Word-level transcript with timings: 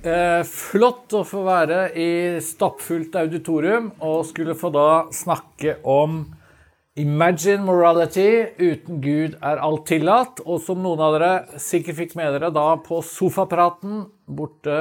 Eh, 0.00 0.42
flott 0.48 1.12
å 1.12 1.26
få 1.28 1.42
være 1.44 1.80
i 1.92 2.10
stappfullt 2.40 3.18
auditorium 3.20 3.90
og 4.00 4.22
skulle 4.30 4.54
få 4.56 4.70
da 4.72 4.90
snakke 5.12 5.76
om 5.84 6.22
Imagine 7.00 7.66
morality. 7.66 8.30
Uten 8.56 9.02
Gud 9.04 9.36
er 9.44 9.60
alt 9.60 9.84
tillatt. 9.90 10.40
Og 10.46 10.62
som 10.64 10.80
noen 10.80 11.04
av 11.04 11.18
dere 11.18 11.60
sikkert 11.60 11.98
fikk 12.00 12.16
med 12.16 12.32
dere 12.32 12.50
da 12.52 12.64
på 12.80 13.02
sofapraten 13.04 14.06
borte 14.24 14.80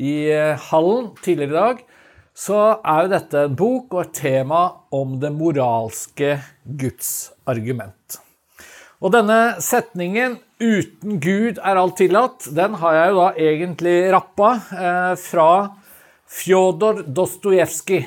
i 0.00 0.32
eh, 0.32 0.56
hallen 0.70 1.12
tidligere 1.20 1.52
i 1.52 1.58
dag, 1.58 1.84
så 2.32 2.62
er 2.80 3.04
jo 3.04 3.12
dette 3.12 3.44
en 3.44 3.60
bok 3.60 3.92
og 3.92 4.02
et 4.06 4.16
tema 4.22 4.64
om 4.96 5.18
det 5.20 5.34
moralske 5.36 6.38
Guds 6.64 7.30
argument. 7.44 8.22
Og 9.00 9.14
denne 9.14 9.56
setningen 9.64 10.36
'uten 10.60 11.20
Gud 11.24 11.56
er 11.56 11.78
alt 11.80 11.96
tillatt', 11.96 12.50
den 12.52 12.74
har 12.82 12.92
jeg 12.94 13.10
jo 13.10 13.16
da 13.16 13.28
egentlig 13.32 13.94
rappa 14.12 14.50
eh, 14.76 15.14
fra 15.16 15.52
Fjodor 16.28 17.00
Dostojevskij. 17.08 18.04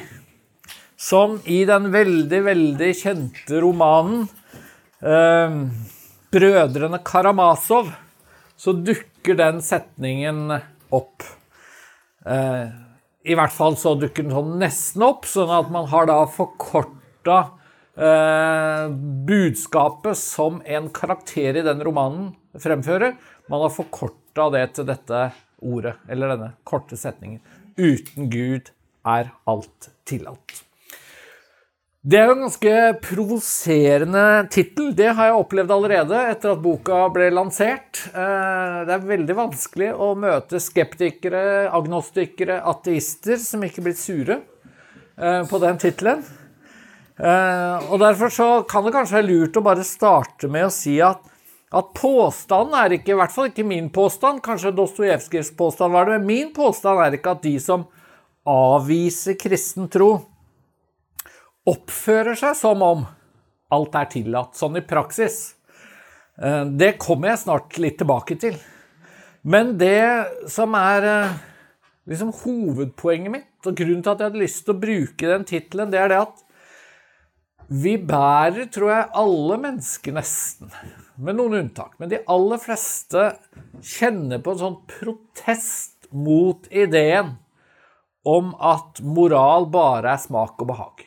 Som 0.95 1.40
i 1.49 1.63
den 1.65 1.90
veldig, 1.91 2.41
veldig 2.45 2.91
kjente 2.93 3.63
romanen 3.63 4.27
eh, 5.01 5.57
'Brødrene 6.29 7.01
Karamazov' 7.01 7.90
så 8.55 8.73
dukker 8.77 9.35
den 9.35 9.65
setningen 9.65 10.53
opp. 10.93 11.25
Eh, 12.25 12.70
I 13.25 13.34
hvert 13.34 13.55
fall 13.55 13.75
så 13.81 13.98
dukker 13.98 14.27
den 14.27 14.37
sånn 14.37 14.55
nesten 14.62 15.09
opp, 15.09 15.25
sånn 15.25 15.49
at 15.49 15.73
man 15.73 15.90
har 15.90 16.05
da 16.05 16.21
forkorta 16.29 17.41
budskapet 19.27 20.18
som 20.18 20.62
en 20.66 20.90
karakter 20.90 21.60
i 21.60 21.66
den 21.66 21.84
romanen 21.86 22.32
fremfører. 22.58 23.13
Man 23.48 23.62
har 23.62 23.74
forkorta 23.76 24.49
det 24.55 24.68
til 24.77 24.88
dette 24.90 25.27
ordet, 25.62 25.96
eller 26.10 26.34
denne 26.34 26.52
korte 26.68 26.98
setningen. 26.98 27.41
Uten 27.77 28.30
Gud 28.34 28.74
er 29.05 29.34
alt 29.49 29.90
tillatt. 30.08 30.64
Det 32.04 32.18
er 32.20 32.26
jo 32.27 32.34
en 32.36 32.41
ganske 32.44 32.71
provoserende 32.99 34.24
tittel. 34.52 34.90
Det 34.91 35.08
har 35.16 35.30
jeg 35.30 35.40
opplevd 35.40 35.71
allerede 35.71 36.18
etter 36.34 36.52
at 36.52 36.60
boka 36.60 36.98
ble 37.16 37.30
lansert. 37.32 38.02
Eh, 38.12 38.80
det 38.84 38.91
er 38.98 39.05
veldig 39.08 39.38
vanskelig 39.38 39.94
å 39.96 40.10
møte 40.20 40.60
skeptikere, 40.60 41.70
agnostikere, 41.71 42.60
ateister 42.74 43.40
som 43.40 43.64
ikke 43.64 43.86
blir 43.86 43.96
sure 43.96 44.41
eh, 45.16 45.48
på 45.48 45.62
den 45.64 45.80
tittelen. 45.80 46.26
Eh, 47.19 47.91
og 47.91 47.99
derfor 48.01 48.31
så 48.33 48.47
kan 48.69 48.85
det 48.85 48.93
kanskje 48.95 49.19
være 49.19 49.29
lurt 49.29 49.57
å 49.59 49.65
bare 49.65 49.85
starte 49.85 50.49
med 50.49 50.65
å 50.65 50.73
si 50.73 50.95
at, 51.05 51.21
at 51.73 51.91
påstanden 51.97 52.73
er 52.79 52.95
ikke, 52.97 53.13
i 53.13 53.19
hvert 53.19 53.33
fall 53.33 53.51
ikke 53.51 53.65
min 53.67 53.91
påstand, 53.93 54.41
kanskje 54.45 54.73
Dostojevskijs 54.73 55.53
påstand 55.57 55.93
var 55.93 56.09
det, 56.09 56.17
men 56.17 56.29
min 56.31 56.53
påstand 56.55 57.03
er 57.03 57.17
ikke 57.17 57.35
at 57.37 57.43
de 57.45 57.55
som 57.61 57.85
avviser 58.49 59.37
kristen 59.39 59.87
tro, 59.93 60.15
oppfører 61.69 62.35
seg 62.39 62.57
som 62.59 62.81
om 62.84 63.05
alt 63.73 63.95
er 63.97 64.09
tillatt, 64.11 64.57
sånn 64.57 64.81
i 64.81 64.85
praksis. 64.85 65.53
Eh, 66.41 66.63
det 66.66 66.96
kommer 67.02 67.34
jeg 67.34 67.44
snart 67.46 67.78
litt 67.81 68.00
tilbake 68.02 68.38
til. 68.41 68.57
Men 69.44 69.75
det 69.78 70.50
som 70.52 70.73
er 70.79 71.07
eh, 71.09 71.38
liksom 72.09 72.34
hovedpoenget 72.41 73.34
mitt, 73.34 73.52
og 73.68 73.78
grunnen 73.78 74.02
til 74.02 74.13
at 74.16 74.22
jeg 74.22 74.31
hadde 74.31 74.44
lyst 74.44 74.66
til 74.66 74.75
å 74.75 74.81
bruke 74.81 75.29
den 75.29 75.47
tittelen, 75.47 75.94
det 75.94 76.02
er 76.02 76.12
det 76.12 76.19
at 76.25 76.44
vi 77.73 77.95
bærer, 77.97 78.67
tror 78.69 78.91
jeg, 78.91 79.09
alle 79.17 79.57
mennesker 79.61 80.13
nesten, 80.13 80.69
med 81.17 81.38
noen 81.38 81.56
unntak, 81.61 81.95
men 81.97 82.11
de 82.11 82.22
aller 82.29 82.61
fleste 82.61 83.31
kjenner 83.81 84.41
på 84.44 84.53
en 84.53 84.61
sånn 84.61 84.78
protest 84.89 86.09
mot 86.13 86.67
ideen 86.69 87.35
om 88.29 88.53
at 88.61 89.01
moral 89.01 89.66
bare 89.73 90.13
er 90.13 90.22
smak 90.22 90.61
og 90.61 90.69
behag. 90.69 91.03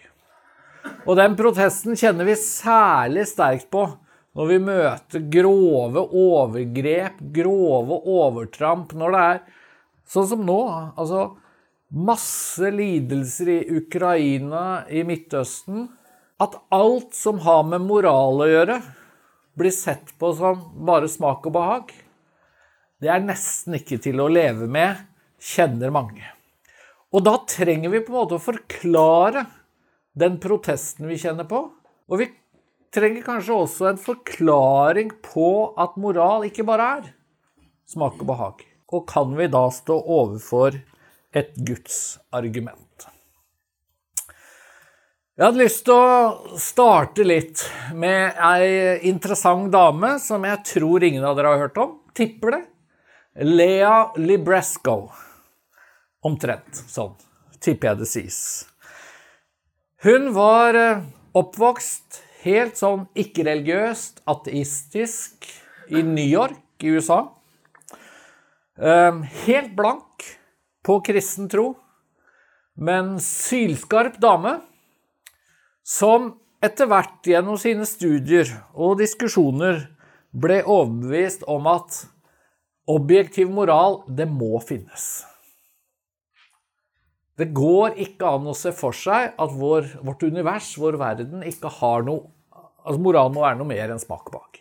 Og 1.06 1.14
den 1.18 1.36
protesten 1.38 1.96
kjenner 1.98 2.26
vi 2.28 2.36
særlig 2.38 3.26
sterkt 3.30 3.70
på 3.72 3.86
når 4.36 4.50
vi 4.50 4.56
møter 4.60 5.28
grove 5.32 6.02
overgrep, 6.12 7.22
grove 7.34 8.00
overtramp, 8.12 8.92
når 8.92 9.14
det 9.14 9.22
er 9.30 9.38
sånn 10.12 10.28
som 10.34 10.42
nå. 10.44 10.60
Altså 10.98 11.30
masse 11.96 12.68
lidelser 12.74 13.52
i 13.54 13.60
Ukraina, 13.78 14.84
i 14.92 15.06
Midtøsten. 15.08 15.86
At 16.42 16.56
alt 16.68 17.14
som 17.16 17.38
har 17.46 17.62
med 17.64 17.86
moral 17.86 18.42
å 18.44 18.48
gjøre, 18.48 18.80
blir 19.56 19.72
sett 19.72 20.12
på 20.20 20.34
som 20.36 20.60
bare 20.84 21.08
smak 21.08 21.46
og 21.48 21.54
behag. 21.56 21.92
Det 23.00 23.08
er 23.12 23.24
nesten 23.24 23.78
ikke 23.78 23.98
til 24.04 24.20
å 24.20 24.28
leve 24.28 24.68
med, 24.68 25.00
kjenner 25.40 25.92
mange. 25.92 26.24
Og 27.16 27.24
da 27.24 27.38
trenger 27.48 27.92
vi 27.92 28.02
på 28.04 28.12
en 28.12 28.18
måte 28.18 28.36
å 28.36 28.42
forklare 28.42 29.46
den 30.16 30.36
protesten 30.42 31.08
vi 31.08 31.16
kjenner 31.20 31.48
på. 31.48 31.62
Og 32.12 32.20
vi 32.20 32.28
trenger 32.92 33.24
kanskje 33.24 33.56
også 33.56 33.90
en 33.90 34.00
forklaring 34.00 35.14
på 35.24 35.48
at 35.80 35.96
moral 36.00 36.44
ikke 36.48 36.66
bare 36.68 36.92
er 36.98 37.10
smak 37.88 38.20
og 38.20 38.30
behag. 38.32 38.64
Og 38.92 39.08
kan 39.08 39.32
vi 39.38 39.48
da 39.50 39.66
stå 39.72 39.96
overfor 39.96 40.76
et 41.36 41.56
Guds 41.56 42.18
argument? 42.34 43.08
Jeg 45.36 45.50
hadde 45.50 45.60
lyst 45.60 45.82
til 45.84 45.92
å 45.92 46.56
starte 46.56 47.24
litt 47.26 47.60
med 47.92 48.38
ei 48.40 48.68
interessant 49.04 49.66
dame 49.68 50.14
som 50.16 50.44
jeg 50.48 50.62
tror 50.64 51.04
ingen 51.04 51.26
av 51.28 51.34
dere 51.36 51.50
har 51.52 51.58
hørt 51.66 51.80
om. 51.82 51.90
Tipper 52.16 52.54
det. 52.54 52.60
Lea 53.44 54.14
Libresco. 54.16 55.10
Omtrent 56.24 56.80
sånn, 56.88 57.12
tipper 57.60 57.90
jeg 57.90 57.98
det 58.00 58.08
sies. 58.08 58.38
Hun 60.06 60.30
var 60.32 60.78
oppvokst 61.36 62.16
helt 62.46 62.80
sånn 62.80 63.02
ikke-religiøst, 63.12 64.22
ateistisk, 64.24 65.44
i 65.92 66.00
New 66.00 66.30
York 66.30 66.80
i 66.80 66.94
USA. 66.96 67.18
Helt 68.80 69.76
blank 69.76 70.24
på 70.80 70.96
kristen 71.10 71.52
tro, 71.52 71.74
men 72.80 73.18
sylskarp 73.20 74.16
dame 74.24 74.54
som 75.86 76.32
etter 76.64 76.88
hvert 76.90 77.22
gjennom 77.26 77.58
sine 77.60 77.86
studier 77.86 78.50
og 78.74 78.98
diskusjoner 78.98 79.84
ble 80.36 80.58
overbevist 80.64 81.46
om 81.48 81.68
at 81.70 82.02
objektiv 82.90 83.50
moral, 83.54 84.02
det 84.08 84.26
må 84.30 84.58
finnes. 84.64 85.24
Det 87.36 87.50
går 87.54 87.98
ikke 88.00 88.28
an 88.38 88.48
å 88.48 88.56
se 88.56 88.72
for 88.74 88.96
seg 88.96 89.34
at 89.36 89.52
vår, 89.52 89.90
vårt 90.04 90.24
univers, 90.24 90.72
vår 90.80 90.96
verden, 91.00 91.44
ikke 91.46 91.72
har 91.80 92.06
noe 92.06 92.32
Altså 92.86 93.02
moralen 93.02 93.34
må 93.34 93.40
være 93.42 93.58
noe 93.58 93.66
mer 93.66 93.90
enn 93.90 93.98
smak 93.98 94.28
bak. 94.30 94.60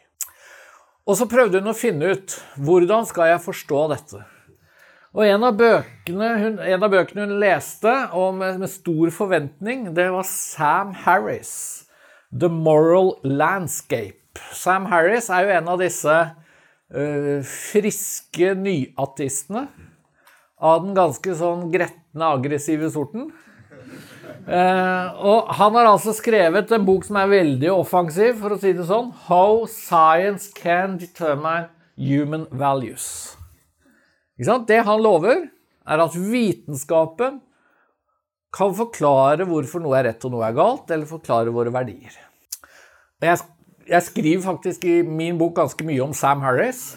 Og 1.05 1.13
så 1.13 1.27
prøvde 1.29 1.59
hun 1.61 1.69
å 1.69 1.77
finne 1.77 2.15
ut 2.15 2.33
hvordan 2.57 3.05
skal 3.05 3.29
jeg 3.29 3.43
forstå 3.43 3.81
dette. 3.91 4.21
Og 5.15 5.23
en 5.23 5.45
av 5.47 5.55
bøkene 5.55 6.29
hun, 6.41 6.57
av 6.59 6.89
bøkene 6.91 7.23
hun 7.23 7.37
leste 7.39 7.91
og 8.11 8.35
med, 8.35 8.57
med, 8.59 8.67
stor 8.71 9.13
forventning, 9.15 9.93
det 9.95 10.09
var 10.11 10.27
Sam 10.27 10.91
Harris. 11.05 11.85
'The 12.35 12.49
Moral 12.51 13.13
Landscape'. 13.23 14.41
Sam 14.51 14.89
Harris 14.91 15.29
er 15.31 15.45
jo 15.45 15.53
en 15.55 15.69
av 15.71 15.79
disse 15.79 16.15
uh, 16.91 17.37
friske 17.47 18.51
nyatistene 18.59 19.69
av 20.59 20.83
den 20.83 20.91
ganske 20.97 21.37
sånn 21.39 21.69
gretne, 21.71 22.27
aggressive 22.27 22.91
sorten. 22.91 23.29
Uh, 24.43 25.15
og 25.15 25.55
han 25.55 25.79
har 25.79 25.93
altså 25.93 26.11
skrevet 26.17 26.75
en 26.75 26.83
bok 26.83 27.07
som 27.07 27.21
er 27.21 27.31
veldig 27.31 27.71
offensiv, 27.71 28.35
for 28.43 28.57
å 28.57 28.59
si 28.59 28.75
det 28.75 28.89
sånn. 28.91 29.13
'How 29.15 29.63
Science 29.63 30.51
Can 30.59 30.99
Determine 30.99 31.71
Human 31.95 32.49
Values'. 32.51 33.44
Det 34.37 34.81
han 34.83 35.01
lover, 35.01 35.47
er 35.85 36.01
at 36.01 36.15
vitenskapen 36.17 37.39
kan 38.55 38.75
forklare 38.75 39.45
hvorfor 39.47 39.83
noe 39.83 39.97
er 39.99 40.09
rett 40.09 40.25
og 40.27 40.33
noe 40.33 40.45
er 40.47 40.55
galt, 40.55 40.89
eller 40.91 41.07
forklare 41.09 41.53
våre 41.53 41.73
verdier. 41.75 42.13
Jeg, 43.23 43.39
jeg 43.87 44.05
skriver 44.05 44.43
faktisk 44.43 44.85
i 44.87 45.01
min 45.03 45.37
bok 45.39 45.55
ganske 45.59 45.87
mye 45.87 46.03
om 46.03 46.13
Sam 46.15 46.43
Harris. 46.43 46.95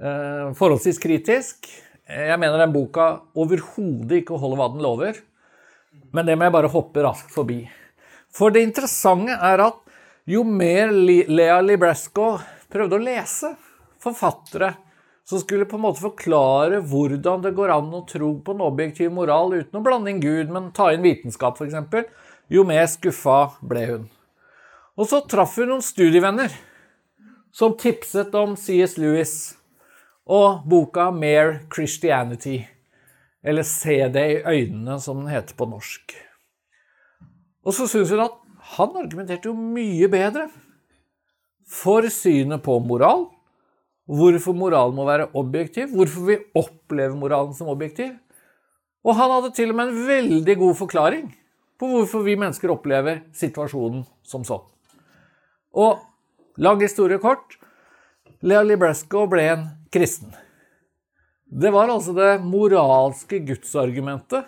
Eh, 0.00 0.50
forholdsvis 0.58 1.00
kritisk. 1.02 1.68
Jeg 2.04 2.36
mener 2.40 2.60
den 2.60 2.74
boka 2.74 3.06
overhodet 3.38 4.22
ikke 4.22 4.38
holder 4.40 4.60
hva 4.60 4.68
den 4.72 4.84
lover. 4.84 5.20
Men 6.14 6.26
det 6.26 6.36
må 6.36 6.48
jeg 6.48 6.56
bare 6.56 6.72
hoppe 6.72 7.04
raskt 7.04 7.32
forbi. 7.32 7.62
For 8.34 8.52
det 8.52 8.64
interessante 8.66 9.36
er 9.36 9.62
at 9.68 9.80
jo 10.28 10.42
mer 10.48 10.90
Lea 10.92 11.60
Libresco 11.62 12.34
prøvde 12.72 12.98
å 12.98 13.04
lese 13.04 13.52
forfattere 14.02 14.72
som 15.24 15.40
skulle 15.40 15.64
på 15.64 15.78
en 15.78 15.84
måte 15.86 16.04
forklare 16.04 16.82
hvordan 16.84 17.44
det 17.44 17.54
går 17.56 17.72
an 17.72 17.88
å 17.96 18.04
tro 18.08 18.34
på 18.44 18.54
en 18.54 18.64
objektiv 18.66 19.12
moral 19.14 19.54
uten 19.56 19.80
å 19.80 19.84
blande 19.84 20.12
inn 20.12 20.20
Gud, 20.20 20.52
men 20.52 20.72
ta 20.76 20.90
inn 20.92 21.04
vitenskap 21.04 21.60
f.eks., 21.60 22.12
jo 22.52 22.64
mer 22.68 22.84
skuffa 22.92 23.38
ble 23.64 23.84
hun. 23.88 24.06
Og 25.00 25.08
så 25.08 25.22
traff 25.26 25.56
hun 25.56 25.72
noen 25.72 25.84
studievenner 25.84 26.52
som 27.54 27.72
tipset 27.78 28.34
om 28.36 28.52
C.S. 28.58 28.98
Lewis 29.00 29.54
og 30.28 30.64
boka 30.68 31.08
Mere 31.14 31.64
Christianity, 31.72 32.60
eller 33.44 33.64
Se 33.64 33.96
det 34.12 34.24
i 34.32 34.42
øynene, 34.44 34.98
som 35.00 35.20
den 35.22 35.32
heter 35.32 35.56
på 35.56 35.68
norsk. 35.68 36.14
Og 37.64 37.76
så 37.76 37.88
syns 37.88 38.12
hun 38.12 38.24
at 38.24 38.36
han 38.76 38.96
argumenterte 39.00 39.48
jo 39.48 39.56
mye 39.56 40.08
bedre 40.12 40.48
for 41.68 42.04
synet 42.12 42.64
på 42.64 42.76
moral 42.84 43.26
Hvorfor 44.04 44.56
moralen 44.56 44.96
må 44.96 45.06
være 45.08 45.30
objektiv, 45.38 45.94
hvorfor 45.94 46.26
vi 46.28 46.36
opplever 46.58 47.16
moralen 47.16 47.54
som 47.56 47.70
objektiv. 47.72 48.12
Og 49.04 49.16
han 49.16 49.32
hadde 49.32 49.54
til 49.56 49.72
og 49.72 49.78
med 49.78 49.90
en 49.90 50.06
veldig 50.08 50.56
god 50.60 50.78
forklaring 50.80 51.28
på 51.80 51.88
hvorfor 51.90 52.24
vi 52.24 52.36
mennesker 52.38 52.72
opplever 52.72 53.22
situasjonen 53.36 54.04
som 54.26 54.44
sånn. 54.46 54.64
Og 55.74 56.04
lang 56.60 56.80
historie 56.84 57.20
kort 57.22 57.56
Lea 58.44 58.62
Libresco 58.64 59.24
ble 59.30 59.46
en 59.54 59.64
kristen. 59.92 60.34
Det 61.44 61.70
var 61.72 61.88
altså 61.92 62.12
det 62.16 62.42
moralske 62.44 63.40
gudsargumentet 63.46 64.44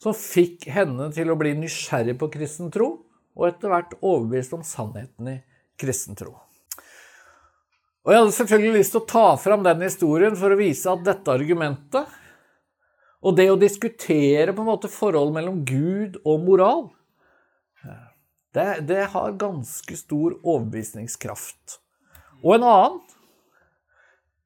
som 0.00 0.16
fikk 0.16 0.66
henne 0.72 1.10
til 1.14 1.30
å 1.30 1.38
bli 1.38 1.52
nysgjerrig 1.58 2.16
på 2.18 2.30
kristen 2.32 2.72
tro, 2.72 2.94
og 3.36 3.46
etter 3.46 3.70
hvert 3.70 3.92
overbevist 4.00 4.54
om 4.56 4.64
sannheten 4.66 5.28
i 5.30 5.36
kristen 5.80 6.16
tro. 6.18 6.32
Og 8.00 8.12
jeg 8.12 8.22
hadde 8.22 8.36
selvfølgelig 8.36 8.78
lyst 8.78 8.94
til 8.94 9.02
å 9.02 9.08
ta 9.10 9.26
fram 9.40 9.64
den 9.66 9.84
historien 9.84 10.36
for 10.38 10.52
å 10.52 10.58
vise 10.60 10.88
at 10.88 11.04
dette 11.04 11.34
argumentet, 11.34 12.16
og 13.20 13.36
det 13.36 13.50
å 13.52 13.58
diskutere 13.60 14.54
på 14.56 14.64
en 14.64 14.70
måte 14.70 14.88
forholdet 14.88 15.36
mellom 15.36 15.60
Gud 15.68 16.16
og 16.24 16.46
moral, 16.46 16.86
det, 18.56 18.80
det 18.88 19.04
har 19.12 19.36
ganske 19.38 19.96
stor 19.98 20.38
overbevisningskraft. 20.40 21.76
Og 22.40 22.56
en 22.56 22.64
annen, 22.66 22.98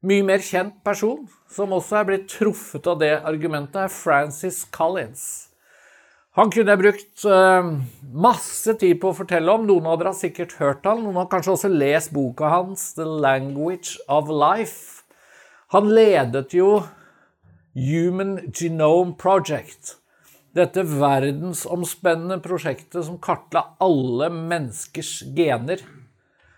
mye 0.04 0.26
mer 0.26 0.42
kjent 0.44 0.82
person, 0.84 1.22
som 1.48 1.72
også 1.72 2.00
er 2.00 2.08
blitt 2.10 2.26
truffet 2.34 2.90
av 2.90 2.98
det 3.00 3.14
argumentet, 3.22 3.86
er 3.86 3.94
Francis 3.94 4.64
Collins. 4.74 5.53
Han 6.34 6.50
kunne 6.50 6.74
jeg 6.74 6.80
brukt 6.80 7.24
uh, 7.30 7.68
masse 8.10 8.72
tid 8.80 8.98
på 9.02 9.12
å 9.12 9.14
fortelle 9.14 9.52
om. 9.54 9.68
Noen 9.68 9.86
av 9.86 10.00
dere 10.00 10.10
har 10.10 10.18
sikkert 10.18 10.56
hørt 10.58 10.86
han. 10.88 11.04
Noen 11.04 11.20
har 11.20 11.28
kanskje 11.30 11.52
også 11.54 11.70
lest 11.70 12.10
boka 12.14 12.50
hans, 12.50 12.88
'The 12.96 13.06
Language 13.06 14.00
of 14.10 14.32
Life'. 14.32 15.04
Han 15.70 15.92
ledet 15.94 16.56
jo 16.56 16.80
Human 17.78 18.50
Genome 18.50 19.14
Project. 19.18 20.00
Dette 20.54 20.82
verdensomspennende 20.86 22.40
prosjektet 22.42 23.06
som 23.06 23.20
kartla 23.22 23.76
alle 23.82 24.28
menneskers 24.34 25.20
gener. 25.38 25.82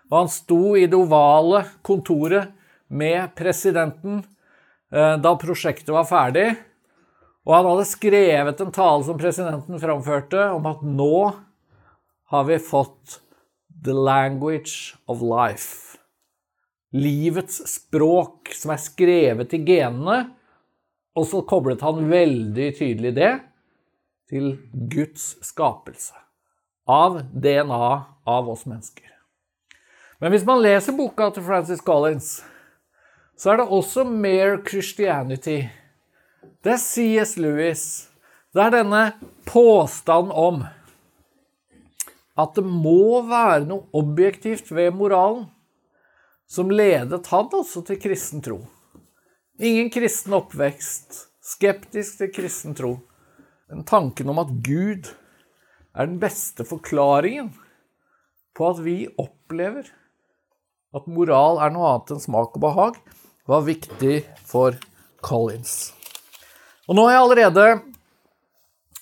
Og 0.08 0.16
han 0.22 0.32
sto 0.32 0.62
i 0.76 0.86
det 0.88 0.96
ovale 0.96 1.66
kontoret 1.84 2.52
med 2.88 3.36
presidenten 3.36 4.22
uh, 4.88 5.16
da 5.20 5.36
prosjektet 5.36 5.92
var 5.92 6.08
ferdig. 6.08 6.54
Og 7.46 7.54
han 7.54 7.68
hadde 7.68 7.86
skrevet 7.86 8.60
en 8.62 8.72
tale 8.74 9.06
som 9.06 9.18
presidenten 9.20 9.78
framførte, 9.78 10.48
om 10.50 10.66
at 10.66 10.82
nå 10.82 11.30
har 12.32 12.46
vi 12.48 12.58
fått 12.58 13.20
the 13.86 13.94
language 13.94 14.96
of 15.06 15.22
life. 15.22 15.94
Livets 16.90 17.60
språk 17.70 18.50
som 18.56 18.72
er 18.74 18.82
skrevet 18.82 19.54
i 19.54 19.62
genene. 19.62 20.24
Og 21.16 21.28
så 21.30 21.40
koblet 21.48 21.84
han 21.86 22.10
veldig 22.10 22.70
tydelig 22.76 23.14
det 23.16 23.32
til 24.28 24.56
Guds 24.90 25.36
skapelse. 25.46 26.18
Av 26.90 27.22
DNA 27.30 27.88
av 28.26 28.50
oss 28.50 28.66
mennesker. 28.66 29.06
Men 30.18 30.32
hvis 30.32 30.46
man 30.48 30.62
leser 30.64 30.96
boka 30.96 31.30
til 31.30 31.44
Francis 31.46 31.82
Collins, 31.84 32.40
så 33.36 33.52
er 33.52 33.60
det 33.60 33.70
også 33.70 34.04
Mere 34.08 34.58
Christianity 34.66 35.60
det 36.64 36.76
er 36.76 36.82
C.S. 36.82 37.36
Lewis. 37.40 37.84
Det 38.54 38.62
er 38.62 38.72
denne 38.78 39.02
påstanden 39.48 40.32
om 40.32 40.62
at 42.36 42.56
det 42.56 42.64
må 42.64 43.22
være 43.28 43.64
noe 43.68 43.88
objektivt 43.96 44.70
ved 44.74 44.94
moralen 44.96 45.46
som 46.46 46.70
ledet 46.70 47.26
han 47.32 47.50
også 47.58 47.82
til 47.88 47.98
kristen 48.00 48.42
tro. 48.44 48.60
Ingen 49.58 49.88
kristen 49.90 50.36
oppvekst, 50.36 51.26
skeptisk 51.42 52.20
til 52.20 52.32
kristen 52.34 52.76
tro. 52.76 52.96
Men 53.70 53.86
tanken 53.88 54.30
om 54.30 54.38
at 54.42 54.52
Gud 54.64 55.08
er 55.96 56.06
den 56.06 56.20
beste 56.22 56.66
forklaringen 56.68 57.50
på 58.56 58.68
at 58.70 58.82
vi 58.84 58.98
opplever 59.18 59.88
at 60.96 61.08
moral 61.10 61.60
er 61.60 61.72
noe 61.74 61.90
annet 61.90 62.14
enn 62.14 62.22
smak 62.22 62.56
og 62.56 62.62
behag, 62.62 63.00
var 63.46 63.66
viktig 63.66 64.22
for 64.48 64.76
Collins. 65.24 65.95
Og 66.86 66.94
nå 66.94 67.06
har 67.06 67.16
jeg 67.16 67.24
allerede 67.24 67.68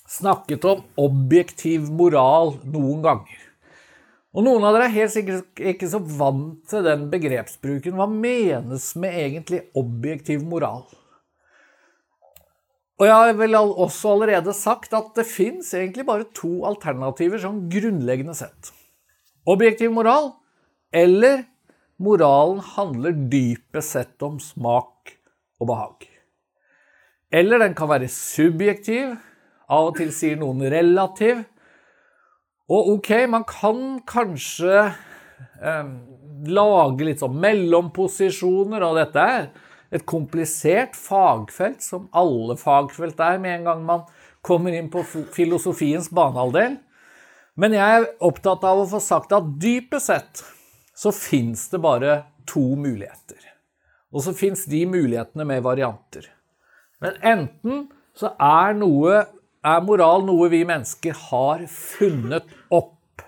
snakket 0.09 0.65
om 0.69 0.83
objektiv 1.01 1.89
moral 1.93 2.55
noen 2.63 3.01
ganger. 3.05 3.41
Og 4.35 4.43
noen 4.43 4.65
av 4.67 4.75
dere 4.75 4.89
er 4.89 4.95
helt 4.97 5.13
sikkert 5.13 5.61
ikke 5.71 5.87
så 5.87 6.01
vant 6.01 6.65
til 6.67 6.83
den 6.83 7.05
begrepsbruken. 7.11 7.95
Hva 7.95 8.07
menes 8.11 8.89
med 8.99 9.15
egentlig 9.15 9.61
objektiv 9.79 10.43
moral? 10.43 10.83
Og 12.95 13.07
jeg 13.07 13.15
har 13.15 13.37
vel 13.37 13.57
også 13.59 14.13
allerede 14.15 14.55
sagt 14.55 14.95
at 14.95 15.11
det 15.17 15.27
fins 15.27 15.73
egentlig 15.75 16.07
bare 16.07 16.27
to 16.35 16.63
alternativer 16.67 17.41
sånn 17.43 17.65
grunnleggende 17.71 18.35
sett. 18.37 18.71
Objektiv 19.47 19.91
moral 19.95 20.31
eller 20.95 21.43
moralen 22.01 22.61
handler 22.75 23.15
dypest 23.31 23.95
sett 23.97 24.25
om 24.25 24.39
smak 24.43 25.15
og 25.59 25.71
behag. 25.71 26.14
Eller 27.33 27.61
den 27.61 27.75
kan 27.77 27.89
være 27.89 28.09
subjektiv. 28.11 29.15
Av 29.65 29.89
og 29.89 29.97
til 29.97 30.11
sier 30.13 30.37
noen 30.39 30.61
relativ. 30.69 31.41
Og 32.69 32.95
ok, 32.95 33.11
man 33.29 33.45
kan 33.49 33.99
kanskje 34.09 34.87
eh, 35.61 35.89
lage 36.49 37.05
litt 37.05 37.21
sånn 37.21 37.37
mellomposisjoner, 37.41 38.85
og 38.85 38.97
dette 38.97 39.21
er 39.21 39.47
et 39.93 40.05
komplisert 40.09 40.97
fagfelt, 40.97 41.83
som 41.85 42.07
alle 42.15 42.57
fagfelt 42.59 43.21
er 43.21 43.37
med 43.41 43.59
en 43.59 43.69
gang 43.69 43.85
man 43.85 44.05
kommer 44.45 44.73
inn 44.73 44.89
på 44.93 45.03
filosofiens 45.33 46.09
banehalvdel. 46.13 46.77
Men 47.55 47.75
jeg 47.77 48.01
er 48.01 48.09
opptatt 48.25 48.65
av 48.67 48.81
å 48.81 48.89
få 48.89 48.99
sagt 48.99 49.33
at 49.35 49.53
dypest 49.61 50.11
sett 50.11 50.43
så 50.95 51.11
fins 51.15 51.67
det 51.71 51.79
bare 51.83 52.17
to 52.49 52.63
muligheter. 52.79 53.39
Og 54.15 54.25
så 54.25 54.33
fins 54.35 54.65
de 54.69 54.83
mulighetene 54.87 55.47
med 55.47 55.63
varianter. 55.63 56.27
Men 57.03 57.17
enten 57.21 57.87
så 58.15 58.31
er, 58.39 58.75
noe, 58.79 59.25
er 59.65 59.85
moral 59.85 60.23
noe 60.27 60.49
vi 60.53 60.63
mennesker 60.67 61.17
har 61.29 61.65
funnet 61.71 62.47
opp, 62.73 63.23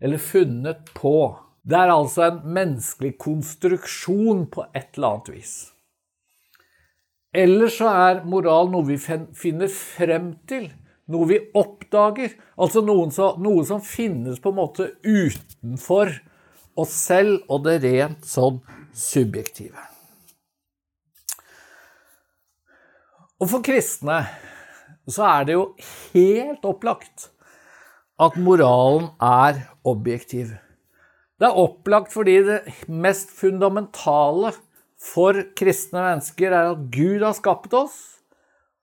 eller 0.00 0.22
funnet 0.22 0.92
på. 0.96 1.16
Det 1.64 1.76
er 1.80 1.92
altså 1.92 2.26
en 2.28 2.40
menneskelig 2.56 3.14
konstruksjon 3.20 4.46
på 4.52 4.66
et 4.72 4.96
eller 4.96 5.14
annet 5.14 5.30
vis. 5.36 5.54
Eller 7.34 7.72
så 7.72 7.90
er 7.90 8.22
moral 8.30 8.68
noe 8.70 8.86
vi 8.86 8.98
finner 9.00 9.72
frem 9.72 10.34
til, 10.48 10.68
noe 11.10 11.28
vi 11.32 11.40
oppdager. 11.58 12.36
Altså 12.54 12.84
så, 13.16 13.32
noe 13.42 13.64
som 13.66 13.82
finnes 13.84 14.38
på 14.40 14.52
en 14.52 14.60
måte 14.60 14.92
utenfor 15.02 16.12
oss 16.78 16.94
selv 16.94 17.42
og 17.48 17.66
det 17.66 17.80
rent 17.84 18.24
sånn 18.28 18.60
subjektive. 18.94 19.93
Og 23.42 23.50
for 23.50 23.64
kristne 23.66 24.22
så 25.10 25.24
er 25.28 25.48
det 25.48 25.56
jo 25.56 25.64
helt 26.14 26.64
opplagt 26.64 27.30
at 28.22 28.36
moralen 28.38 29.10
er 29.18 29.64
objektiv. 29.84 30.54
Det 31.40 31.48
er 31.48 31.58
opplagt 31.58 32.12
fordi 32.14 32.38
det 32.46 32.60
mest 32.86 33.32
fundamentale 33.34 34.54
for 35.02 35.36
kristne 35.58 36.04
mennesker 36.06 36.54
er 36.54 36.72
at 36.72 36.86
Gud 36.94 37.24
har 37.26 37.34
skapt 37.36 37.74
oss, 37.76 37.96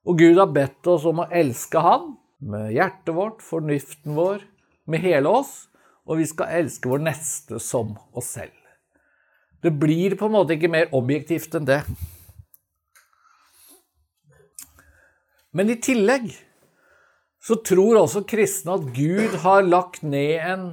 og 0.05 0.19
Gud 0.19 0.37
har 0.37 0.51
bedt 0.51 0.87
oss 0.89 1.05
om 1.07 1.23
å 1.23 1.29
elske 1.31 1.81
Han 1.81 2.15
med 2.41 2.73
hjertet 2.75 3.13
vårt, 3.15 3.41
fornuften 3.45 4.17
vår, 4.17 4.41
med 4.89 5.03
hele 5.05 5.29
oss, 5.29 5.69
og 6.09 6.19
vi 6.19 6.27
skal 6.27 6.57
elske 6.59 6.89
vår 6.89 7.03
neste 7.05 7.61
som 7.61 7.93
oss 8.17 8.33
selv. 8.35 8.57
Det 9.61 9.71
blir 9.77 10.17
på 10.17 10.27
en 10.27 10.35
måte 10.35 10.57
ikke 10.57 10.71
mer 10.73 10.89
objektivt 10.97 11.53
enn 11.55 11.69
det. 11.69 11.83
Men 15.51 15.71
i 15.71 15.77
tillegg 15.83 16.29
så 17.41 17.57
tror 17.65 18.03
også 18.03 18.23
kristne 18.29 18.77
at 18.77 18.89
Gud 18.95 19.37
har 19.43 19.65
lagt 19.65 20.03
ned 20.05 20.37
en 20.45 20.65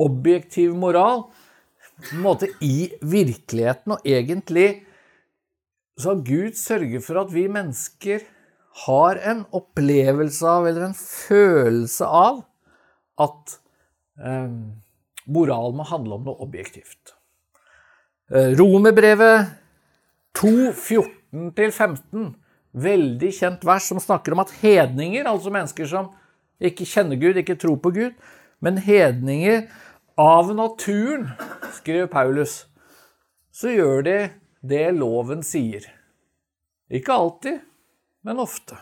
objektiv 0.00 0.76
moral 0.78 1.26
på 2.02 2.16
en 2.16 2.22
måte 2.24 2.48
i 2.64 2.92
virkeligheten, 3.04 3.94
og 3.94 4.06
egentlig 4.08 4.84
så 5.98 6.14
har 6.14 6.22
Gud 6.26 6.56
sørget 6.58 7.04
for 7.04 7.20
at 7.20 7.34
vi 7.34 7.44
mennesker 7.52 8.24
har 8.86 9.20
en 9.28 9.42
opplevelse 9.52 10.46
av, 10.48 10.66
eller 10.66 10.88
en 10.88 10.96
følelse 10.96 12.08
av, 12.08 12.40
at 13.20 13.56
eh, 14.18 14.54
moral 15.30 15.76
må 15.76 15.86
handle 15.86 16.16
om 16.16 16.30
noe 16.30 16.46
objektivt. 16.46 17.12
Eh, 18.32 18.54
Romerbrevet 18.58 19.52
2, 20.40 20.72
14-15, 20.72 22.32
veldig 22.72 23.30
kjent 23.36 23.64
vers 23.66 23.86
som 23.90 24.00
snakker 24.00 24.34
om 24.34 24.42
at 24.44 24.52
hedninger, 24.62 25.26
altså 25.28 25.52
mennesker 25.52 25.88
som 25.88 26.12
ikke 26.62 26.86
kjenner 26.88 27.18
Gud, 27.20 27.40
ikke 27.40 27.58
tror 27.60 27.78
på 27.82 27.92
Gud, 27.94 28.14
men 28.62 28.78
hedninger 28.80 29.66
av 30.20 30.52
naturen, 30.54 31.30
skriver 31.78 32.08
Paulus, 32.12 32.62
så 33.52 33.72
gjør 33.72 34.06
de 34.06 34.16
det 34.62 34.86
loven 34.96 35.42
sier. 35.44 35.84
Ikke 36.92 37.14
alltid, 37.16 37.60
men 38.22 38.40
ofte. 38.40 38.76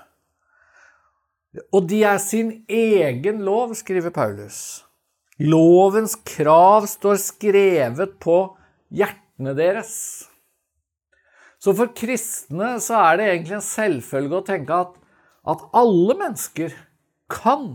Og 1.75 1.89
de 1.91 2.03
er 2.07 2.21
sin 2.23 2.61
egen 2.71 3.43
lov, 3.47 3.75
skriver 3.79 4.13
Paulus. 4.15 4.85
Lovens 5.41 6.15
krav 6.27 6.87
står 6.91 7.17
skrevet 7.23 8.19
på 8.23 8.37
hjertene 8.93 9.55
deres. 9.57 10.30
Så 11.61 11.75
for 11.77 11.93
kristne 11.93 12.73
så 12.81 12.97
er 13.05 13.19
det 13.19 13.27
egentlig 13.29 13.59
en 13.59 13.67
selvfølge 13.67 14.39
å 14.39 14.47
tenke 14.47 14.79
at, 14.87 14.95
at 15.53 15.67
alle 15.77 16.17
mennesker 16.17 16.73
kan 17.31 17.75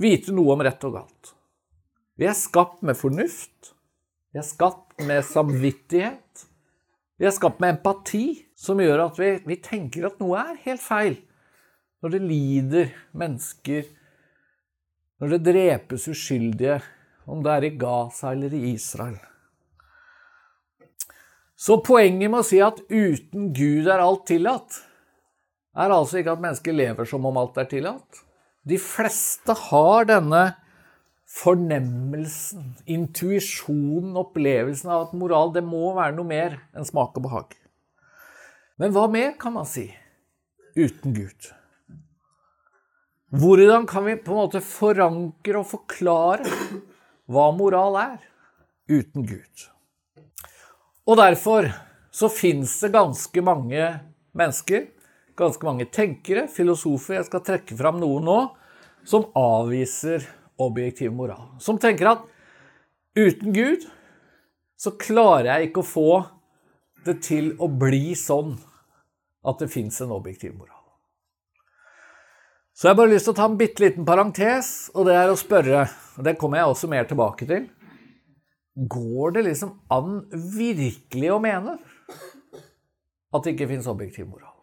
vite 0.00 0.32
noe 0.32 0.56
om 0.56 0.64
rett 0.64 0.86
og 0.88 0.96
galt. 0.96 1.34
Vi 2.20 2.28
er 2.28 2.36
skapt 2.36 2.80
med 2.84 2.96
fornuft. 2.96 3.74
Vi 4.32 4.40
er 4.40 4.46
skapt 4.46 4.96
med 5.04 5.24
samvittighet. 5.28 6.46
Vi 7.20 7.28
er 7.28 7.36
skapt 7.36 7.60
med 7.60 7.74
empati, 7.76 8.24
som 8.56 8.80
gjør 8.80 9.06
at 9.10 9.20
vi, 9.20 9.34
vi 9.44 9.60
tenker 9.60 10.08
at 10.08 10.20
noe 10.22 10.40
er 10.40 10.60
helt 10.64 10.84
feil. 10.84 11.18
Når 12.00 12.14
det 12.14 12.20
lider 12.24 12.92
mennesker, 13.12 13.88
når 15.20 15.34
det 15.34 15.40
drepes 15.50 16.08
uskyldige, 16.08 16.78
om 17.28 17.44
det 17.44 17.52
er 17.52 17.66
i 17.68 17.74
Gaza 17.76 18.32
eller 18.32 18.56
i 18.56 18.70
Israel. 18.72 19.18
Så 21.60 21.76
poenget 21.84 22.30
med 22.32 22.40
å 22.40 22.46
si 22.46 22.60
at 22.64 22.78
uten 22.88 23.50
Gud 23.52 23.88
er 23.90 24.00
alt 24.00 24.24
tillatt, 24.30 24.80
er 25.76 25.92
altså 25.92 26.20
ikke 26.20 26.32
at 26.32 26.42
mennesker 26.42 26.74
lever 26.74 27.08
som 27.08 27.26
om 27.28 27.36
alt 27.36 27.58
er 27.60 27.68
tillatt. 27.68 28.22
De 28.64 28.78
fleste 28.80 29.54
har 29.68 30.08
denne 30.08 30.42
fornemmelsen, 31.30 32.74
intuisjonen, 32.90 34.16
opplevelsen 34.18 34.90
av 34.90 35.06
at 35.06 35.16
moral 35.16 35.52
det 35.54 35.62
må 35.64 35.92
være 35.96 36.16
noe 36.16 36.26
mer 36.26 36.56
enn 36.74 36.88
smak 36.88 37.18
og 37.20 37.26
behag. 37.28 37.56
Men 38.80 38.94
hva 38.96 39.04
mer, 39.12 39.34
kan 39.40 39.54
man 39.54 39.68
si, 39.68 39.86
uten 40.74 41.14
Gud? 41.14 41.50
Hvordan 43.36 43.84
kan 43.86 44.08
vi 44.08 44.16
på 44.18 44.32
en 44.32 44.40
måte 44.40 44.64
forankre 44.64 45.60
og 45.60 45.68
forklare 45.70 46.48
hva 47.30 47.50
moral 47.54 48.00
er 48.00 48.16
uten 48.90 49.28
Gud? 49.28 49.68
Og 51.10 51.16
derfor 51.18 51.66
så 52.14 52.28
fins 52.30 52.76
det 52.84 52.92
ganske 52.94 53.42
mange 53.42 53.86
mennesker, 54.38 54.84
ganske 55.38 55.66
mange 55.66 55.88
tenkere, 55.90 56.44
filosofer, 56.46 57.16
jeg 57.16 57.26
skal 57.26 57.42
trekke 57.46 57.78
fram 57.78 57.98
noen 57.98 58.28
nå, 58.28 58.36
som 59.02 59.26
avviser 59.34 60.22
objektiv 60.60 61.10
moral. 61.16 61.48
Som 61.58 61.80
tenker 61.82 62.12
at 62.12 62.22
uten 63.18 63.56
Gud 63.56 63.88
så 64.78 64.92
klarer 65.00 65.50
jeg 65.50 65.70
ikke 65.70 65.82
å 65.82 65.90
få 65.90 66.10
det 67.06 67.16
til 67.26 67.56
å 67.58 67.66
bli 67.66 68.14
sånn 68.14 68.54
at 69.50 69.64
det 69.64 69.70
fins 69.72 69.98
en 70.04 70.14
objektiv 70.14 70.54
moral. 70.54 70.76
Så 72.76 72.86
jeg 72.86 72.94
har 72.94 73.00
bare 73.02 73.16
lyst 73.16 73.26
til 73.26 73.34
å 73.34 73.40
ta 73.40 73.50
en 73.50 73.58
bitte 73.58 73.82
liten 73.82 74.06
parentes, 74.06 74.92
og 74.94 75.10
det 75.10 75.18
er 75.18 75.32
å 75.32 75.36
spørre, 75.36 75.88
og 76.20 76.24
det 76.28 76.38
kommer 76.38 76.60
jeg 76.60 76.70
også 76.70 76.92
mer 76.92 77.08
tilbake 77.10 77.48
til 77.50 77.66
Går 78.88 79.30
det 79.30 79.42
liksom 79.42 79.74
an 79.92 80.22
virkelig 80.32 81.32
å 81.34 81.40
mene 81.42 81.76
at 83.30 83.44
det 83.44 83.52
ikke 83.52 83.68
fins 83.74 83.88
objektiv 83.90 84.30
moral? 84.30 84.54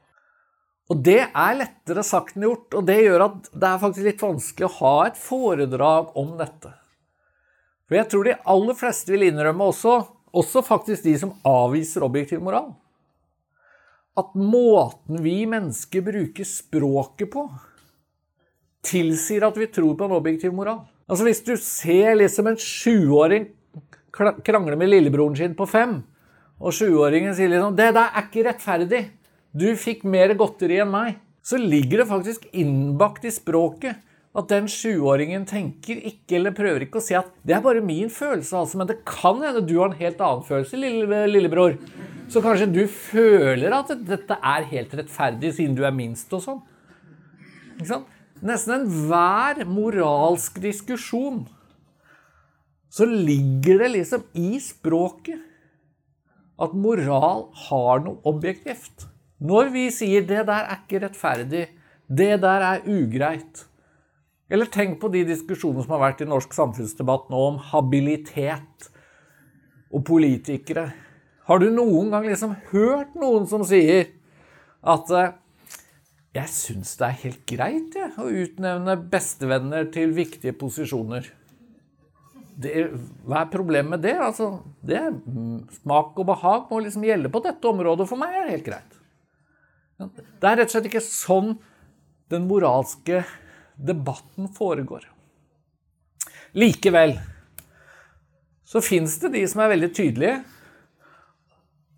Og 0.87 1.03
det 1.03 1.19
er 1.27 1.57
lettere 1.59 2.03
sagt 2.07 2.37
enn 2.37 2.47
gjort, 2.47 2.71
og 2.79 2.85
det 2.87 2.95
gjør 3.03 3.25
at 3.27 3.49
det 3.51 3.69
er 3.69 3.81
faktisk 3.81 4.07
litt 4.07 4.23
vanskelig 4.23 4.67
å 4.69 4.75
ha 4.79 4.95
et 5.09 5.19
foredrag 5.19 6.15
om 6.17 6.31
dette. 6.39 6.71
For 7.87 7.99
jeg 7.99 8.09
tror 8.11 8.27
de 8.27 8.37
aller 8.55 8.77
fleste 8.79 9.13
vil 9.13 9.27
innrømme 9.27 9.67
også, 9.69 9.97
også 10.37 10.63
faktisk 10.65 11.05
de 11.05 11.13
som 11.19 11.35
avviser 11.47 12.05
objektiv 12.07 12.41
moral, 12.43 12.71
at 14.17 14.33
måten 14.33 15.21
vi 15.21 15.43
mennesker 15.49 16.01
bruker 16.07 16.47
språket 16.47 17.29
på, 17.35 17.45
tilsier 18.87 19.45
at 19.45 19.59
vi 19.59 19.67
tror 19.69 19.93
på 19.99 20.07
en 20.07 20.15
objektiv 20.17 20.55
moral. 20.55 20.81
Altså 21.07 21.27
Hvis 21.27 21.43
du 21.45 21.53
ser 21.61 22.15
liksom 22.17 22.49
en 22.49 22.59
sjuåring 22.59 23.51
krangler 24.13 24.77
med 24.77 24.89
lillebroren 24.89 25.35
sin 25.37 25.55
på 25.57 25.67
fem, 25.69 26.01
og 26.57 26.73
sjuåringen 26.73 27.35
sier 27.35 27.49
liksom 27.49 27.75
'Det 27.75 27.93
der 27.93 28.09
er 28.13 28.23
ikke 28.25 28.45
rettferdig. 28.47 29.09
Du 29.55 29.75
fikk 29.75 30.03
mer 30.03 30.33
godteri 30.33 30.81
enn 30.81 30.91
meg.' 30.91 31.15
Så 31.43 31.57
ligger 31.57 31.99
det 31.99 32.09
faktisk 32.09 32.47
innbakt 32.51 33.23
i 33.23 33.31
språket 33.31 33.95
at 34.35 34.49
den 34.49 34.67
sjuåringen 34.67 35.45
tenker 35.47 35.95
ikke 35.95 36.35
eller 36.35 36.51
prøver 36.51 36.83
ikke 36.85 36.99
å 36.99 37.05
si 37.05 37.15
at 37.15 37.29
'det 37.45 37.55
er 37.55 37.61
bare 37.61 37.81
min 37.81 38.09
følelse', 38.09 38.53
altså, 38.53 38.77
men 38.77 38.87
det 38.87 39.05
kan 39.05 39.41
hende 39.41 39.65
du 39.65 39.79
har 39.79 39.89
en 39.89 40.01
helt 40.01 40.19
annen 40.19 40.43
følelse, 40.43 40.77
lille, 40.77 41.27
lillebror. 41.27 41.77
Så 42.29 42.41
kanskje 42.41 42.73
du 42.73 42.87
føler 42.87 43.71
at 43.71 43.87
dette 43.87 44.37
er 44.43 44.63
helt 44.63 44.93
rettferdig, 44.93 45.53
siden 45.53 45.75
du 45.75 45.83
er 45.85 45.91
minst 45.91 46.31
og 46.33 46.41
sånn. 46.43 46.61
Ikke 47.77 47.87
sant? 47.87 48.07
Nesten 48.43 48.81
enhver 48.81 49.65
moralsk 49.65 50.59
diskusjon 50.61 51.47
så 52.89 53.05
ligger 53.05 53.83
det 53.83 53.91
liksom 53.93 54.23
i 54.33 54.57
språket 54.63 55.43
at 56.57 56.73
moral 56.73 57.47
har 57.67 58.03
noe 58.05 58.21
objektivt. 58.25 59.07
Når 59.39 59.69
vi 59.69 59.89
sier 59.91 60.21
'det 60.21 60.47
der 60.47 60.65
er 60.65 60.79
ikke 60.81 61.05
rettferdig', 61.05 61.67
'det 62.09 62.41
der 62.41 62.61
er 62.73 62.85
ugreit' 62.85 63.67
Eller 64.49 64.65
tenk 64.71 65.01
på 65.01 65.09
de 65.11 65.25
diskusjonene 65.27 65.83
som 65.83 65.97
har 65.97 66.05
vært 66.05 66.21
i 66.23 66.29
norsk 66.29 66.53
samfunnsdebatt 66.55 67.27
nå 67.29 67.39
om 67.49 67.57
habilitet 67.57 68.87
og 69.91 70.05
politikere. 70.07 70.93
Har 71.47 71.59
du 71.59 71.69
noen 71.71 72.11
gang 72.11 72.27
liksom 72.27 72.55
hørt 72.71 73.15
noen 73.19 73.47
som 73.47 73.65
sier 73.67 74.07
at 74.83 75.11
eh, 75.11 75.33
'jeg 76.33 76.47
syns 76.47 76.95
det 76.97 77.07
er 77.07 77.21
helt 77.23 77.45
greit 77.45 77.95
jeg, 77.95 78.11
å 78.17 78.29
utnevne 78.29 78.95
bestevenner 79.11 79.91
til 79.91 80.15
viktige 80.15 80.53
posisjoner'? 80.53 81.27
Det, 82.57 82.87
hva 83.27 83.43
er 83.43 83.51
problemet 83.53 83.91
med 83.93 84.03
det? 84.05 84.15
Altså, 84.17 84.49
det? 84.85 85.01
Smak 85.79 86.17
og 86.17 86.29
behag 86.31 86.71
må 86.71 86.81
liksom 86.81 87.05
gjelde 87.05 87.31
på 87.33 87.41
dette 87.45 87.69
området. 87.69 88.07
For 88.09 88.19
meg 88.19 88.33
er 88.33 88.47
det 88.47 88.55
helt 88.55 88.67
greit. 88.67 88.97
Det 89.97 90.49
er 90.49 90.59
rett 90.59 90.69
og 90.69 90.75
slett 90.75 90.89
ikke 90.89 91.03
sånn 91.05 91.55
den 92.33 92.47
moralske 92.49 93.23
debatten 93.77 94.49
foregår. 94.57 95.05
Likevel 96.57 97.15
så 98.67 98.81
fins 98.83 99.15
det 99.21 99.31
de 99.37 99.45
som 99.47 99.61
er 99.63 99.71
veldig 99.75 99.89
tydelige 99.95 100.37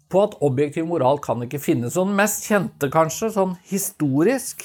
på 0.10 0.22
at 0.26 0.38
objektiv 0.46 0.86
moral 0.90 1.20
kan 1.22 1.42
ikke 1.46 1.62
finnes. 1.62 1.98
Og 1.98 2.10
den 2.10 2.18
mest 2.18 2.46
kjente, 2.50 2.90
kanskje, 2.94 3.32
sånn 3.34 3.56
historisk, 3.70 4.64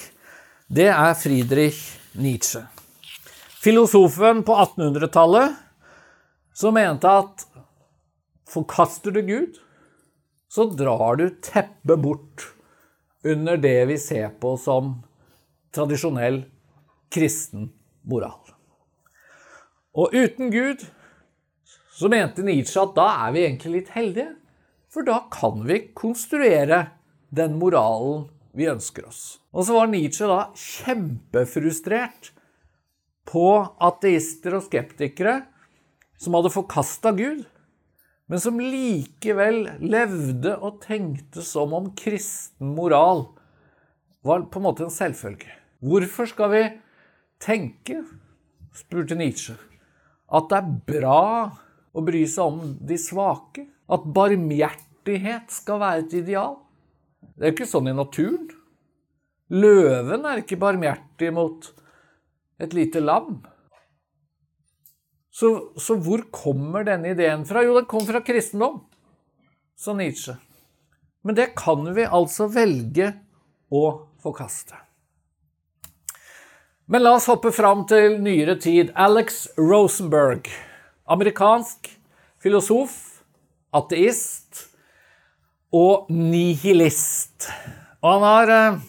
det 0.67 0.89
er 0.91 1.13
Friedrich 1.17 1.81
Nietzsche. 2.17 2.63
Filosofen 3.61 4.43
på 4.45 4.53
1800-tallet 4.61 5.64
som 6.55 6.77
mente 6.77 7.09
at 7.09 7.45
forkaster 8.47 9.11
du 9.11 9.21
Gud, 9.27 9.57
så 10.47 10.69
drar 10.71 11.19
du 11.19 11.29
teppet 11.43 11.99
bort 11.99 12.47
under 13.25 13.57
det 13.57 13.85
vi 13.89 13.97
ser 13.99 14.29
på 14.39 14.53
som 14.61 15.01
tradisjonell 15.75 16.45
kristen 17.11 17.71
moral. 18.07 18.39
Og 19.95 20.15
uten 20.15 20.51
Gud 20.53 20.85
så 21.95 22.11
mente 22.11 22.43
Nietzsche 22.43 22.81
at 22.83 22.95
da 22.95 23.07
er 23.25 23.35
vi 23.35 23.43
egentlig 23.45 23.73
litt 23.73 23.91
heldige, 23.95 24.35
for 24.91 25.07
da 25.07 25.25
kan 25.31 25.63
vi 25.67 25.81
konstruere 25.95 26.85
den 27.35 27.57
moralen 27.59 28.29
vi 28.55 28.67
ønsker 28.71 29.07
oss. 29.09 29.41
Og 29.51 29.67
så 29.67 29.75
var 29.75 29.91
Nietzsche 29.91 30.27
da 30.29 30.39
kjempefrustrert 30.55 32.31
på 33.27 33.47
ateister 33.83 34.55
og 34.55 34.67
skeptikere 34.67 35.41
som 36.21 36.37
hadde 36.37 36.53
forkasta 36.53 37.11
Gud, 37.15 37.43
men 38.25 38.41
som 38.41 38.57
likevel 38.61 39.67
levde 39.83 40.55
og 40.57 40.81
tenkte 40.85 41.43
som 41.45 41.75
om 41.77 41.91
kristen 41.97 42.73
moral 42.77 43.27
var 44.25 44.47
på 44.49 44.59
en 44.59 44.65
måte 44.65 44.87
en 44.87 44.93
selvfølge. 44.93 45.51
Hvorfor 45.85 46.29
skal 46.31 46.51
vi 46.53 46.63
tenke, 47.43 48.01
spurte 48.73 49.17
Nietzsche, 49.17 49.53
at 50.25 50.49
det 50.49 50.57
er 50.57 50.73
bra 50.89 51.21
å 51.93 52.03
bry 52.05 52.23
seg 52.29 52.49
om 52.49 52.75
de 52.81 52.97
svake? 52.99 53.67
At 53.85 54.07
barmhjertighet 54.15 55.53
skal 55.53 55.83
være 55.83 56.05
et 56.07 56.15
ideal? 56.23 56.55
Det 57.35 57.43
er 57.43 57.51
jo 57.51 57.57
ikke 57.59 57.69
sånn 57.69 57.91
i 57.91 57.93
naturen. 57.93 58.47
Løven 59.53 60.25
er 60.25 60.41
ikke 60.41 60.57
barmhjertig 60.57 61.29
mot 61.35 61.67
et 62.57 62.73
lite 62.73 63.03
lam. 63.03 63.43
Så, 65.35 65.49
så, 65.75 65.97
hvor 65.99 66.21
kommer 66.31 66.85
denne 66.87 67.11
ideen 67.11 67.43
fra? 67.47 67.63
Jo, 67.65 67.73
den 67.75 67.87
kom 67.91 68.05
fra 68.07 68.21
kristendom, 68.23 68.79
sa 69.75 69.91
Nietzsche. 69.97 70.37
Men 71.27 71.35
det 71.35 71.49
kan 71.59 71.83
vi 71.97 72.05
altså 72.07 72.47
velge 72.53 73.09
å 73.67 73.83
forkaste. 74.23 74.79
Men 76.87 77.03
la 77.03 77.15
oss 77.17 77.27
hoppe 77.27 77.51
fram 77.51 77.83
til 77.89 78.19
nyere 78.23 78.55
tid. 78.61 78.93
Alex 78.95 79.47
Rosenberg, 79.57 80.47
amerikansk 81.09 81.89
filosof, 82.39 82.95
ateist 83.75 84.67
og 85.75 86.07
nihilist. 86.13 87.49
Og 87.99 88.13
han 88.13 88.27
har 88.29 88.53
eh, 88.53 88.83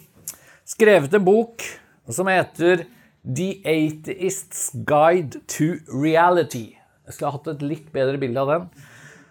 skrevet 0.68 1.16
en 1.16 1.26
bok 1.26 1.64
som 2.12 2.28
heter 2.30 2.84
The 3.26 3.60
Atheist's 3.66 4.70
Guide 4.86 5.40
to 5.58 5.78
Reality. 5.90 6.76
Jeg 7.06 7.14
skulle 7.14 7.30
ha 7.32 7.38
hatt 7.38 7.48
et 7.56 7.64
litt 7.66 7.88
bedre 7.94 8.20
bilde 8.22 8.38
av 8.38 8.52
den. 8.52 8.68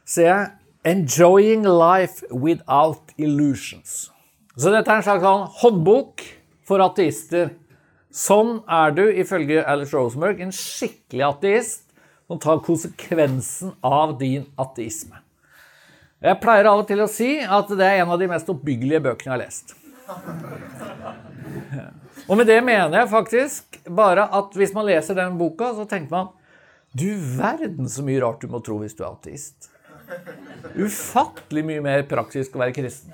Ser 0.03 0.27
jeg. 0.27 0.49
Enjoying 0.85 1.63
life 1.65 2.27
without 2.29 3.13
illusions. 3.17 4.11
Så 4.59 4.71
dette 4.71 4.91
er 4.91 4.99
en 4.99 5.05
slags 5.07 5.23
sånn 5.23 5.47
håndbok 5.61 6.25
for 6.67 6.83
ateister. 6.83 7.53
Sånn 8.11 8.59
er 8.71 8.93
du, 8.95 9.03
ifølge 9.11 9.63
Alex 9.63 9.95
Rosenberg, 9.95 10.43
en 10.43 10.53
skikkelig 10.55 11.25
ateist 11.29 11.87
som 12.27 12.39
tar 12.41 12.61
konsekvensen 12.67 13.73
av 13.85 14.17
din 14.19 14.45
ateisme. 14.59 15.23
Jeg 16.23 16.39
pleier 16.43 16.67
av 16.67 16.83
og 16.83 16.87
til 16.89 17.03
å 17.03 17.09
si 17.11 17.31
at 17.39 17.71
det 17.71 17.85
er 17.87 18.03
en 18.03 18.13
av 18.15 18.19
de 18.21 18.29
mest 18.31 18.47
oppbyggelige 18.51 19.03
bøkene 19.07 19.29
jeg 19.29 19.35
har 19.35 19.43
lest. 19.43 19.75
Og 22.29 22.37
med 22.37 22.45
det 22.49 22.61
mener 22.65 22.97
jeg 22.99 23.09
faktisk 23.11 23.63
bare 23.89 24.23
at 24.37 24.55
hvis 24.57 24.73
man 24.75 24.85
leser 24.87 25.15
den 25.17 25.37
boka, 25.39 25.73
så 25.77 25.85
tenker 25.89 26.11
man 26.13 26.27
Du 26.95 27.09
verden 27.37 27.89
så 27.91 28.01
mye 28.05 28.21
rart 28.23 28.41
du 28.41 28.47
må 28.51 28.59
tro 28.63 28.75
hvis 28.81 28.95
du 28.95 29.01
er 29.03 29.11
ateist. 29.11 29.57
Ufattelig 30.75 31.63
mye 31.67 31.81
mer 31.83 32.01
praktisk 32.09 32.55
å 32.55 32.59
være 32.63 32.77
kristen. 32.77 33.11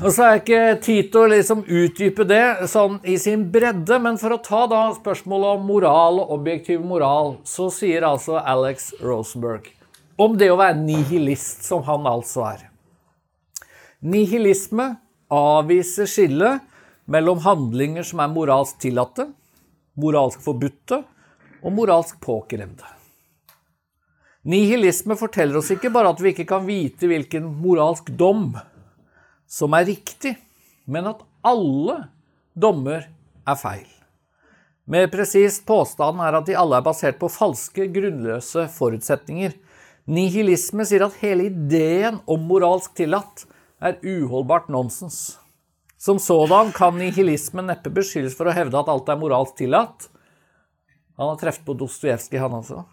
Og 0.00 0.08
så 0.14 0.20
er 0.24 0.38
ikke 0.38 0.80
tid 0.80 1.10
til 1.12 1.20
å 1.20 1.28
liksom 1.28 1.60
utdype 1.66 2.24
det 2.24 2.68
sånn 2.72 2.94
i 3.04 3.18
sin 3.20 3.52
bredde, 3.52 3.98
men 4.00 4.16
for 4.20 4.32
å 4.32 4.40
ta 4.40 4.64
da 4.70 4.94
spørsmålet 4.96 5.58
om 5.58 5.66
moral 5.68 6.22
og 6.22 6.30
objektiv 6.38 6.80
moral, 6.88 7.36
så 7.44 7.68
sier 7.74 8.06
altså 8.08 8.34
Alex 8.40 8.94
Rosenberg 9.04 9.68
om 10.20 10.38
det 10.40 10.48
å 10.52 10.58
være 10.60 10.80
nihilist, 10.80 11.64
som 11.68 11.84
han 11.86 12.06
altså 12.08 12.44
er. 12.48 12.60
Nihilisme 14.00 14.94
avviser 15.30 16.08
skillet 16.10 16.66
mellom 17.10 17.40
handlinger 17.44 18.06
som 18.06 18.22
er 18.22 18.32
moralsk 18.32 18.80
tillatte, 18.82 19.28
moralsk 20.00 20.42
forbudte 20.44 21.02
og 21.60 21.74
moralsk 21.76 22.20
påkrevde. 22.22 22.86
Nihilisme 24.50 25.18
forteller 25.20 25.60
oss 25.60 25.68
ikke 25.74 25.90
bare 25.92 26.14
at 26.14 26.20
vi 26.22 26.32
ikke 26.32 26.48
kan 26.48 26.64
vite 26.64 27.10
hvilken 27.10 27.50
moralsk 27.60 28.08
dom 28.16 28.54
som 29.50 29.74
er 29.76 29.88
riktig, 29.90 30.36
men 30.88 31.10
at 31.10 31.20
alle 31.44 31.98
dommer 32.56 33.04
er 33.44 33.58
feil. 33.60 33.88
Mer 34.90 35.10
presist, 35.12 35.62
påstanden 35.68 36.22
er 36.24 36.38
at 36.38 36.48
de 36.48 36.56
alle 36.58 36.78
er 36.80 36.86
basert 36.86 37.20
på 37.20 37.28
falske, 37.30 37.84
grunnløse 37.92 38.64
forutsetninger. 38.74 39.52
Nihilisme 40.10 40.86
sier 40.88 41.04
at 41.06 41.18
hele 41.20 41.46
ideen 41.50 42.18
om 42.26 42.48
moralsk 42.48 42.96
tillatt 42.98 43.44
er 43.80 43.98
uholdbart 44.04 44.68
nonsens. 44.68 45.38
Som 46.00 46.18
sådan 46.18 46.72
kan 46.72 46.96
nihilismen 46.96 47.68
neppe 47.68 47.92
beskyldes 47.92 48.36
for 48.36 48.48
å 48.48 48.54
hevde 48.56 48.78
at 48.78 48.88
alt 48.88 49.08
er 49.12 49.18
moralsk 49.20 49.58
tillatt. 49.58 50.08
Han 51.20 51.34
har 51.34 51.40
truffet 51.40 51.66
på 51.66 51.76
Dostojevskij, 51.76 52.40
han 52.40 52.56
også. 52.56 52.84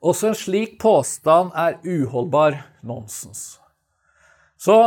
Også 0.00 0.30
en 0.30 0.38
slik 0.38 0.78
påstand 0.80 1.52
er 1.58 1.80
uholdbar 1.84 2.62
nonsens. 2.86 3.58
Så 4.56 4.78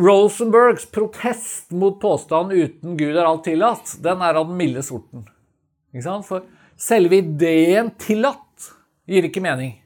Rosenbergs 0.00 0.86
protest 0.86 1.70
mot 1.70 2.00
påstanden 2.00 2.56
'uten 2.56 2.96
Gud 2.96 3.16
er 3.16 3.26
alt 3.26 3.44
tillatt', 3.44 3.98
den 4.02 4.22
er 4.22 4.34
av 4.34 4.46
den 4.46 4.56
milde 4.56 4.82
sorten. 4.82 5.26
For 6.24 6.46
selve 6.76 7.16
ideen 7.16 7.90
'tillatt' 7.90 8.72
gir 9.06 9.26
ikke 9.26 9.42
mening. 9.42 9.82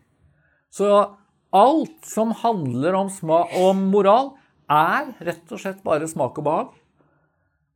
Så 0.70 1.16
alt 1.54 2.08
som 2.08 2.32
handler 2.34 2.96
om, 2.98 3.10
om, 3.22 3.84
moral, 3.92 4.32
er 4.70 5.12
rett 5.22 5.52
og 5.52 5.60
slett 5.60 5.84
bare 5.86 6.08
smak 6.10 6.40
og 6.40 6.46
behag. 6.46 6.72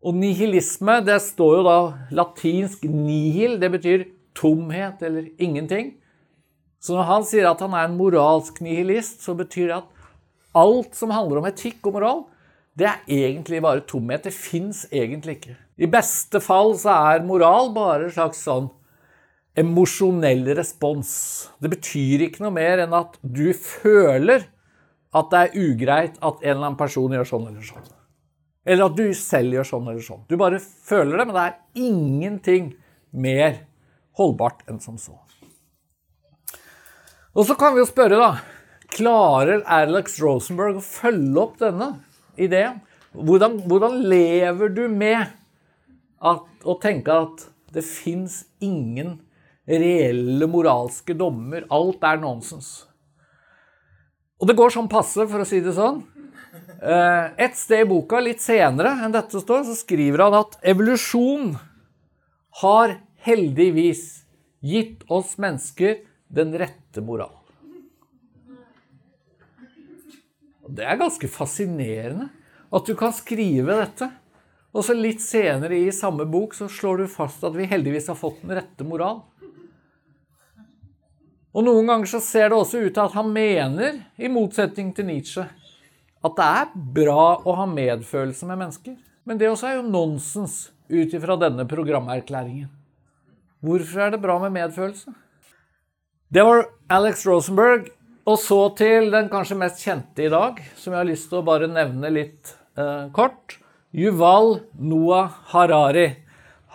Og 0.02 0.14
nihilisme, 0.14 1.00
det 1.06 1.18
står 1.22 1.58
jo 1.58 1.62
da 1.66 1.78
latinsk 2.14 2.86
'nihil', 2.86 3.58
det 3.60 3.70
betyr 3.70 4.06
tomhet 4.34 5.02
eller 5.02 5.28
ingenting. 5.38 5.94
Så 6.80 6.94
når 6.94 7.08
han 7.08 7.24
sier 7.26 7.48
at 7.50 7.60
han 7.60 7.74
er 7.74 7.88
en 7.88 7.98
moralsk 7.98 8.60
nihilist, 8.62 9.22
så 9.22 9.34
betyr 9.34 9.66
det 9.66 9.78
at 9.80 9.88
alt 10.54 10.94
som 10.94 11.10
handler 11.10 11.40
om 11.40 11.48
etikk 11.50 11.86
og 11.86 11.98
moral, 11.98 12.20
det 12.78 12.86
er 12.86 13.00
egentlig 13.10 13.62
bare 13.62 13.82
tomhet. 13.82 14.22
Det 14.22 14.34
fins 14.34 14.86
egentlig 14.92 15.38
ikke. 15.38 15.56
I 15.78 15.90
beste 15.90 16.40
fall 16.42 16.76
så 16.78 16.94
er 17.14 17.26
moral 17.26 17.72
bare 17.74 18.06
en 18.06 18.14
slags 18.14 18.42
sånn 18.46 18.70
emosjonell 19.59 20.44
respons. 20.59 21.11
Det 21.59 21.71
betyr 21.73 22.27
ikke 22.29 22.44
noe 22.44 22.55
mer 22.55 22.85
enn 22.85 22.94
at 22.97 23.18
du 23.23 23.51
føler 23.57 24.47
at 25.16 25.31
det 25.33 25.40
er 25.40 25.57
ugreit 25.59 26.18
at 26.18 26.42
en 26.42 26.51
eller 26.53 26.66
annen 26.66 26.81
person 26.81 27.14
gjør 27.14 27.29
sånn 27.29 27.49
eller 27.51 27.64
sånn. 27.66 27.88
Eller 28.68 28.90
at 28.90 28.99
du 28.99 29.07
selv 29.16 29.57
gjør 29.57 29.71
sånn 29.71 29.88
eller 29.88 30.05
sånn. 30.05 30.27
Du 30.29 30.37
bare 30.40 30.61
føler 30.61 31.16
det, 31.16 31.27
men 31.29 31.38
det 31.38 31.47
er 31.47 31.87
ingenting 31.88 32.75
mer 33.11 33.62
holdbart 34.18 34.66
enn 34.68 34.83
som 34.83 34.99
så. 35.01 35.16
Og 37.38 37.47
så 37.49 37.57
kan 37.59 37.75
vi 37.75 37.83
jo 37.83 37.88
spørre, 37.88 38.18
da 38.18 38.59
Klarer 38.88 39.61
Alex 39.68 40.16
Rosenberg 40.23 40.79
å 40.81 40.85
følge 40.85 41.42
opp 41.42 41.59
denne 41.61 41.90
ideen? 42.40 42.81
Hvordan, 43.12 43.59
hvordan 43.68 43.99
lever 44.09 44.73
du 44.73 44.87
med 44.90 45.29
å 46.18 46.75
tenke 46.83 47.14
at 47.14 47.44
det 47.75 47.85
fins 47.85 48.42
ingen 48.64 49.18
reelle 49.68 50.48
moralske 50.48 51.16
dommer? 51.18 51.66
Alt 51.70 52.04
er 52.09 52.20
nonsens. 52.22 52.70
Og 54.38 54.48
det 54.48 54.57
går 54.59 54.72
sånn 54.72 54.90
passe, 54.90 55.26
for 55.28 55.42
å 55.42 55.48
si 55.48 55.61
det 55.64 55.74
sånn. 55.76 56.00
Eh, 56.78 57.26
et 57.44 57.59
sted 57.59 57.85
i 57.85 57.88
boka, 57.90 58.20
litt 58.22 58.42
senere 58.42 58.94
enn 59.02 59.14
dette 59.14 59.42
står, 59.42 59.64
så 59.66 59.74
skriver 59.76 60.24
han 60.26 60.38
at 60.38 60.57
evolusjon 60.62 61.57
har 62.62 62.98
heldigvis 63.26 64.04
gitt 64.64 65.04
oss 65.12 65.37
mennesker 65.42 66.00
den 66.28 66.54
rette 66.59 67.02
moral. 67.04 67.35
Det 70.68 70.85
er 70.85 71.00
ganske 71.00 71.28
fascinerende 71.33 72.28
at 72.74 72.87
du 72.87 72.94
kan 72.98 73.14
skrive 73.16 73.78
dette. 73.81 74.11
Og 74.76 74.85
så 74.85 74.94
litt 74.94 75.22
senere 75.24 75.78
i 75.81 75.92
samme 75.94 76.26
bok 76.28 76.52
så 76.54 76.68
slår 76.70 77.02
du 77.02 77.07
fast 77.11 77.44
at 77.46 77.57
vi 77.57 77.66
heldigvis 77.66 78.11
har 78.12 78.18
fått 78.20 78.42
den 78.44 78.59
rette 78.59 78.85
moral. 78.87 79.22
Og 81.56 81.64
noen 81.64 81.88
ganger 81.88 82.11
så 82.11 82.20
ser 82.22 82.50
det 82.50 82.58
også 82.58 82.82
ut 82.84 82.92
til 82.92 83.04
at 83.04 83.16
han 83.16 83.30
mener, 83.32 84.02
i 84.20 84.30
motsetning 84.30 84.90
til 84.94 85.08
Nietzsche, 85.08 85.46
at 86.24 86.34
det 86.37 86.48
er 86.62 86.72
bra 86.98 87.28
å 87.46 87.54
ha 87.61 87.68
medfølelse 87.70 88.48
med 88.48 88.61
mennesker. 88.64 88.96
Men 89.28 89.40
det 89.40 89.48
også 89.50 89.70
er 89.70 89.78
jo 89.78 89.87
nonsens 89.87 90.68
ut 90.88 91.14
ifra 91.14 91.37
denne 91.40 91.66
programerklæringen. 91.68 92.68
Hvorfor 93.64 94.04
er 94.04 94.14
det 94.14 94.22
bra 94.22 94.38
med 94.42 94.54
medfølelse? 94.54 95.12
Det 96.28 96.44
var 96.44 96.66
Alex 96.92 97.24
Rosenberg 97.26 97.88
og 98.28 98.37
så 98.40 98.58
til 98.76 99.08
den 99.12 99.30
kanskje 99.32 99.56
mest 99.56 99.80
kjente 99.80 100.26
i 100.26 100.32
dag, 100.32 100.58
som 100.76 100.92
jeg 100.92 101.00
har 101.00 101.08
lyst 101.08 101.30
til 101.30 101.40
å 101.40 101.46
bare 101.46 101.68
nevne 101.70 102.11
litt 102.12 102.52
eh, 102.76 103.08
kort. 103.16 103.56
Yuval 103.96 104.58
Noah 104.76 105.32
Harari. 105.54 106.11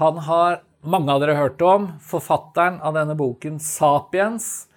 Han 0.01 0.17
har 0.25 0.63
mange 0.84 1.13
av 1.13 1.22
dere 1.24 1.38
hørte 1.38 1.67
om. 1.67 1.88
Forfatteren 2.04 2.80
av 2.84 2.96
denne 2.98 3.15
boken 3.17 3.60
'Sapiens'. 3.60 4.67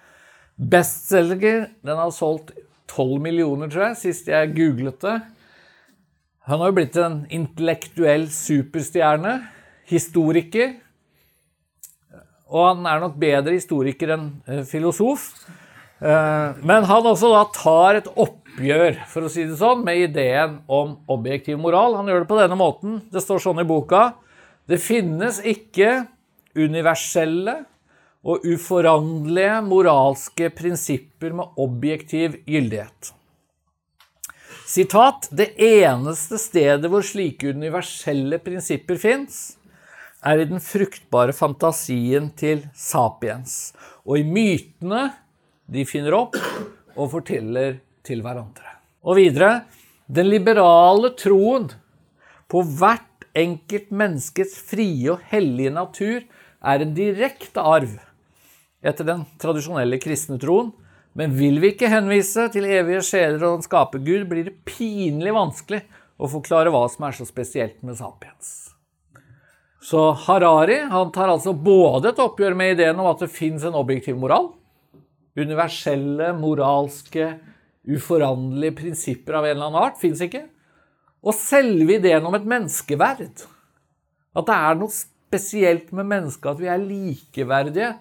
Bestselger. 0.57 1.69
Den 1.85 1.97
har 1.97 2.11
solgt 2.11 2.51
12 2.87 3.21
millioner, 3.21 3.69
tror 3.69 3.89
jeg, 3.89 3.97
sist 3.97 4.27
jeg 4.31 4.55
googlet 4.55 4.99
det. 5.03 5.17
Han 6.47 6.61
har 6.61 6.71
jo 6.71 6.77
blitt 6.79 6.97
en 6.97 7.19
intellektuell 7.29 8.27
superstjerne. 8.31 9.37
Historiker. 9.87 10.73
Og 12.47 12.63
han 12.63 12.85
er 12.87 13.03
nok 13.03 13.17
bedre 13.19 13.55
historiker 13.55 14.15
enn 14.15 14.29
eh, 14.47 14.63
filosof. 14.67 15.29
Eh, 15.99 16.59
men 16.63 16.87
han 16.87 17.09
også 17.11 17.31
da 17.33 17.43
tar 17.55 17.99
et 17.99 18.07
oppgjør 18.07 19.01
for 19.11 19.27
å 19.27 19.31
si 19.31 19.43
det 19.47 19.57
sånn, 19.59 19.83
med 19.87 19.99
ideen 20.07 20.61
om 20.71 20.95
objektiv 21.11 21.59
moral. 21.59 21.97
Han 21.99 22.07
gjør 22.07 22.23
det 22.23 22.31
på 22.31 22.39
denne 22.39 22.59
måten. 22.59 23.01
Det 23.11 23.23
står 23.23 23.43
sånn 23.43 23.61
i 23.63 23.67
boka. 23.67 24.09
Det 24.67 24.79
finnes 24.83 25.39
ikke 25.47 26.07
universelle 26.57 27.61
og 28.27 28.43
uforanderlige 28.43 29.61
moralske 29.63 30.49
prinsipper 30.55 31.35
med 31.37 31.61
objektiv 31.63 32.41
gyldighet. 32.47 33.13
Sitat 34.67 35.29
Det 35.31 35.53
eneste 35.63 36.39
stedet 36.41 36.91
hvor 36.91 37.05
slike 37.05 37.53
universelle 37.55 38.41
prinsipper 38.43 38.99
fins, 38.99 39.55
er 40.25 40.41
i 40.41 40.47
den 40.49 40.59
fruktbare 40.59 41.31
fantasien 41.31 42.27
til 42.35 42.65
sapiens, 42.75 43.71
og 44.03 44.19
i 44.19 44.25
mytene 44.27 45.05
de 45.71 45.85
finner 45.87 46.17
opp 46.17 46.35
og 46.97 47.11
forteller 47.13 47.77
til 48.03 48.23
hverandre. 48.25 48.73
Og 49.07 49.21
videre 49.21 49.61
Den 50.07 50.29
liberale 50.31 51.11
troen 51.19 51.65
på 52.47 52.61
hvert 52.63 53.16
enkelt 53.37 53.93
menneskets 53.93 54.57
frie 54.69 55.11
og 55.13 55.23
hellige 55.31 55.73
natur 55.73 56.25
er 56.67 56.83
en 56.83 56.93
direkte 56.97 57.61
arv 57.61 57.97
etter 58.87 59.07
den 59.07 59.23
tradisjonelle 59.41 59.99
kristne 60.01 60.37
troen, 60.41 60.71
men 61.17 61.33
vil 61.33 61.57
vi 61.61 61.73
ikke 61.73 61.89
henvise 61.89 62.45
til 62.53 62.67
evige 62.69 63.01
sjeler 63.05 63.41
og 63.47 63.57
en 63.57 63.65
skapergud, 63.65 64.27
blir 64.29 64.47
det 64.47 64.59
pinlig 64.69 65.33
vanskelig 65.33 65.81
å 66.17 66.29
forklare 66.29 66.71
hva 66.73 66.83
som 66.91 67.07
er 67.07 67.17
så 67.17 67.25
spesielt 67.27 67.81
med 67.85 67.97
sapiens. 67.97 68.51
Så 69.81 70.11
Harari 70.25 70.81
han 70.91 71.11
tar 71.15 71.31
altså 71.31 71.53
både 71.53 72.11
et 72.11 72.21
oppgjør 72.21 72.57
med 72.57 72.75
ideen 72.75 72.99
om 72.99 73.09
at 73.09 73.21
det 73.23 73.31
fins 73.33 73.65
en 73.65 73.77
objektiv 73.77 74.17
moral, 74.19 74.51
universelle, 75.37 76.31
moralske, 76.37 77.31
uforanderlige 77.87 78.77
prinsipper 78.81 79.37
av 79.37 79.47
en 79.47 79.55
eller 79.55 79.69
annen 79.69 79.83
art 79.85 79.99
fins 80.01 80.21
ikke. 80.25 80.43
Og 81.25 81.35
selve 81.35 81.97
ideen 81.97 82.25
om 82.27 82.35
et 82.37 82.47
menneskeverd. 82.47 83.45
At 84.37 84.47
det 84.47 84.57
er 84.57 84.79
noe 84.79 84.93
spesielt 84.93 85.91
med 85.95 86.07
mennesket, 86.07 86.49
at 86.51 86.61
vi 86.61 86.69
er 86.71 86.83
likeverdige, 86.83 87.91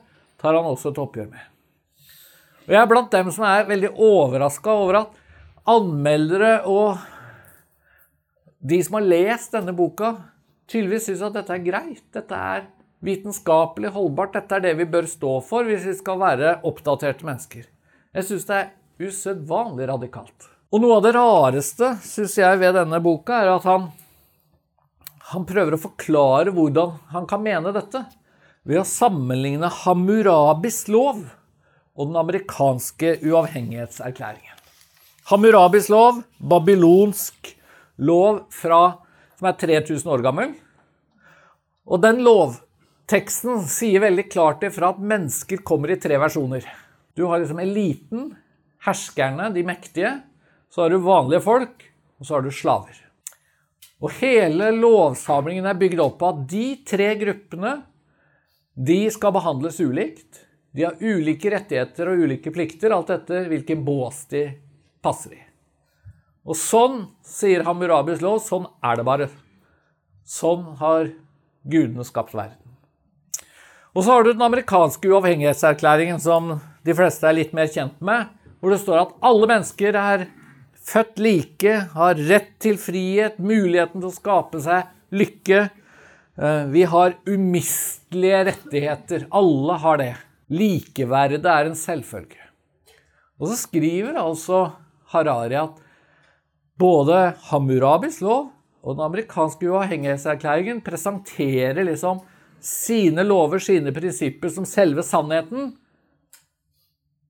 tar 0.41 0.57
han 0.59 0.69
også 0.69 0.93
et 0.93 1.01
oppgjør 1.03 1.31
med. 1.33 1.53
Og 2.67 2.75
Jeg 2.75 2.81
er 2.83 2.89
blant 2.91 3.13
dem 3.13 3.31
som 3.35 3.47
er 3.47 3.69
veldig 3.69 3.93
overraska 3.95 4.73
over 4.75 5.01
at 5.01 5.21
anmeldere 5.67 6.61
og 6.71 6.99
de 8.67 8.79
som 8.83 8.99
har 8.99 9.07
lest 9.07 9.55
denne 9.55 9.75
boka, 9.77 10.17
tydeligvis 10.71 11.07
syns 11.11 11.23
at 11.29 11.37
dette 11.37 11.55
er 11.55 11.63
greit. 11.63 12.03
Dette 12.15 12.35
er 12.35 12.67
vitenskapelig 13.07 13.93
holdbart. 13.95 14.35
Dette 14.35 14.59
er 14.59 14.65
det 14.65 14.75
vi 14.81 14.89
bør 14.91 15.07
stå 15.11 15.39
for 15.47 15.69
hvis 15.69 15.87
vi 15.87 15.95
skal 15.99 16.19
være 16.23 16.57
oppdaterte 16.67 17.27
mennesker. 17.29 17.69
Jeg 18.17 18.27
syns 18.27 18.49
det 18.49 18.59
er 18.59 19.07
usedvanlig 19.07 19.89
radikalt. 19.93 20.51
Og 20.75 20.83
noe 20.83 20.99
av 20.99 21.05
det 21.05 21.15
rareste, 21.15 21.93
syns 22.03 22.35
jeg, 22.41 22.59
ved 22.59 22.75
denne 22.75 22.99
boka, 23.03 23.39
er 23.39 23.53
at 23.55 23.67
han, 23.69 23.89
han 25.31 25.47
prøver 25.47 25.77
å 25.77 25.83
forklare 25.85 26.55
hvordan 26.55 26.97
han 27.13 27.29
kan 27.31 27.45
mene 27.45 27.75
dette, 27.75 28.03
ved 28.67 28.83
å 28.83 28.89
sammenligne 28.89 29.71
Hammurabis 29.85 30.89
lov 30.91 31.23
og 31.97 32.09
den 32.11 32.19
amerikanske 32.19 33.21
uavhengighetserklæringen. 33.23 34.57
Hammurabis 35.31 35.89
lov, 35.91 36.21
babylonsk 36.39 37.53
lov 38.03 38.45
fra, 38.55 38.99
som 39.39 39.49
er 39.51 39.59
3000 39.63 40.13
år 40.13 40.23
gammel. 40.27 40.53
Og 41.87 42.03
den 42.03 42.21
lovteksten 42.27 43.63
sier 43.71 44.03
veldig 44.03 44.27
klart 44.31 44.67
ifra 44.67 44.91
at 44.93 45.03
mennesker 45.03 45.63
kommer 45.67 45.95
i 45.95 45.99
tre 46.03 46.19
versjoner. 46.21 46.67
Du 47.15 47.25
har 47.31 47.41
liksom 47.41 47.63
eliten, 47.63 48.33
herskerne, 48.87 49.53
de 49.55 49.63
mektige. 49.67 50.13
Så 50.77 50.83
har 50.83 50.91
du 50.93 50.99
vanlige 51.01 51.41
folk, 51.41 51.85
og 52.21 52.27
så 52.27 52.35
har 52.35 52.43
du 52.45 52.51
slaver. 52.53 52.99
Og 54.05 54.11
hele 54.19 54.67
lovsamlingen 54.77 55.65
er 55.65 55.79
bygd 55.81 56.03
opp 56.05 56.19
på 56.21 56.29
at 56.29 56.43
de 56.53 56.67
tre 56.85 57.07
gruppene 57.17 57.71
de 58.77 58.99
skal 59.15 59.33
behandles 59.33 59.81
ulikt. 59.81 60.43
De 60.77 60.85
har 60.85 61.01
ulike 61.01 61.55
rettigheter 61.55 62.13
og 62.13 62.27
ulike 62.27 62.53
plikter, 62.53 62.93
alt 62.93 63.15
etter 63.15 63.49
hvilken 63.49 63.87
bås 63.89 64.27
de 64.29 64.45
passer 65.01 65.39
i. 65.39 65.43
Og 66.45 66.61
sånn, 66.61 67.07
sier 67.25 67.65
Hammurabis 67.65 68.21
lov, 68.21 68.45
sånn 68.45 68.69
er 68.85 69.01
det 69.01 69.09
bare. 69.09 69.33
Sånn 70.29 70.75
har 70.77 71.09
gudene 71.65 72.05
skapt 72.05 72.37
verden. 72.37 72.61
Og 73.97 74.05
så 74.05 74.13
har 74.13 74.29
du 74.29 74.35
den 74.35 74.45
amerikanske 74.45 75.09
uavhengighetserklæringen, 75.09 76.21
som 76.21 76.59
de 76.85 77.01
fleste 77.01 77.25
er 77.25 77.41
litt 77.41 77.57
mer 77.57 77.73
kjent 77.73 77.97
med, 78.05 78.29
hvor 78.61 78.77
det 78.77 78.85
står 78.85 79.07
at 79.07 79.23
alle 79.25 79.55
mennesker 79.57 79.97
er 79.97 80.33
født 80.87 81.21
like, 81.23 81.75
har 81.95 82.21
rett 82.29 82.53
til 82.63 82.79
frihet, 82.81 83.41
muligheten 83.43 84.01
til 84.01 84.11
å 84.11 84.15
skape 84.15 84.61
seg 84.63 84.91
lykke. 85.15 85.67
Eh, 86.37 86.65
vi 86.73 86.85
har 86.87 87.17
umistelige 87.27 88.43
rettigheter. 88.51 89.27
Alle 89.35 89.79
har 89.83 90.01
det. 90.03 90.13
Likeverdet 90.53 91.47
er 91.51 91.71
en 91.71 91.79
selvfølge. 91.79 92.43
Og 93.37 93.51
så 93.51 93.59
skriver 93.67 94.17
altså 94.21 94.63
Harari 95.13 95.59
at 95.59 95.83
både 96.81 97.35
Hammurabis 97.51 98.21
lov 98.25 98.53
og 98.87 98.95
den 98.95 99.05
amerikanske 99.09 99.67
uavhengighetserklæringen 99.67 100.81
presenterer 100.87 101.83
liksom 101.89 102.23
sine 102.63 103.25
lover, 103.27 103.61
sine 103.61 103.93
prinsipper, 103.95 104.53
som 104.53 104.65
selve 104.69 105.03
sannheten. 105.05 105.73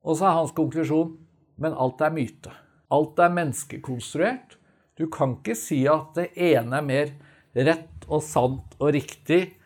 Og 0.06 0.18
så 0.18 0.28
er 0.28 0.36
hans 0.36 0.54
konklusjon 0.54 1.16
men 1.60 1.76
alt 1.76 2.02
er 2.04 2.12
myte. 2.14 2.52
Alt 2.94 3.18
er 3.18 3.32
menneskekonstruert. 3.34 4.54
Du 4.96 5.08
kan 5.12 5.34
ikke 5.40 5.56
si 5.58 5.82
at 5.90 6.14
det 6.16 6.30
ene 6.38 6.78
er 6.78 6.86
mer 6.86 7.10
rett 7.56 8.06
og 8.06 8.22
sant 8.24 8.76
og 8.78 8.92
riktig 8.94 9.56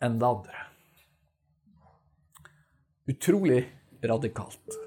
enn 0.00 0.18
det 0.20 0.26
andre. 0.26 0.54
Utrolig 3.10 3.64
radikalt. 4.06 4.78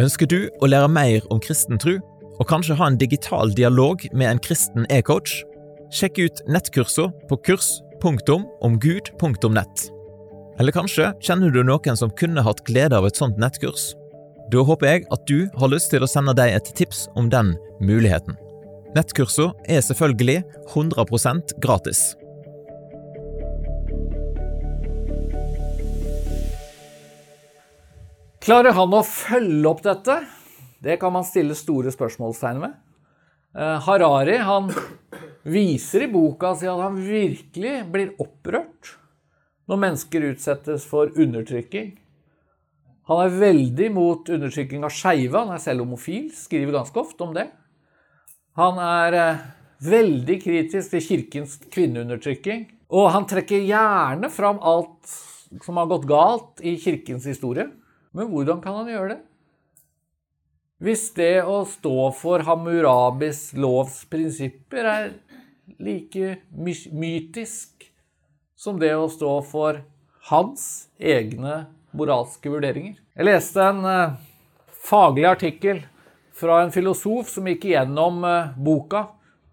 Ønsker 0.00 0.26
du 0.30 0.48
å 0.62 0.66
lære 0.70 0.88
mer 0.88 1.20
om 1.32 1.40
kristen 1.42 1.78
tro, 1.80 1.98
og 2.40 2.48
kanskje 2.48 2.74
ha 2.78 2.86
en 2.88 3.00
digital 3.00 3.54
dialog 3.54 3.96
med 4.16 4.28
en 4.30 4.38
kristen 4.42 4.86
e-coach? 4.90 5.44
Sjekk 5.92 6.18
ut 6.22 6.42
nettkursene 6.48 7.12
på 7.28 7.36
kurs.omgud.nett. 7.48 9.90
Eller 10.60 10.72
kanskje 10.72 11.12
kjenner 11.20 11.50
du 11.52 11.62
noen 11.66 11.96
som 11.98 12.10
kunne 12.16 12.42
hatt 12.46 12.64
glede 12.68 12.96
av 12.96 13.06
et 13.08 13.16
sånt 13.20 13.38
nettkurs? 13.40 13.94
Da 14.52 14.60
håper 14.68 14.84
jeg 14.84 15.04
at 15.08 15.22
du 15.24 15.46
har 15.56 15.70
lyst 15.72 15.88
til 15.94 16.04
å 16.04 16.08
sende 16.10 16.34
deg 16.36 16.50
et 16.52 16.66
tips 16.76 17.06
om 17.16 17.30
den 17.32 17.54
muligheten. 17.80 18.34
Nettkursene 18.92 19.54
er 19.64 19.80
selvfølgelig 19.80 20.42
100% 20.74 21.54
gratis. 21.64 22.02
Klarer 28.44 28.76
han 28.76 28.92
å 28.92 29.00
følge 29.06 29.70
opp 29.70 29.80
dette? 29.86 30.18
Det 30.84 30.98
kan 31.00 31.16
man 31.16 31.24
stille 31.24 31.56
store 31.56 31.94
spørsmålstegn 31.94 32.60
ved. 32.60 32.76
Eh, 33.56 33.78
Harari 33.86 34.36
han 34.36 34.68
viser 35.48 36.04
i 36.04 36.12
boka 36.12 36.52
si 36.60 36.68
at 36.68 36.84
han 36.84 37.00
virkelig 37.00 37.78
blir 37.88 38.12
opprørt 38.20 38.98
når 39.70 39.84
mennesker 39.86 40.28
utsettes 40.34 40.84
for 40.84 41.08
undertrykking. 41.16 41.94
Han 43.10 43.24
er 43.24 43.40
veldig 43.40 43.88
mot 43.94 44.28
undertrykking 44.30 44.84
av 44.86 44.94
skeive. 44.94 45.34
Han 45.34 45.56
er 45.56 45.62
selv 45.62 45.82
homofil, 45.84 46.28
skriver 46.34 46.76
ganske 46.76 47.02
ofte 47.02 47.26
om 47.26 47.34
det. 47.34 47.48
Han 48.58 48.78
er 48.82 49.16
eh, 49.18 49.42
veldig 49.82 50.38
kritisk 50.44 50.94
til 50.94 51.04
kirkens 51.08 51.58
kvinneundertrykking. 51.72 52.68
Og 52.92 53.10
han 53.14 53.26
trekker 53.28 53.64
gjerne 53.64 54.30
fram 54.30 54.60
alt 54.62 55.16
som 55.64 55.80
har 55.80 55.90
gått 55.90 56.08
galt 56.08 56.62
i 56.64 56.76
kirkens 56.80 57.26
historie. 57.28 57.66
Men 58.12 58.30
hvordan 58.30 58.60
kan 58.62 58.82
han 58.82 58.90
gjøre 58.92 59.14
det? 59.14 59.20
Hvis 60.82 61.12
det 61.14 61.44
å 61.46 61.62
stå 61.68 62.08
for 62.18 62.42
Hammurabis 62.42 63.52
lovs 63.54 64.00
prinsipper 64.10 64.88
er 64.90 65.12
like 65.78 66.40
mytisk 66.50 67.86
som 68.58 68.80
det 68.82 68.90
å 68.94 69.06
stå 69.10 69.36
for 69.46 69.78
hans 70.30 70.88
egne 70.98 71.64
moralske 71.96 72.50
vurderinger. 72.52 72.96
Jeg 73.16 73.28
leste 73.28 73.64
en 73.64 73.82
uh, 73.84 74.14
faglig 74.86 75.26
artikkel 75.28 75.82
fra 76.36 76.62
en 76.62 76.72
filosof 76.74 77.30
som 77.32 77.48
gikk 77.50 77.68
igjennom 77.70 78.22
uh, 78.24 78.54
boka 78.56 79.06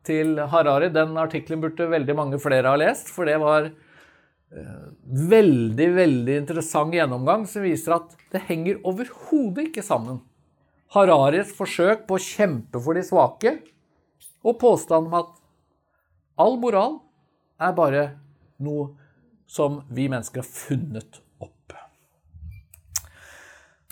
til 0.08 0.40
Harari. 0.52 0.90
Den 0.94 1.18
artikkelen 1.20 1.62
burde 1.64 1.90
veldig 1.92 2.16
mange 2.18 2.40
flere 2.42 2.72
ha 2.72 2.80
lest, 2.80 3.12
for 3.14 3.30
det 3.30 3.38
var 3.42 3.70
uh, 3.70 4.88
veldig, 5.06 5.90
veldig 6.00 6.40
interessant 6.46 6.96
gjennomgang 6.96 7.46
som 7.50 7.66
viser 7.66 7.98
at 8.00 8.16
det 8.34 8.46
henger 8.48 8.82
overhodet 8.88 9.70
ikke 9.70 9.86
sammen. 9.86 10.24
Hararis 10.96 11.52
forsøk 11.54 12.08
på 12.10 12.18
å 12.18 12.24
kjempe 12.24 12.82
for 12.82 12.98
de 12.98 13.04
svake 13.06 13.60
og 14.42 14.58
påstanden 14.62 15.12
om 15.12 15.20
at 15.20 15.36
all 16.40 16.56
moral 16.58 17.02
er 17.62 17.76
bare 17.78 18.04
noe 18.64 18.94
som 19.50 19.82
vi 19.94 20.08
mennesker 20.10 20.42
har 20.42 20.50
funnet. 20.50 21.20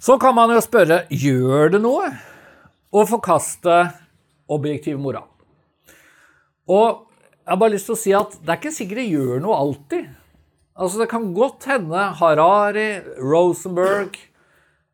Så 0.01 0.17
kan 0.21 0.35
man 0.37 0.53
jo 0.53 0.61
spørre 0.61 1.03
gjør 1.09 1.73
det 1.73 1.81
noe 1.81 2.11
å 2.93 3.03
forkaste 3.09 3.79
objektiv 4.53 4.99
moral. 5.01 5.27
Og 6.69 7.03
jeg 7.47 7.53
har 7.53 7.59
bare 7.61 7.73
lyst 7.73 7.87
til 7.89 7.95
å 7.95 7.99
si 7.99 8.13
at 8.15 8.33
det 8.43 8.53
er 8.53 8.59
ikke 8.59 8.75
sikkert 8.75 9.01
det 9.01 9.09
gjør 9.09 9.43
noe 9.43 9.57
alltid. 9.57 10.09
Altså, 10.77 10.99
det 11.01 11.09
kan 11.09 11.31
godt 11.33 11.65
hende 11.71 12.09
Harari, 12.19 12.89
Rosenberg 13.17 14.19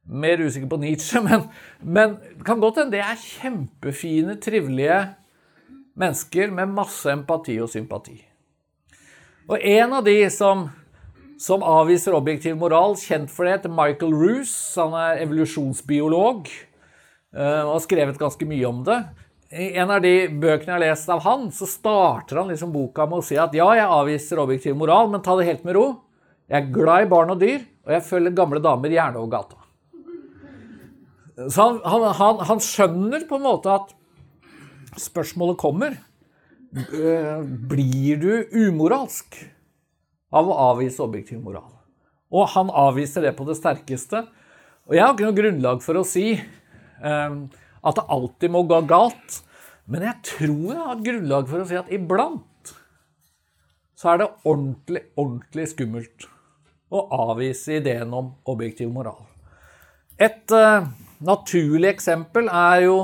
Mer 0.03 0.41
usikker 0.43 0.67
på 0.67 0.81
Nietzsche, 0.81 1.21
men, 1.27 1.45
men 1.79 2.17
det 2.19 2.43
kan 2.43 2.59
godt 2.59 2.81
hende 2.81 2.97
det 2.97 3.03
er 3.05 3.19
kjempefine, 3.19 4.35
trivelige 4.43 4.99
mennesker 5.99 6.51
med 6.51 6.73
masse 6.75 7.07
empati 7.07 7.55
og 7.63 7.71
sympati. 7.71 8.17
Og 9.47 9.55
en 9.59 9.95
av 9.95 10.03
de 10.03 10.17
som, 10.33 10.65
som 11.43 11.63
avviser 11.65 12.15
objektiv 12.15 12.55
moral, 12.59 12.95
kjent 12.99 13.31
for 13.31 13.43
det, 13.43 13.57
heter 13.57 13.73
Michael 13.73 14.13
Roos. 14.15 14.53
Han 14.79 14.93
er 14.95 15.25
evolusjonsbiolog 15.25 16.47
uh, 16.47 17.61
og 17.65 17.73
har 17.73 17.83
skrevet 17.83 18.19
ganske 18.21 18.47
mye 18.47 18.69
om 18.69 18.79
det. 18.87 19.01
I 19.53 19.73
en 19.83 19.91
av 19.93 19.99
de 20.01 20.13
bøkene 20.31 20.71
jeg 20.71 20.77
har 20.77 20.83
lest 20.85 21.11
av 21.13 21.19
han, 21.25 21.49
så 21.53 21.67
starter 21.69 22.39
han 22.39 22.53
liksom 22.53 22.71
boka 22.73 23.05
med 23.09 23.19
å 23.19 23.25
si 23.27 23.35
at 23.37 23.53
ja, 23.57 23.67
jeg 23.75 23.91
avviser 23.91 24.39
objektiv 24.41 24.77
moral, 24.79 25.11
men 25.11 25.21
ta 25.25 25.35
det 25.37 25.49
helt 25.49 25.67
med 25.67 25.75
ro. 25.77 25.87
Jeg 26.47 26.61
er 26.61 26.71
glad 26.73 27.05
i 27.05 27.11
barn 27.11 27.33
og 27.35 27.43
dyr, 27.43 27.59
og 27.83 27.91
jeg 27.97 28.05
følger 28.07 28.37
gamle 28.37 28.63
damer 28.63 28.95
gjerne 28.95 29.19
over 29.19 29.33
gata. 29.35 29.59
Så 31.43 31.59
han, 31.59 31.79
han, 31.89 32.07
han, 32.21 32.41
han 32.47 32.63
skjønner 32.63 33.27
på 33.27 33.37
en 33.39 33.45
måte 33.45 33.73
at 33.73 33.91
spørsmålet 35.01 35.59
kommer. 35.59 35.99
Blir 36.71 38.21
du 38.21 38.31
umoralsk 38.63 39.37
av 40.33 40.49
å 40.49 40.57
avvise 40.71 41.03
objektiv 41.05 41.41
moral? 41.43 41.69
Og 42.33 42.49
han 42.55 42.71
avviser 42.73 43.27
det 43.27 43.35
på 43.37 43.45
det 43.45 43.57
sterkeste. 43.59 44.23
Og 44.89 44.97
jeg 44.97 45.05
har 45.05 45.13
ikke 45.13 45.27
noe 45.27 45.37
grunnlag 45.37 45.83
for 45.85 45.99
å 45.99 46.07
si 46.07 46.33
um, 46.33 47.43
at 47.83 47.99
det 47.99 48.07
alltid 48.15 48.53
må 48.55 48.63
gå 48.67 48.81
galt. 48.89 49.43
Men 49.85 50.07
jeg 50.07 50.19
tror 50.31 50.65
jeg 50.71 50.81
har 50.81 50.95
et 50.95 51.05
grunnlag 51.05 51.49
for 51.51 51.61
å 51.61 51.67
si 51.69 51.77
at 51.77 51.91
iblant 51.93 52.73
så 54.03 54.13
er 54.13 54.19
det 54.19 54.31
ordentlig, 54.49 55.03
ordentlig 55.15 55.69
skummelt 55.71 56.25
å 56.93 57.05
avvise 57.29 57.77
ideen 57.77 58.11
om 58.13 58.33
objektiv 58.51 58.89
moral. 58.91 59.21
Et 60.19 60.53
uh, 60.53 60.89
naturlig 61.23 61.93
eksempel 61.93 62.49
er 62.51 62.83
jo 62.89 62.97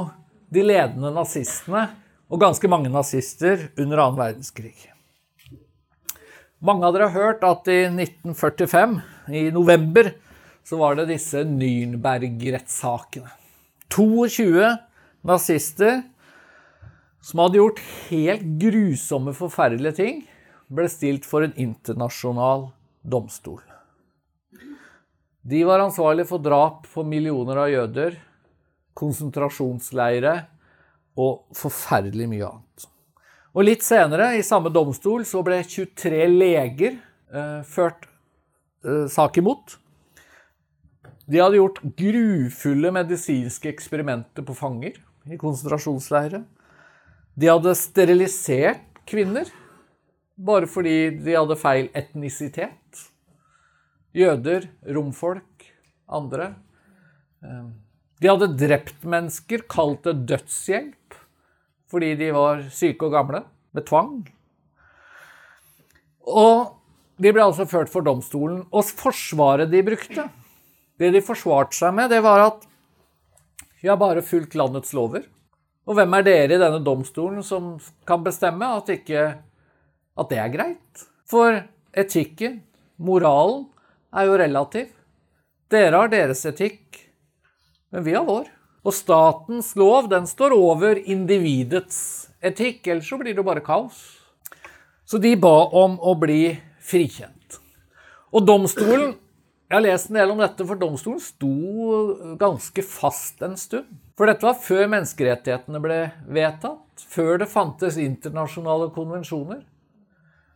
de 0.51 0.65
ledende 0.65 1.13
nazistene 1.13 1.87
og 2.29 2.41
ganske 2.41 2.69
mange 2.69 2.91
nazister 2.93 3.69
under 3.79 4.03
annen 4.03 4.19
verdenskrig. 4.19 4.89
Mange 6.59 6.83
av 6.83 6.91
dere 6.91 7.07
har 7.07 7.23
hørt 7.23 7.43
at 7.47 7.69
i 7.71 7.85
1945, 7.87 8.97
i 9.31 9.45
november, 9.55 10.09
så 10.67 10.75
var 10.81 10.97
det 10.99 11.05
disse 11.13 11.45
Nürnberg-rettssakene. 11.47 13.31
22 13.87 14.65
nazister 15.23 16.01
som 17.23 17.43
hadde 17.45 17.61
gjort 17.61 17.79
helt 18.09 18.43
grusomme, 18.59 19.31
forferdelige 19.39 19.95
ting, 20.01 20.21
ble 20.67 20.91
stilt 20.91 21.23
for 21.25 21.47
en 21.47 21.55
internasjonal 21.55 22.67
domstol. 23.07 23.63
De 25.39 25.63
var 25.63 25.79
ansvarlige 25.79 26.27
for 26.27 26.43
drap 26.43 26.83
på 26.91 27.07
millioner 27.07 27.63
av 27.63 27.71
jøder, 27.71 28.19
konsentrasjonsleire 28.99 30.35
og 31.15 31.45
forferdelig 31.55 32.27
mye 32.35 32.51
annet. 32.51 32.89
Og 33.55 33.65
litt 33.65 33.81
senere, 33.85 34.35
i 34.37 34.45
samme 34.45 34.69
domstol, 34.73 35.23
så 35.25 35.41
ble 35.45 35.57
23 35.65 36.25
leger 36.29 36.99
eh, 37.33 37.61
ført 37.65 38.05
eh, 38.85 39.07
sak 39.09 39.39
imot. 39.41 39.77
De 41.29 41.41
hadde 41.41 41.57
gjort 41.57 41.81
grufulle 41.97 42.91
medisinske 42.93 43.71
eksperimenter 43.71 44.45
på 44.45 44.55
fanger 44.57 44.99
i 45.29 45.37
konsentrasjonsleirer. 45.41 46.45
De 47.39 47.49
hadde 47.49 47.73
sterilisert 47.77 49.01
kvinner 49.09 49.49
bare 50.39 50.69
fordi 50.69 51.09
de 51.19 51.35
hadde 51.35 51.57
feil 51.59 51.89
etnisitet. 51.97 53.03
Jøder, 54.15 54.69
romfolk, 54.93 55.67
andre. 56.05 56.53
Eh, 57.41 57.65
de 58.21 58.29
hadde 58.29 58.53
drept 58.61 59.09
mennesker, 59.09 59.65
kalt 59.71 60.05
det 60.05 60.19
dødshjelp 60.29 61.18
fordi 61.89 62.13
de 62.19 62.33
var 62.35 62.65
syke 62.73 63.07
og 63.07 63.15
gamle, 63.15 63.43
med 63.73 63.85
tvang. 63.85 64.13
Og 66.29 66.75
de 67.19 67.33
ble 67.33 67.43
altså 67.43 67.65
ført 67.69 67.91
for 67.91 68.05
domstolen. 68.05 68.63
Og 68.71 68.85
forsvaret 68.85 69.69
de 69.71 69.81
brukte, 69.85 70.27
det 70.99 71.11
de 71.15 71.23
forsvarte 71.25 71.77
seg 71.77 71.95
med, 71.95 72.11
det 72.13 72.21
var 72.25 72.45
at 72.45 72.65
vi 73.79 73.87
har 73.87 73.99
bare 73.99 74.25
fulgt 74.25 74.57
landets 74.59 74.93
lover. 74.95 75.23
Og 75.89 75.97
hvem 75.97 76.13
er 76.17 76.25
dere 76.27 76.57
i 76.57 76.61
denne 76.61 76.81
domstolen 76.85 77.41
som 77.45 77.77
kan 78.07 78.21
bestemme 78.25 78.67
at, 78.77 78.91
ikke, 78.93 79.25
at 80.19 80.29
det 80.29 80.39
er 80.41 80.53
greit? 80.53 81.05
For 81.29 81.61
etikken, 81.97 82.59
moralen, 82.97 83.67
er 84.13 84.25
jo 84.25 84.37
relativ. 84.41 84.89
Dere 85.69 86.01
har 86.01 86.11
deres 86.11 86.41
etikk, 86.49 86.97
men 87.93 88.05
vi 88.05 88.15
har 88.17 88.25
vår. 88.25 88.49
Og 88.85 88.95
statens 88.95 89.73
lov 89.79 90.07
den 90.11 90.27
står 90.29 90.55
over 90.55 90.99
individets 90.99 92.29
etikk, 92.39 92.87
ellers 92.87 93.09
så 93.09 93.19
blir 93.19 93.35
det 93.35 93.45
bare 93.45 93.63
kaos. 93.65 93.97
Så 95.09 95.19
de 95.19 95.33
ba 95.39 95.67
om 95.75 95.97
å 95.99 96.13
bli 96.19 96.53
frikjent. 96.85 97.59
Og 98.31 98.45
domstolen 98.45 99.17
Jeg 99.69 99.77
har 99.77 99.83
lest 99.85 100.07
en 100.09 100.15
del 100.17 100.31
om 100.33 100.39
dette, 100.41 100.65
for 100.65 100.79
domstolen 100.81 101.19
sto 101.21 101.49
ganske 102.41 102.81
fast 102.81 103.43
en 103.45 103.53
stund. 103.53 103.85
For 104.17 104.25
dette 104.25 104.41
var 104.41 104.55
før 104.57 104.87
menneskerettighetene 104.89 105.81
ble 105.83 105.97
vedtatt, 106.25 107.03
før 107.05 107.37
det 107.43 107.51
fantes 107.51 107.99
internasjonale 108.01 108.87
konvensjoner. 108.95 109.61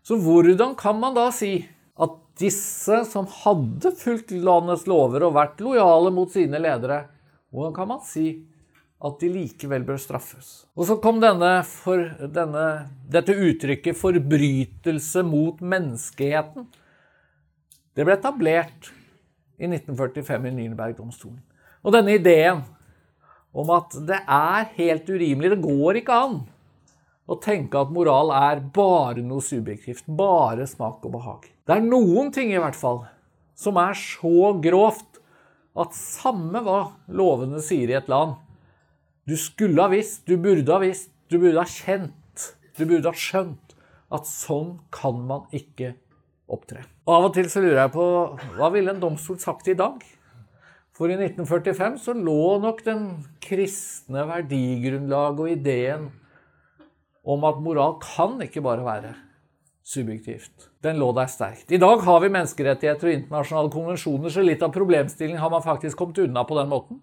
Så 0.01 0.17
hvordan 0.17 0.73
kan 0.79 0.97
man 0.97 1.13
da 1.13 1.27
si 1.29 1.59
at 1.93 2.17
disse 2.41 3.03
som 3.11 3.29
hadde 3.45 3.93
fulgt 4.01 4.33
landets 4.33 4.87
lover 4.89 5.27
og 5.27 5.37
vært 5.37 5.61
lojale 5.61 6.09
mot 6.09 6.33
sine 6.33 6.57
ledere, 6.57 7.03
hvordan 7.53 7.73
kan 7.75 7.89
man 7.91 8.01
si 8.01 8.27
at 9.03 9.19
de 9.21 9.29
likevel 9.29 9.85
bør 9.85 9.99
straffes? 10.01 10.63
Og 10.73 10.87
så 10.89 10.97
kom 11.03 11.19
denne, 11.21 11.59
for, 11.67 12.01
denne, 12.33 12.89
dette 13.11 13.35
uttrykket 13.35 13.99
'forbrytelse 13.99 15.21
mot 15.27 15.61
menneskeheten'. 15.61 16.65
Det 17.93 18.05
ble 18.07 18.17
etablert 18.17 18.89
i 19.61 19.69
1945 19.69 20.49
i 20.49 20.55
Nürnberg-domstolen. 20.57 21.43
Og 21.83 21.93
denne 21.93 22.15
ideen 22.17 22.63
om 23.53 23.69
at 23.69 23.93
det 24.01 24.23
er 24.25 24.71
helt 24.79 25.09
urimelig, 25.09 25.53
det 25.53 25.61
går 25.61 26.01
ikke 26.01 26.19
an 26.25 26.39
å 27.29 27.37
tenke 27.39 27.79
at 27.79 27.93
moral 27.93 28.33
er 28.33 28.63
bare 28.73 29.21
noe 29.21 29.43
subjektivt, 29.45 30.07
bare 30.07 30.65
smak 30.67 31.05
og 31.05 31.13
behag. 31.19 31.45
Det 31.67 31.77
er 31.77 31.85
noen 31.85 32.33
ting 32.33 32.49
i 32.51 32.59
hvert 32.59 32.75
fall 32.75 33.03
som 33.55 33.77
er 33.77 33.93
så 33.93 34.55
grovt 34.63 35.12
at 35.79 35.95
samme 35.97 36.61
hva 36.65 36.79
lovene 37.09 37.61
sier 37.63 37.89
i 37.89 37.97
et 37.97 38.09
land 38.11 38.37
Du 39.25 39.35
skulle 39.39 39.79
ha 39.81 39.89
visst, 39.89 40.25
du 40.27 40.35
burde 40.37 40.69
ha 40.69 40.81
visst, 40.83 41.09
du 41.31 41.39
burde 41.39 41.61
ha 41.61 41.65
kjent, 41.65 42.49
du 42.77 42.85
burde 42.85 43.09
ha 43.09 43.15
skjønt 43.15 43.77
at 44.13 44.27
sånn 44.29 44.75
kan 44.93 45.21
man 45.25 45.47
ikke 45.55 45.93
opptre. 46.51 46.83
Av 47.09 47.29
og 47.29 47.33
til 47.35 47.47
så 47.49 47.63
lurer 47.63 47.85
jeg 47.85 47.93
på 47.95 48.05
hva 48.57 48.69
ville 48.73 48.93
en 48.93 49.01
domstol 49.01 49.39
sagt 49.41 49.71
i 49.71 49.77
dag? 49.79 50.03
For 50.93 51.09
i 51.09 51.15
1945 51.17 51.97
så 52.03 52.13
lå 52.13 52.59
nok 52.61 52.83
den 52.85 53.07
kristne 53.41 54.27
verdigrunnlaget 54.29 55.41
og 55.41 55.53
ideen 55.55 56.09
om 57.23 57.47
at 57.47 57.61
moral 57.63 57.97
kan 58.03 58.37
ikke 58.43 58.61
bare 58.61 58.85
være 58.85 59.15
subjektivt. 59.83 60.69
Den 60.83 60.99
lå 60.99 61.11
der 61.15 61.29
sterkt. 61.31 61.71
I 61.71 61.79
dag 61.81 62.03
har 62.05 62.21
vi 62.23 62.31
menneskerettigheter 62.31 63.09
og 63.09 63.17
internasjonale 63.17 63.71
konvensjoner, 63.73 64.31
så 64.31 64.43
litt 64.43 64.63
av 64.63 64.73
problemstillingen 64.75 65.41
har 65.41 65.51
man 65.51 65.65
faktisk 65.65 65.99
kommet 65.99 66.23
unna 66.23 66.45
på 66.47 66.57
den 66.59 66.71
måten. 66.71 67.01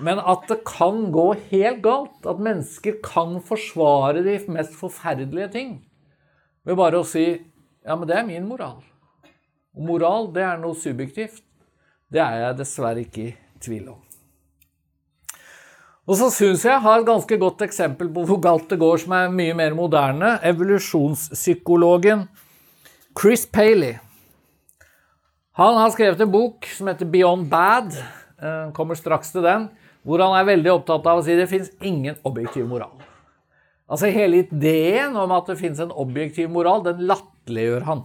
Men 0.00 0.18
at 0.18 0.46
det 0.48 0.62
kan 0.66 1.10
gå 1.12 1.26
helt 1.50 1.82
galt, 1.84 2.20
at 2.28 2.40
mennesker 2.42 3.00
kan 3.04 3.36
forsvare 3.44 4.22
de 4.24 4.38
mest 4.52 4.76
forferdelige 4.78 5.50
ting 5.52 5.74
ved 6.62 6.78
bare 6.78 7.02
å 7.02 7.06
si 7.06 7.26
ja, 7.82 7.96
men 7.96 8.06
det 8.06 8.14
er 8.14 8.28
min 8.28 8.46
moral. 8.46 8.78
Og 9.74 9.88
moral, 9.88 10.30
det 10.34 10.44
er 10.46 10.60
noe 10.62 10.78
subjektivt. 10.78 11.42
Det 12.12 12.20
er 12.22 12.44
jeg 12.44 12.58
dessverre 12.60 13.02
ikke 13.02 13.24
i 13.32 13.34
tvil 13.62 13.88
om. 13.96 14.11
Og 16.02 16.16
så 16.18 16.32
syns 16.34 16.64
jeg 16.66 16.72
jeg 16.72 16.82
har 16.82 16.98
et 16.98 17.06
ganske 17.06 17.36
godt 17.38 17.60
eksempel 17.62 18.08
på 18.10 18.24
hvor 18.26 18.40
galt 18.42 18.72
det 18.72 18.80
går, 18.80 19.04
som 19.04 19.12
er 19.14 19.28
mye 19.30 19.54
mer 19.54 19.74
moderne. 19.78 20.32
Evolusjonspsykologen 20.50 22.24
Chris 23.14 23.44
Paley. 23.46 24.00
Han 25.60 25.78
har 25.78 25.92
skrevet 25.94 26.24
en 26.24 26.32
bok 26.32 26.66
som 26.74 26.90
heter 26.90 27.06
Beyond 27.06 27.46
Bad. 27.52 27.94
Kommer 28.74 28.98
straks 28.98 29.30
til 29.30 29.46
den. 29.46 29.68
Hvor 30.02 30.24
han 30.24 30.34
er 30.34 30.48
veldig 30.48 30.72
opptatt 30.72 31.06
av 31.06 31.20
å 31.20 31.22
si 31.22 31.38
det 31.38 31.46
fins 31.46 31.70
ingen 31.78 32.18
objektiv 32.26 32.66
moral. 32.66 32.96
Altså 33.86 34.10
Hele 34.10 34.42
ideen 34.42 35.14
om 35.20 35.30
at 35.36 35.52
det 35.52 35.60
fins 35.60 35.78
en 35.84 35.94
objektiv 35.94 36.50
moral, 36.50 36.82
den 36.82 37.06
latterliggjør 37.06 37.86
han. 37.86 38.02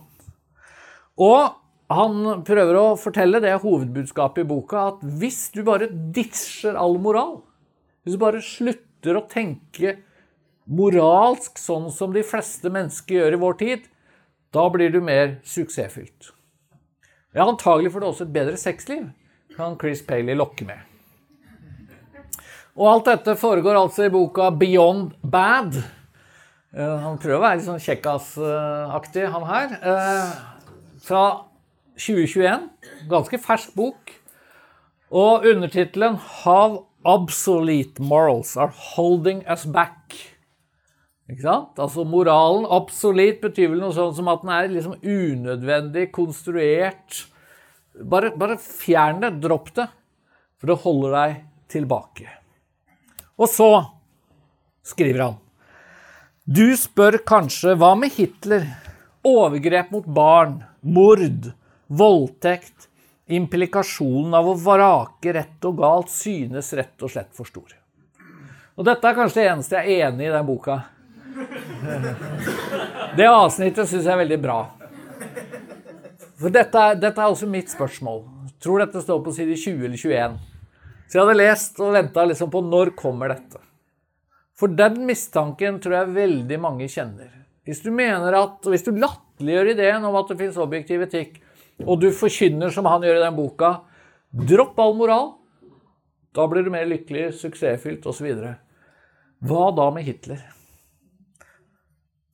Og 1.18 1.58
han 1.90 2.44
prøver 2.46 2.78
å 2.78 2.88
fortelle 3.00 3.42
det 3.42 3.58
hovedbudskapet 3.64 4.44
i 4.44 4.50
boka, 4.50 4.90
at 4.92 5.06
hvis 5.18 5.48
du 5.56 5.64
bare 5.66 5.90
ditcher 5.90 6.78
all 6.78 7.00
moral, 7.02 7.40
hvis 8.08 8.16
du 8.16 8.22
bare 8.22 8.40
slutter 8.40 9.18
å 9.20 9.26
tenke 9.28 9.98
moralsk 10.64 11.60
sånn 11.60 11.90
som 11.92 12.14
de 12.16 12.22
fleste 12.24 12.72
mennesker 12.72 13.18
gjør 13.18 13.36
i 13.36 13.40
vår 13.42 13.58
tid, 13.60 13.90
da 14.56 14.64
blir 14.72 14.94
du 14.94 15.02
mer 15.04 15.42
suksessfylt. 15.44 16.30
Ja, 17.36 17.44
antagelig 17.50 17.92
får 17.92 18.00
du 18.00 18.08
også 18.08 18.24
et 18.24 18.32
bedre 18.38 18.56
sexliv, 18.56 19.10
kan 19.58 19.76
Chris 19.82 20.06
Paley 20.08 20.40
lokke 20.40 20.70
med. 20.70 20.80
Og 22.80 22.94
alt 22.94 23.12
dette 23.12 23.36
foregår 23.44 23.76
altså 23.76 24.08
i 24.08 24.16
boka 24.16 24.54
Beyond 24.56 25.12
Bad. 25.28 25.76
Eh, 26.72 26.98
han 27.04 27.20
prøver 27.20 27.42
å 27.42 27.44
være 27.44 27.60
litt 27.60 27.68
sånn 27.68 27.84
kjekkasaktig, 27.84 29.28
han 29.36 29.48
her. 29.52 29.78
Eh, 29.84 30.36
fra 31.04 31.24
2021. 32.00 32.70
Ganske 33.12 33.44
fersk 33.44 33.76
bok. 33.76 34.16
Og 35.12 35.44
undertittelen 35.52 36.16
'How 36.16 36.87
Obsolete 37.08 38.04
Morals 38.04 38.58
Are 38.60 38.74
Holding 38.96 39.46
Us 39.48 39.64
Back'. 39.66 40.18
Ikke 41.28 41.44
sant? 41.44 41.80
Altså 41.80 42.04
Moralen 42.08 42.66
obsolet 42.68 43.40
betyr 43.44 43.72
vel 43.72 43.80
noe 43.84 43.96
sånt 43.96 44.16
som 44.18 44.28
at 44.32 44.44
den 44.44 44.52
er 44.52 44.68
liksom 44.72 44.98
unødvendig 45.00 46.10
konstruert. 46.16 47.22
Bare, 47.98 48.34
bare 48.36 48.60
fjern 48.60 49.24
det, 49.24 49.34
dropp 49.44 49.72
det, 49.76 49.88
for 50.60 50.72
det 50.72 50.80
holder 50.84 51.16
deg 51.16 51.38
tilbake. 51.72 52.28
Og 53.40 53.52
så 53.52 53.70
skriver 54.88 55.26
han 55.30 55.40
Du 56.44 56.76
spør 56.80 57.20
kanskje 57.28 57.76
hva 57.80 57.94
med 58.00 58.16
Hitler? 58.16 58.68
Overgrep 59.28 59.92
mot 59.96 60.08
barn, 60.08 60.62
mord, 60.84 61.52
voldtekt, 61.88 62.87
implikasjonen 63.28 64.36
av 64.38 64.48
å 64.48 64.56
vrake 64.56 65.34
rett 65.36 65.68
og 65.68 65.82
galt 65.82 66.12
synes 66.14 66.72
rett 66.78 67.04
og 67.04 67.12
slett 67.12 67.34
for 67.36 67.50
stor. 67.50 67.74
Og 68.78 68.86
dette 68.88 69.10
er 69.10 69.18
kanskje 69.18 69.42
det 69.42 69.50
eneste 69.52 69.80
jeg 69.82 69.98
er 69.98 70.10
enig 70.12 70.28
i 70.28 70.30
i 70.30 70.34
den 70.36 70.48
boka. 70.48 70.80
Det 73.18 73.28
avsnittet 73.28 73.90
syns 73.90 74.06
jeg 74.06 74.14
er 74.14 74.22
veldig 74.22 74.40
bra. 74.42 74.58
For 76.38 76.54
dette 76.54 76.82
er, 76.82 77.00
dette 77.02 77.22
er 77.22 77.32
også 77.32 77.50
mitt 77.50 77.72
spørsmål. 77.74 78.22
Jeg 78.46 78.60
tror 78.64 78.84
dette 78.84 79.02
står 79.02 79.24
på 79.26 79.34
side 79.34 79.58
20 79.58 79.88
eller 79.88 79.98
21. 79.98 80.38
Så 81.08 81.18
jeg 81.18 81.24
hadde 81.24 81.40
lest 81.40 81.82
og 81.82 81.96
venta 81.96 82.26
liksom 82.28 82.52
på 82.54 82.62
når 82.68 82.94
kommer 83.00 83.34
dette. 83.34 83.62
For 84.58 84.74
den 84.74 85.04
mistanken 85.06 85.82
tror 85.82 86.00
jeg 86.00 86.16
veldig 86.16 86.60
mange 86.62 86.88
kjenner. 86.90 87.30
Hvis 87.68 87.82
du 87.84 87.92
mener 87.94 88.34
at, 88.38 88.62
og 88.64 88.74
hvis 88.74 88.86
du 88.86 88.94
latterliggjør 88.96 89.74
ideen 89.74 90.06
om 90.08 90.16
at 90.18 90.30
det 90.32 90.38
finnes 90.40 90.58
objektiv 90.62 91.04
etikk, 91.06 91.42
og 91.86 92.00
du 92.02 92.10
forkynner 92.16 92.74
som 92.74 92.88
han 92.90 93.06
gjør 93.06 93.20
i 93.20 93.24
den 93.26 93.38
boka, 93.38 93.72
dropp 94.32 94.80
all 94.82 94.96
moral. 94.98 95.34
Da 96.34 96.46
blir 96.50 96.66
du 96.66 96.72
mer 96.74 96.88
lykkelig, 96.90 97.32
suksessfylt 97.38 98.06
osv. 98.10 98.30
Hva 99.46 99.66
da 99.78 99.90
med 99.94 100.08
Hitler? 100.08 100.42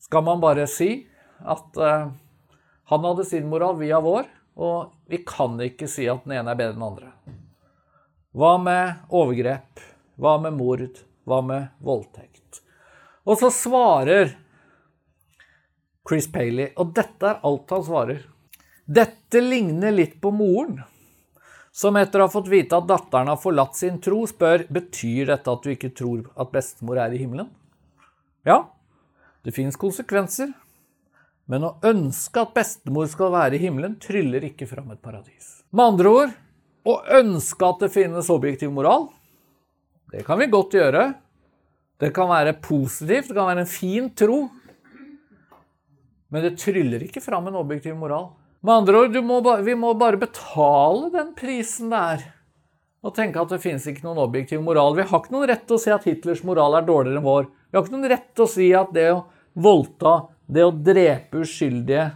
Skal 0.03 0.23
man 0.27 0.43
bare 0.43 0.67
si 0.69 1.05
at 1.39 1.79
uh, 1.79 2.11
han 2.91 3.07
hadde 3.07 3.25
sin 3.27 3.47
moral, 3.51 3.77
vi 3.79 3.91
har 3.91 4.03
vår, 4.03 4.27
og 4.59 4.93
vi 5.09 5.23
kan 5.27 5.57
ikke 5.63 5.87
si 5.89 6.05
at 6.11 6.27
den 6.27 6.37
ene 6.37 6.51
er 6.51 6.59
bedre 6.59 6.75
enn 6.75 6.81
den 6.81 6.89
andre? 6.89 7.39
Hva 8.33 8.55
med 8.61 9.13
overgrep? 9.13 9.81
Hva 10.21 10.37
med 10.41 10.55
mord? 10.57 11.01
Hva 11.27 11.39
med 11.45 11.71
voldtekt? 11.83 12.61
Og 13.23 13.39
så 13.39 13.49
svarer 13.53 14.33
Chris 16.07 16.27
Paley, 16.31 16.73
og 16.75 16.91
dette 16.97 17.29
er 17.29 17.43
alt 17.47 17.71
han 17.71 17.85
svarer. 17.87 18.23
Dette 18.85 19.39
ligner 19.41 19.91
litt 19.91 20.17
på 20.21 20.31
moren, 20.35 20.81
som 21.71 21.95
etter 21.97 22.19
å 22.19 22.27
ha 22.27 22.31
fått 22.33 22.49
vite 22.51 22.77
at 22.77 22.89
datteren 22.89 23.31
har 23.31 23.39
forlatt 23.39 23.77
sin 23.79 24.01
tro, 24.03 24.25
spør 24.27 24.65
betyr 24.69 25.31
dette 25.31 25.53
at 25.53 25.63
du 25.63 25.71
ikke 25.71 25.93
tror 25.95 26.27
at 26.35 26.51
bestemor 26.53 26.99
er 27.01 27.15
i 27.15 27.21
himmelen. 27.21 27.47
Ja, 28.45 28.65
det 29.47 29.55
fins 29.55 29.79
konsekvenser, 29.79 30.51
men 31.47 31.65
å 31.65 31.77
ønske 31.83 32.43
at 32.43 32.53
bestemor 32.55 33.07
skal 33.11 33.31
være 33.33 33.57
i 33.57 33.63
himmelen, 33.63 33.95
tryller 34.03 34.43
ikke 34.51 34.67
fram 34.67 34.91
et 34.93 35.01
paradis. 35.03 35.63
Med 35.71 35.93
andre 35.93 36.13
ord, 36.19 36.37
å 36.83 36.99
ønske 37.23 37.67
at 37.67 37.85
det 37.85 37.93
finnes 37.95 38.31
objektiv 38.31 38.71
moral, 38.75 39.07
det 40.11 40.27
kan 40.27 40.37
vi 40.37 40.51
godt 40.51 40.75
gjøre. 40.77 41.07
Det 41.97 42.11
kan 42.13 42.27
være 42.29 42.57
positivt, 42.61 43.31
det 43.31 43.35
kan 43.37 43.47
være 43.47 43.63
en 43.63 43.69
fin 43.69 44.09
tro. 44.13 44.43
Men 46.29 46.43
det 46.45 46.57
tryller 46.61 47.05
ikke 47.07 47.23
fram 47.23 47.47
en 47.49 47.57
objektiv 47.57 47.95
moral. 47.97 48.27
Med 48.63 48.73
andre 48.79 49.01
ord, 49.03 49.17
må 49.27 49.41
vi 49.65 49.75
må 49.75 49.91
bare 49.99 50.19
betale 50.21 51.09
den 51.11 51.33
prisen 51.35 51.91
det 51.91 51.99
er. 51.99 52.21
Og 53.03 53.11
tenke 53.15 53.41
at 53.41 53.51
det 53.51 53.59
finnes 53.59 53.83
ikke 53.89 54.05
noen 54.05 54.21
objektiv 54.23 54.61
moral. 54.63 54.95
Vi 54.95 55.03
har 55.03 55.19
ikke 55.19 55.33
noen 55.35 55.49
rett 55.49 55.65
til 55.67 55.75
å 55.75 55.83
si 55.83 55.91
at 55.91 56.05
Hitlers 56.07 56.45
moral 56.47 56.77
er 56.79 56.85
dårligere 56.87 57.19
enn 57.19 57.25
vår. 57.27 57.49
Vi 57.51 57.75
har 57.75 57.83
ikke 57.83 57.95
noen 57.97 58.11
rett 58.13 58.29
til 58.31 58.45
å 58.45 58.51
si 58.53 58.69
at 58.79 58.93
det 58.95 59.09
å 59.11 59.23
voldta, 59.53 60.13
det 60.47 60.63
å 60.63 60.75
drepe 60.75 61.43
uskyldige 61.43 62.11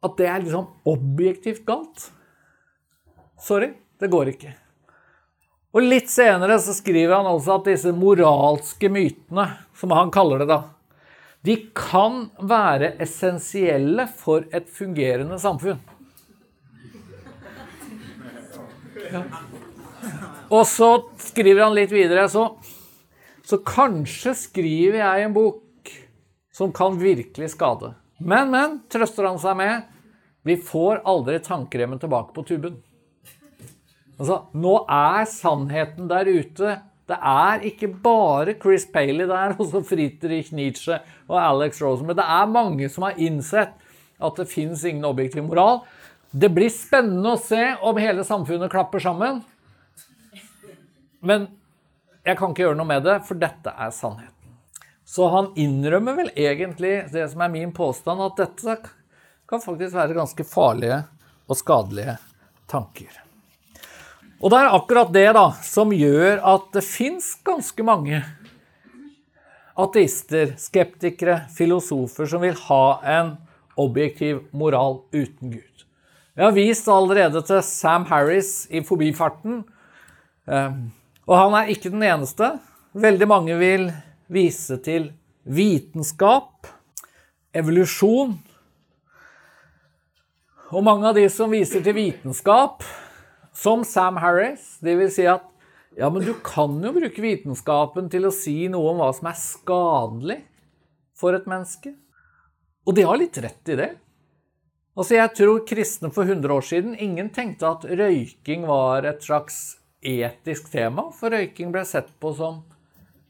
At 0.00 0.14
det 0.16 0.28
er 0.28 0.40
liksom 0.40 0.68
objektivt 0.88 1.64
galt. 1.68 2.06
Sorry, 3.40 3.72
det 4.00 4.08
går 4.12 4.30
ikke. 4.32 4.52
Og 5.76 5.84
litt 5.84 6.08
senere 6.10 6.56
så 6.60 6.72
skriver 6.76 7.18
han 7.18 7.28
også 7.28 7.58
at 7.58 7.68
disse 7.68 7.92
moralske 7.94 8.88
mytene, 8.92 9.44
som 9.76 9.92
han 9.96 10.12
kaller 10.12 10.42
det 10.42 10.48
da, 10.50 10.62
de 11.46 11.56
kan 11.76 12.26
være 12.44 12.94
essensielle 13.00 14.04
for 14.12 14.44
et 14.52 14.68
fungerende 14.68 15.38
samfunn. 15.40 15.80
Ja. 19.10 19.22
Og 20.50 20.66
så 20.66 20.90
skriver 21.22 21.64
han 21.64 21.76
litt 21.78 21.92
videre, 21.94 22.26
så, 22.28 22.44
så 23.46 23.60
kanskje 23.64 24.34
skriver 24.36 25.00
jeg 25.00 25.24
en 25.24 25.34
bok 25.36 25.94
som 26.54 26.74
kan 26.76 26.98
virkelig 27.00 27.52
skade. 27.54 27.94
Men, 28.20 28.50
men, 28.52 28.78
trøster 28.92 29.30
han 29.30 29.40
seg 29.40 29.56
med, 29.56 29.88
vi 30.44 30.58
får 30.60 31.02
aldri 31.08 31.38
tankremmen 31.44 32.00
tilbake 32.02 32.34
på 32.36 32.44
tuben. 32.48 32.76
Altså, 34.20 34.42
nå 34.52 34.74
er 34.92 35.24
sannheten 35.30 36.10
der 36.10 36.28
ute. 36.28 36.74
Det 37.10 37.18
er 37.18 37.64
ikke 37.66 37.88
bare 38.04 38.54
Chris 38.60 38.86
Paley 38.86 39.26
der, 39.26 39.54
og 39.58 39.70
så 39.72 39.82
Friedrich 39.86 40.52
Nietzsche 40.54 41.00
og 41.28 41.38
Alex 41.42 41.80
Rosenberg. 41.82 42.20
Det 42.20 42.28
er 42.38 42.52
mange 42.56 42.90
som 42.92 43.08
har 43.08 43.18
innsett 43.18 43.74
at 44.20 44.36
det 44.36 44.50
fins 44.50 44.84
ingen 44.84 45.06
objektiv 45.08 45.46
moral. 45.46 45.80
Det 46.30 46.50
blir 46.54 46.70
spennende 46.70 47.34
å 47.34 47.40
se 47.40 47.62
om 47.82 47.98
hele 47.98 48.22
samfunnet 48.26 48.70
klapper 48.70 49.02
sammen. 49.02 49.40
Men 51.24 51.48
jeg 52.24 52.36
kan 52.38 52.52
ikke 52.52 52.66
gjøre 52.66 52.78
noe 52.78 52.88
med 52.88 53.06
det, 53.08 53.16
for 53.26 53.40
dette 53.40 53.72
er 53.72 53.90
sannheten. 53.96 54.36
Så 55.08 55.26
han 55.32 55.50
innrømmer 55.58 56.14
vel 56.20 56.30
egentlig 56.38 56.92
det 57.10 57.24
som 57.32 57.42
er 57.42 57.50
min 57.50 57.72
påstand, 57.74 58.22
at 58.22 58.38
dette 58.38 58.76
kan 59.50 59.64
faktisk 59.64 59.96
være 59.96 60.14
ganske 60.14 60.46
farlige 60.46 61.00
og 61.50 61.58
skadelige 61.58 62.14
tanker. 62.70 63.10
Og 64.40 64.48
det 64.48 64.56
er 64.56 64.72
akkurat 64.72 65.10
det 65.12 65.26
da, 65.36 65.50
som 65.60 65.90
gjør 65.92 66.40
at 66.48 66.70
det 66.72 66.84
fins 66.86 67.34
ganske 67.44 67.84
mange 67.84 68.22
ateister, 69.80 70.54
skeptikere, 70.60 71.42
filosofer 71.52 72.28
som 72.28 72.40
vil 72.44 72.56
ha 72.68 72.84
en 73.18 73.34
objektiv 73.80 74.46
moral 74.56 75.02
uten 75.12 75.52
Gud. 75.52 75.84
Jeg 76.36 76.46
har 76.46 76.56
vist 76.56 76.88
allerede 76.88 77.42
til 77.44 77.60
Sam 77.66 78.06
Harris 78.08 78.64
i 78.72 78.80
Forbifarten. 78.86 79.60
Ehm, 80.48 80.88
og 81.28 81.36
han 81.36 81.56
er 81.58 81.72
ikke 81.74 81.92
den 81.92 82.04
eneste. 82.06 82.54
Veldig 82.96 83.28
mange 83.28 83.56
vil 83.60 83.90
vise 84.32 84.78
til 84.80 85.10
vitenskap, 85.44 86.68
evolusjon. 87.52 88.38
Og 90.70 90.84
mange 90.86 91.10
av 91.10 91.18
de 91.18 91.26
som 91.28 91.52
viser 91.52 91.84
til 91.84 91.98
vitenskap, 91.98 92.86
som 93.56 93.84
Sam 93.84 94.20
Harris. 94.20 94.76
Det 94.80 94.96
vil 94.98 95.10
si 95.12 95.26
at 95.30 95.46
ja, 95.98 96.10
men 96.10 96.22
du 96.22 96.34
kan 96.44 96.76
jo 96.78 96.92
bruke 96.94 97.22
vitenskapen 97.22 98.06
til 98.12 98.28
å 98.28 98.34
si 98.34 98.68
noe 98.70 98.92
om 98.92 99.02
hva 99.02 99.10
som 99.16 99.26
er 99.30 99.40
skadelig 99.40 100.38
for 101.18 101.36
et 101.36 101.48
menneske. 101.50 101.92
Og 102.86 102.96
de 102.96 103.04
har 103.06 103.18
litt 103.20 103.36
rett 103.42 103.72
i 103.74 103.78
det. 103.80 103.90
Altså, 104.96 105.16
Jeg 105.16 105.34
tror 105.36 105.64
kristne 105.66 106.10
for 106.14 106.28
100 106.28 106.54
år 106.54 106.64
siden 106.66 106.96
ingen 106.98 107.30
tenkte 107.34 107.68
at 107.74 107.84
røyking 107.84 108.66
var 108.68 109.06
et 109.08 109.22
slags 109.22 109.78
etisk 110.00 110.70
tema, 110.72 111.10
for 111.12 111.34
røyking 111.34 111.72
ble 111.74 111.84
sett 111.84 112.08
på 112.20 112.32
som 112.36 112.62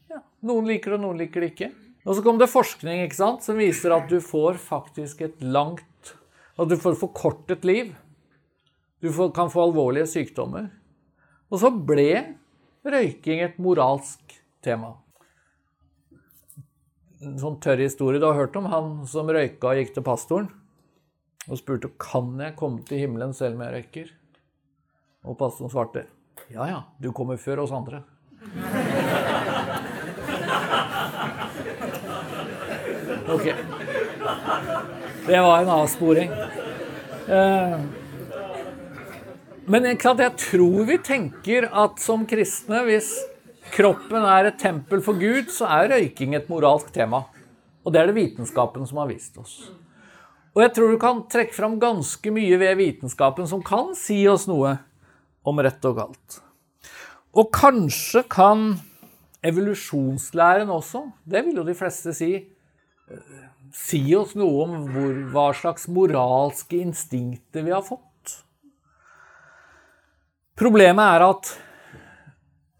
ja, 0.09 0.21
noen 0.47 0.69
liker 0.69 0.93
det, 0.93 0.99
og 0.99 1.05
noen 1.05 1.21
liker 1.21 1.43
det 1.43 1.51
ikke. 1.51 1.71
Og 2.05 2.17
så 2.17 2.23
kom 2.25 2.39
det 2.41 2.49
forskning 2.49 3.03
ikke 3.03 3.19
sant, 3.19 3.43
som 3.45 3.59
viser 3.59 3.93
at 3.93 4.07
du 4.09 4.17
får 4.23 4.57
faktisk 4.61 5.21
et 5.27 5.43
langt 5.43 6.15
At 6.57 6.69
du 6.69 6.75
får 6.77 6.97
forkortet 6.99 7.63
liv 7.65 7.93
du 9.01 9.09
kan 9.33 9.49
få 9.49 9.63
alvorlige 9.65 10.07
sykdommer. 10.07 10.69
Og 11.51 11.59
så 11.59 11.71
ble 11.73 12.37
røyking 12.85 13.41
et 13.43 13.57
moralsk 13.61 14.37
tema. 14.63 14.93
En 17.21 17.37
sånn 17.41 17.59
tørr 17.61 17.81
historie 17.81 18.21
du 18.21 18.27
har 18.29 18.37
hørt 18.37 18.55
om. 18.57 18.69
Han 18.71 18.93
som 19.09 19.29
røyka 19.29 19.73
og 19.73 19.81
gikk 19.81 19.95
til 19.97 20.05
pastoren 20.05 20.49
og 21.49 21.57
spurte 21.57 21.89
kan 22.01 22.35
jeg 22.37 22.53
komme 22.57 22.85
til 22.85 23.01
himmelen 23.01 23.33
selv 23.33 23.57
om 23.57 23.65
jeg 23.65 23.75
røyker. 23.75 24.11
Og 25.25 25.37
pastoren 25.37 25.73
svarte 25.73 26.07
ja 26.51 26.65
ja, 26.67 26.79
du 26.99 27.11
kommer 27.15 27.37
før 27.41 27.65
oss 27.65 27.73
andre. 27.75 28.03
Ok. 33.31 33.53
Det 35.27 35.41
var 35.41 35.61
en 35.61 35.69
avsporing. 35.69 36.31
Eh, 37.27 37.79
Men 39.71 39.85
jeg 39.87 40.01
tror 40.03 40.83
vi 40.83 40.97
tenker 40.99 41.69
at 41.71 42.01
som 42.03 42.25
kristne, 42.27 42.81
hvis 42.83 43.13
kroppen 43.71 44.25
er 44.27 44.49
et 44.49 44.57
tempel 44.59 44.99
for 45.05 45.15
Gud, 45.15 45.47
så 45.53 45.69
er 45.71 45.93
røyking 45.93 46.35
et 46.35 46.49
moralsk 46.51 46.89
tema. 46.91 47.21
Og 47.85 47.93
det 47.93 48.01
er 48.01 48.09
det 48.09 48.17
vitenskapen 48.17 48.83
som 48.89 48.99
har 48.99 49.07
vist 49.07 49.37
oss. 49.39 49.69
Og 50.51 50.65
jeg 50.65 50.73
tror 50.75 50.91
du 50.91 50.99
kan 50.99 51.23
trekke 51.31 51.55
fram 51.55 51.79
ganske 51.79 52.33
mye 52.35 52.59
ved 52.59 52.75
vitenskapen 52.81 53.47
som 53.47 53.63
kan 53.63 53.93
si 53.95 54.19
oss 54.27 54.43
noe 54.51 54.75
om 55.47 55.63
rett 55.63 55.87
og 55.87 56.01
galt. 56.01 56.41
Og 57.31 57.47
kanskje 57.55 58.25
kan 58.27 58.73
evolusjonslæren 59.47 60.69
også, 60.69 61.05
det 61.23 61.45
vil 61.47 61.61
jo 61.61 61.67
de 61.69 61.79
fleste 61.79 62.11
si, 62.17 62.33
eh, 63.07 63.41
si 63.71 64.03
oss 64.19 64.35
noe 64.35 64.67
om 64.67 64.79
hvor, 64.91 65.19
hva 65.31 65.49
slags 65.55 65.87
moralske 65.87 66.83
instinkter 66.83 67.63
vi 67.63 67.71
har 67.71 67.87
fått. 67.87 68.10
Problemet 70.61 71.01
er 71.01 71.23
at 71.25 71.47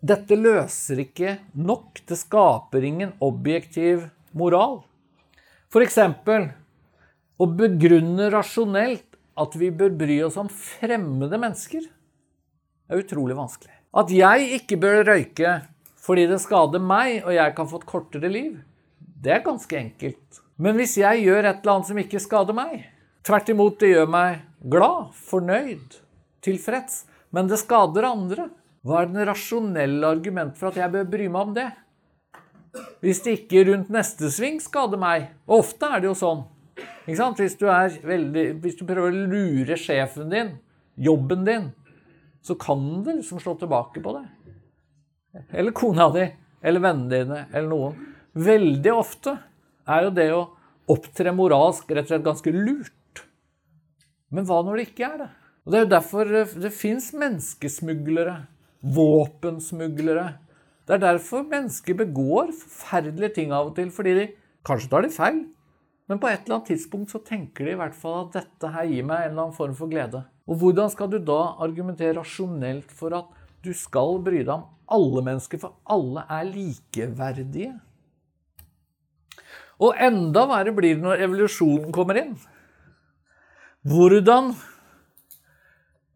dette 0.05 0.35
løser 0.37 0.99
ikke 1.01 1.31
nok. 1.57 2.03
Det 2.05 2.13
skaper 2.19 2.83
ingen 2.85 3.15
objektiv 3.25 4.03
moral. 4.37 4.83
Eksempel 5.81 6.45
å 7.41 7.47
begrunne 7.49 8.27
rasjonelt 8.29 9.17
at 9.41 9.57
vi 9.57 9.71
bør 9.73 9.95
bry 9.97 10.19
oss 10.27 10.37
om 10.37 10.51
fremmede 10.51 11.39
mennesker, 11.41 11.87
er 12.91 13.01
utrolig 13.01 13.39
vanskelig. 13.39 13.73
At 13.97 14.13
jeg 14.13 14.59
ikke 14.59 14.77
bør 14.83 15.01
røyke 15.07 15.57
fordi 16.01 16.27
det 16.29 16.41
skader 16.43 16.83
meg 16.85 17.23
og 17.23 17.33
jeg 17.33 17.55
kan 17.57 17.69
få 17.71 17.81
et 17.81 17.89
kortere 17.89 18.29
liv, 18.29 18.59
det 18.99 19.39
er 19.39 19.45
ganske 19.45 19.79
enkelt. 19.79 20.41
Men 20.61 20.77
hvis 20.77 20.99
jeg 21.01 21.25
gjør 21.25 21.47
et 21.47 21.63
eller 21.63 21.79
annet 21.79 21.89
som 21.89 22.01
ikke 22.03 22.21
skader 22.21 22.57
meg, 22.57 22.83
tvert 23.25 23.49
imot 23.49 23.81
det 23.81 23.95
gjør 23.95 24.11
meg 24.19 24.43
glad, 24.69 25.15
fornøyd, 25.31 25.97
tilfreds, 26.45 27.07
men 27.31 27.47
det 27.47 27.61
skader 27.61 28.07
andre, 28.07 28.49
hva 28.85 29.03
er 29.03 29.11
det 29.13 29.27
rasjonelle 29.29 30.09
argumentet 30.09 30.59
for 30.59 30.71
at 30.71 30.79
jeg 30.81 30.93
bør 30.93 31.09
bry 31.11 31.27
meg 31.29 31.41
om 31.41 31.53
det? 31.55 31.67
Hvis 33.03 33.21
det 33.25 33.35
ikke 33.41 33.65
rundt 33.67 33.91
neste 33.93 34.31
sving 34.33 34.59
skader 34.63 34.99
meg, 34.99 35.29
ofte 35.45 35.89
er 35.91 36.01
det 36.01 36.09
jo 36.11 36.17
sånn? 36.17 36.43
Hvis, 37.05 37.57
du 37.59 37.65
veldig, 37.67 38.45
hvis 38.63 38.77
du 38.79 38.85
prøver 38.87 39.09
å 39.09 39.27
lure 39.31 39.77
sjefen 39.79 40.31
din, 40.31 40.53
jobben 40.95 41.43
din, 41.47 41.69
så 42.41 42.55
kan 42.57 43.03
det 43.05 43.19
liksom 43.19 43.41
slå 43.41 43.55
tilbake 43.59 44.01
på 44.03 44.15
det. 44.17 44.23
Eller 45.55 45.75
kona 45.75 46.09
di, 46.13 46.25
eller 46.61 46.83
vennene 46.83 47.11
dine, 47.11 47.43
eller 47.51 47.69
noen. 47.69 47.99
Veldig 48.33 48.93
ofte 48.95 49.35
er 49.89 50.07
jo 50.07 50.15
det 50.15 50.27
å 50.33 50.41
opptre 50.91 51.33
moralsk 51.35 51.91
rett 51.91 52.07
og 52.07 52.13
slett 52.13 52.25
ganske 52.25 52.53
lurt. 52.55 53.23
Men 54.31 54.47
hva 54.47 54.61
når 54.63 54.79
det 54.79 54.87
ikke 54.89 55.07
er 55.09 55.17
det? 55.25 55.29
Og 55.65 55.71
Det 55.71 55.77
er 55.77 55.83
jo 55.83 55.95
derfor 55.95 56.23
det 56.25 56.73
fins 56.73 57.11
menneskesmuglere, 57.13 58.45
våpensmuglere. 58.81 60.37
Det 60.87 60.95
er 60.95 61.03
derfor 61.13 61.43
mennesker 61.43 61.93
begår 61.93 62.49
forferdelige 62.51 63.35
ting 63.35 63.51
av 63.53 63.69
og 63.69 63.75
til, 63.75 63.91
fordi 63.91 64.13
de 64.17 64.29
Kanskje 64.61 64.91
tar 64.91 65.01
de 65.01 65.09
feil, 65.09 65.37
men 66.05 66.19
på 66.21 66.29
et 66.29 66.43
eller 66.43 66.59
annet 66.59 66.67
tidspunkt 66.69 67.09
så 67.09 67.21
tenker 67.25 67.65
de 67.65 67.73
i 67.73 67.79
hvert 67.79 67.95
fall 67.97 68.27
at 68.27 68.35
dette 68.35 68.69
her 68.69 68.85
gir 68.85 69.05
meg 69.07 69.23
en 69.23 69.31
eller 69.31 69.45
annen 69.47 69.57
form 69.57 69.73
for 69.77 69.89
glede. 69.89 70.21
Og 70.45 70.59
hvordan 70.61 70.91
skal 70.93 71.09
du 71.09 71.17
da 71.17 71.39
argumentere 71.65 72.13
rasjonelt 72.19 72.91
for 72.93 73.15
at 73.17 73.31
du 73.65 73.71
skal 73.77 74.19
bry 74.21 74.43
deg 74.43 74.53
om 74.53 74.67
alle 74.91 75.23
mennesker, 75.25 75.61
for 75.61 75.79
alle 75.89 76.27
er 76.29 76.49
likeverdige? 76.51 77.71
Og 79.81 79.97
enda 79.97 80.45
verre 80.51 80.75
blir 80.77 80.99
det 80.99 81.05
når 81.07 81.25
evolusjonen 81.25 81.89
kommer 81.95 82.19
inn. 82.21 82.35
Hvordan 83.81 84.51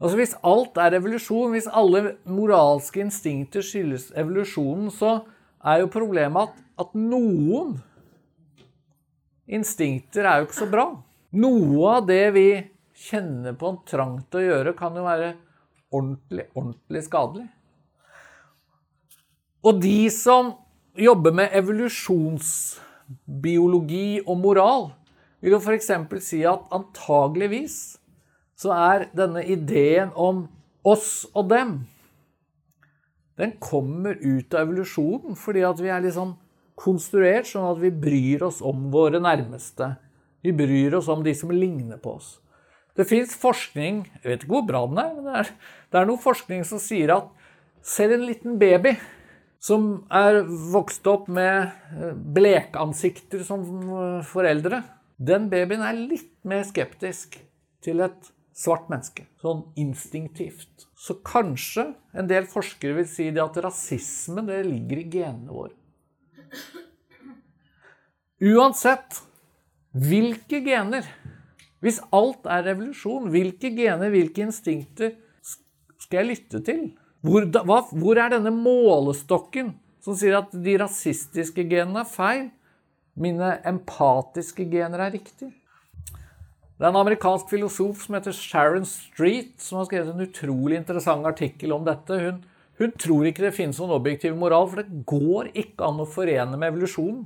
Altså 0.02 0.20
Hvis 0.20 0.36
alt 0.43 0.78
er 0.82 0.98
evolusjon, 0.98 1.54
hvis 1.56 1.70
alle 1.72 2.18
moralske 2.28 3.00
instinkter 3.06 3.64
skyldes 3.64 4.10
evolusjonen, 4.18 4.89
så 4.91 5.22
er 5.66 5.82
jo 5.82 5.93
problemet 5.93 6.50
at, 6.50 6.58
at 6.84 6.98
noen 7.00 7.78
instinkter 9.48 10.28
er 10.28 10.41
jo 10.41 10.50
ikke 10.50 10.60
så 10.60 10.68
bra. 10.72 10.86
Noe 11.36 11.98
av 11.98 12.08
det 12.10 12.34
vi 12.36 12.50
kjenner 13.06 13.54
på 13.60 13.66
en 13.72 13.80
trang 13.88 14.16
til 14.30 14.39
å 14.41 14.48
gjøre, 14.50 14.78
kan 14.78 14.96
jo 14.96 15.04
være 15.06 15.30
ordentlig, 15.96 16.46
ordentlig 16.56 17.04
skadelig. 17.06 17.48
Og 19.66 19.82
de 19.82 20.10
som 20.14 20.54
jobber 21.00 21.32
med 21.36 21.50
evolusjonsbiologi 21.58 24.22
og 24.26 24.38
moral, 24.39 24.89
vil 25.41 25.52
jo 25.56 25.60
f.eks. 25.62 25.91
si 26.24 26.46
at 26.48 26.60
antageligvis 26.74 28.00
så 28.56 28.72
er 28.76 29.10
denne 29.16 29.43
ideen 29.43 30.14
om 30.16 30.45
oss 30.86 31.26
og 31.34 31.49
dem 31.51 31.76
Den 33.36 33.58
kommer 33.60 34.16
ut 34.16 34.53
av 34.56 34.64
evolusjonen 34.64 35.36
fordi 35.36 35.66
at 35.68 35.82
vi 35.84 35.91
er 35.91 36.06
sånn 36.16 36.38
konstruert 36.80 37.49
sånn 37.49 37.68
at 37.68 37.82
vi 37.82 37.91
bryr 37.91 38.45
oss 38.47 38.62
om 38.64 38.89
våre 38.91 39.20
nærmeste. 39.24 39.93
Vi 40.43 40.53
bryr 40.56 40.95
oss 40.99 41.08
om 41.12 41.24
de 41.24 41.34
som 41.36 41.51
ligner 41.51 41.99
på 41.99 42.18
oss. 42.20 42.38
Det 42.95 43.08
fins 43.08 43.36
forskning 43.36 44.06
Jeg 44.22 44.24
vet 44.24 44.43
ikke 44.43 44.53
hvor 44.53 44.68
bra 44.68 44.86
den 44.88 45.01
er, 45.01 45.12
men 45.16 45.28
det 45.28 45.36
er, 45.41 45.51
det 45.91 45.99
er 45.99 46.08
noe 46.08 46.22
forskning 46.22 46.64
som 46.68 46.80
sier 46.80 47.12
at 47.16 47.28
selv 47.86 48.16
en 48.16 48.26
liten 48.28 48.60
baby 48.60 48.95
som 49.66 50.06
er 50.14 50.43
vokst 50.45 51.08
opp 51.10 51.28
med 51.32 51.72
eh, 51.95 52.14
blekansikter 52.14 53.43
som 53.47 53.66
eh, 53.66 54.22
foreldre, 54.28 54.84
den 55.18 55.49
babyen 55.49 55.84
er 55.86 55.97
litt 55.97 56.32
mer 56.47 56.64
skeptisk 56.68 57.39
til 57.86 58.03
et 58.06 58.32
svart 58.56 58.88
menneske. 58.91 59.28
Sånn 59.43 59.66
instinktivt. 59.80 60.88
Så 60.95 61.18
kanskje 61.26 61.89
en 62.16 62.30
del 62.30 62.47
forskere 62.49 63.01
vil 63.01 63.10
si 63.10 63.30
det 63.36 63.43
at 63.43 63.60
rasisme 63.66 64.45
det 64.47 64.64
ligger 64.68 65.01
i 65.01 65.08
genene 65.18 65.51
våre. 65.51 65.76
Uansett 68.45 69.22
hvilke 69.95 70.60
gener 70.64 71.08
Hvis 71.84 71.99
alt 72.16 72.47
er 72.49 72.64
revolusjon, 72.66 73.28
hvilke 73.30 73.70
gener, 73.76 74.10
hvilke 74.10 74.41
instinkter 74.41 75.12
skal 76.01 76.24
jeg 76.24 76.30
lytte 76.32 76.62
til? 76.66 76.80
Hvor, 77.22 77.45
hva, 77.45 77.78
hvor 77.91 78.18
er 78.18 78.32
denne 78.34 78.49
målestokken 78.56 79.76
som 80.01 80.18
sier 80.18 80.39
at 80.39 80.56
de 80.66 80.74
rasistiske 80.82 81.68
genene 81.70 82.01
er 82.01 82.10
feil? 82.10 82.47
Mine 83.14 83.51
empatiske 83.70 84.66
gener 84.72 85.06
er 85.06 85.14
riktig? 85.14 85.51
Det 86.76 86.84
er 86.84 86.91
en 86.91 86.99
amerikansk 86.99 87.47
filosof 87.53 88.01
som 88.03 88.17
heter 88.17 88.36
Sharon 88.36 88.86
Street, 88.88 89.53
som 89.63 89.80
har 89.80 89.88
skrevet 89.88 90.11
en 90.11 90.26
utrolig 90.26 90.76
interessant 90.82 91.28
artikkel 91.28 91.71
om 91.71 91.86
dette. 91.88 92.17
Hun, 92.19 92.41
hun 92.82 92.95
tror 92.99 93.30
ikke 93.30 93.45
det 93.45 93.53
finnes 93.55 93.80
noen 93.80 93.95
objektiv 93.95 94.36
moral, 94.36 94.67
for 94.67 94.82
det 94.82 95.05
går 95.07 95.53
ikke 95.55 95.88
an 95.88 96.03
å 96.03 96.07
forene 96.09 96.59
med 96.59 96.73
evolusjonen. 96.73 97.21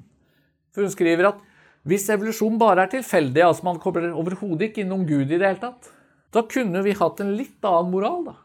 For 0.69 0.85
hun 0.85 0.93
skriver 0.93 1.31
at 1.31 1.41
hvis 1.89 2.05
evolusjon 2.13 2.59
bare 2.61 2.85
er 2.85 2.93
tilfeldig, 2.93 3.41
altså 3.41 3.65
man 3.65 3.81
kobler 3.81 4.11
overhodet 4.13 4.69
ikke 4.69 4.83
innom 4.83 5.07
Gud 5.09 5.31
i 5.31 5.39
det 5.39 5.47
hele 5.47 5.63
tatt, 5.63 5.89
da 6.29 6.43
kunne 6.45 6.83
vi 6.85 6.93
hatt 6.99 7.23
en 7.23 7.33
litt 7.33 7.65
annen 7.65 7.89
moral, 7.89 8.21
da. 8.29 8.35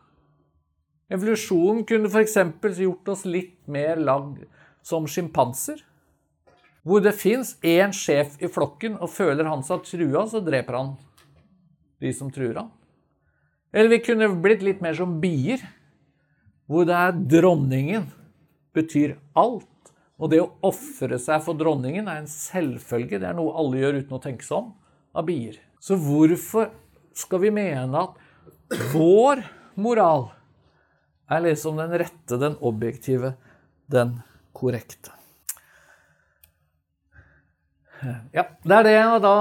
Evolusjonen 1.12 1.82
kunne 1.84 2.08
f.eks. 2.08 2.38
gjort 2.80 3.10
oss 3.12 3.26
litt 3.28 3.58
mer 3.68 4.00
lag 4.00 4.38
som 4.80 5.04
sjimpanser. 5.04 5.82
Hvor 6.84 7.00
det 7.00 7.14
fins 7.16 7.54
én 7.64 7.94
sjef 7.96 8.36
i 8.44 8.48
flokken, 8.52 8.98
og 9.00 9.08
føler 9.12 9.48
han 9.48 9.64
seg 9.64 9.86
trua, 9.88 10.26
så 10.28 10.42
dreper 10.44 10.76
han 10.76 10.90
de 12.04 12.12
som 12.12 12.32
truer 12.32 12.58
han. 12.60 12.68
Eller 13.74 13.90
vi 13.96 14.02
kunne 14.04 14.28
blitt 14.44 14.62
litt 14.62 14.84
mer 14.84 14.94
som 14.98 15.16
bier 15.22 15.64
hvor 16.70 16.86
det 16.88 16.96
er 16.96 17.16
dronningen 17.40 18.06
betyr 18.76 19.16
alt. 19.36 19.68
Og 20.20 20.30
det 20.30 20.40
å 20.44 20.52
ofre 20.64 21.18
seg 21.20 21.42
for 21.44 21.58
dronningen 21.58 22.06
er 22.08 22.20
en 22.20 22.30
selvfølge. 22.30 23.18
Det 23.18 23.28
er 23.28 23.36
noe 23.36 23.56
alle 23.58 23.80
gjør 23.80 23.98
uten 24.02 24.16
å 24.16 24.22
tenke 24.22 24.46
seg 24.46 24.60
om, 24.60 24.70
av 25.16 25.26
bier. 25.26 25.58
Så 25.82 25.98
hvorfor 26.00 26.70
skal 27.16 27.42
vi 27.42 27.52
mene 27.54 28.04
at 28.06 28.84
vår 28.94 29.42
moral 29.80 30.28
er 31.32 31.44
liksom 31.48 31.80
den 31.80 31.98
rette, 32.04 32.38
den 32.40 32.56
objektive, 32.62 33.34
den 33.90 34.16
korrekte? 34.56 35.13
Ja, 38.34 38.44
Det 38.64 38.76
er 38.78 38.86
det, 38.86 38.98
da, 39.24 39.34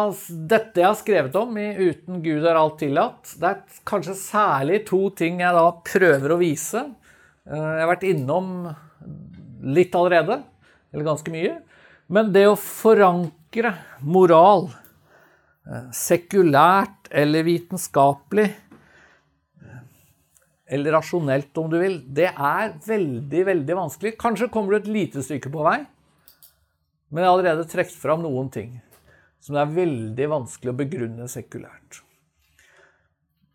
dette 0.54 0.82
jeg 0.82 0.88
har 0.88 0.98
skrevet 1.00 1.36
om 1.40 1.58
i 1.58 1.68
'Uten 1.74 2.22
Gud 2.24 2.46
er 2.46 2.60
alt 2.60 2.80
tillatt'. 2.80 3.36
Det 3.40 3.50
er 3.50 3.62
kanskje 3.86 4.16
særlig 4.16 4.86
to 4.88 5.10
ting 5.10 5.40
jeg 5.40 5.54
da 5.54 5.66
prøver 5.84 6.34
å 6.34 6.40
vise. 6.40 6.86
Eh, 7.48 7.58
jeg 7.58 7.84
har 7.84 7.92
vært 7.92 8.08
innom 8.08 8.76
litt 9.64 9.96
allerede, 9.96 10.44
eller 10.94 11.08
ganske 11.08 11.32
mye. 11.32 11.58
Men 12.10 12.32
det 12.32 12.46
å 12.48 12.60
forankre 12.60 13.76
moral, 14.02 14.70
eh, 15.68 15.90
sekulært 15.92 17.10
eller 17.12 17.44
vitenskapelig, 17.44 18.54
eller 20.74 20.96
rasjonelt 20.96 21.58
om 21.58 21.70
du 21.70 21.78
vil, 21.80 22.00
det 22.08 22.32
er 22.32 22.74
veldig, 22.86 23.46
veldig 23.46 23.76
vanskelig. 23.78 24.18
Kanskje 24.18 24.50
kommer 24.50 24.74
du 24.74 24.78
et 24.78 24.94
lite 24.94 25.24
stykke 25.24 25.52
på 25.52 25.64
vei, 25.66 25.86
men 27.14 27.22
jeg 27.22 27.30
har 27.30 27.36
allerede 27.38 27.70
trukket 27.70 28.00
fram 28.02 28.26
noen 28.26 28.50
ting. 28.50 28.82
som 29.44 29.58
det 29.58 29.62
er 29.62 29.72
veldig 29.76 30.26
vanskelig 30.32 30.72
å 30.72 30.78
begrunne 30.80 31.26
sekulært. 31.28 31.98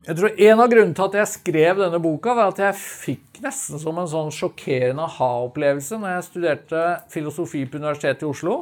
Jeg 0.04 0.16
tror 0.18 0.34
En 0.36 0.60
av 0.60 0.68
grunnene 0.68 0.94
til 0.94 1.06
at 1.06 1.14
jeg 1.16 1.30
skrev 1.32 1.80
denne 1.80 1.98
boka, 2.00 2.34
var 2.36 2.52
at 2.52 2.60
jeg 2.60 2.76
fikk 2.76 3.40
nesten 3.40 3.80
som 3.80 3.96
en 3.98 4.10
sånn 4.10 4.28
sjokkerende 4.32 5.06
aha-opplevelse 5.08 5.96
når 5.96 6.12
jeg 6.12 6.26
studerte 6.26 6.82
filosofi 7.12 7.64
på 7.64 7.80
Universitetet 7.80 8.26
i 8.26 8.28
Oslo 8.28 8.58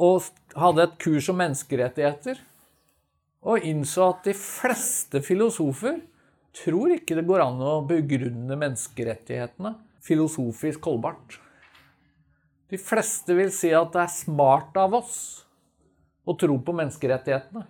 og 0.00 0.24
hadde 0.58 0.86
et 0.86 0.96
kurs 1.04 1.28
om 1.30 1.38
menneskerettigheter, 1.38 2.40
og 3.44 3.66
innså 3.68 4.08
at 4.08 4.26
de 4.26 4.34
fleste 4.34 5.20
filosofer 5.22 6.00
tror 6.56 6.96
ikke 6.96 7.16
det 7.18 7.26
går 7.28 7.44
an 7.44 7.62
å 7.62 7.76
begrunne 7.86 8.58
menneskerettighetene 8.58 9.76
filosofisk 10.02 10.84
holdbart. 10.90 11.38
De 12.72 12.78
fleste 12.80 13.34
vil 13.36 13.50
si 13.52 13.68
at 13.76 13.90
det 13.92 14.00
er 14.00 14.12
smart 14.14 14.76
av 14.80 14.94
oss 14.96 15.16
å 16.24 16.32
tro 16.40 16.54
på 16.64 16.72
menneskerettighetene. 16.78 17.66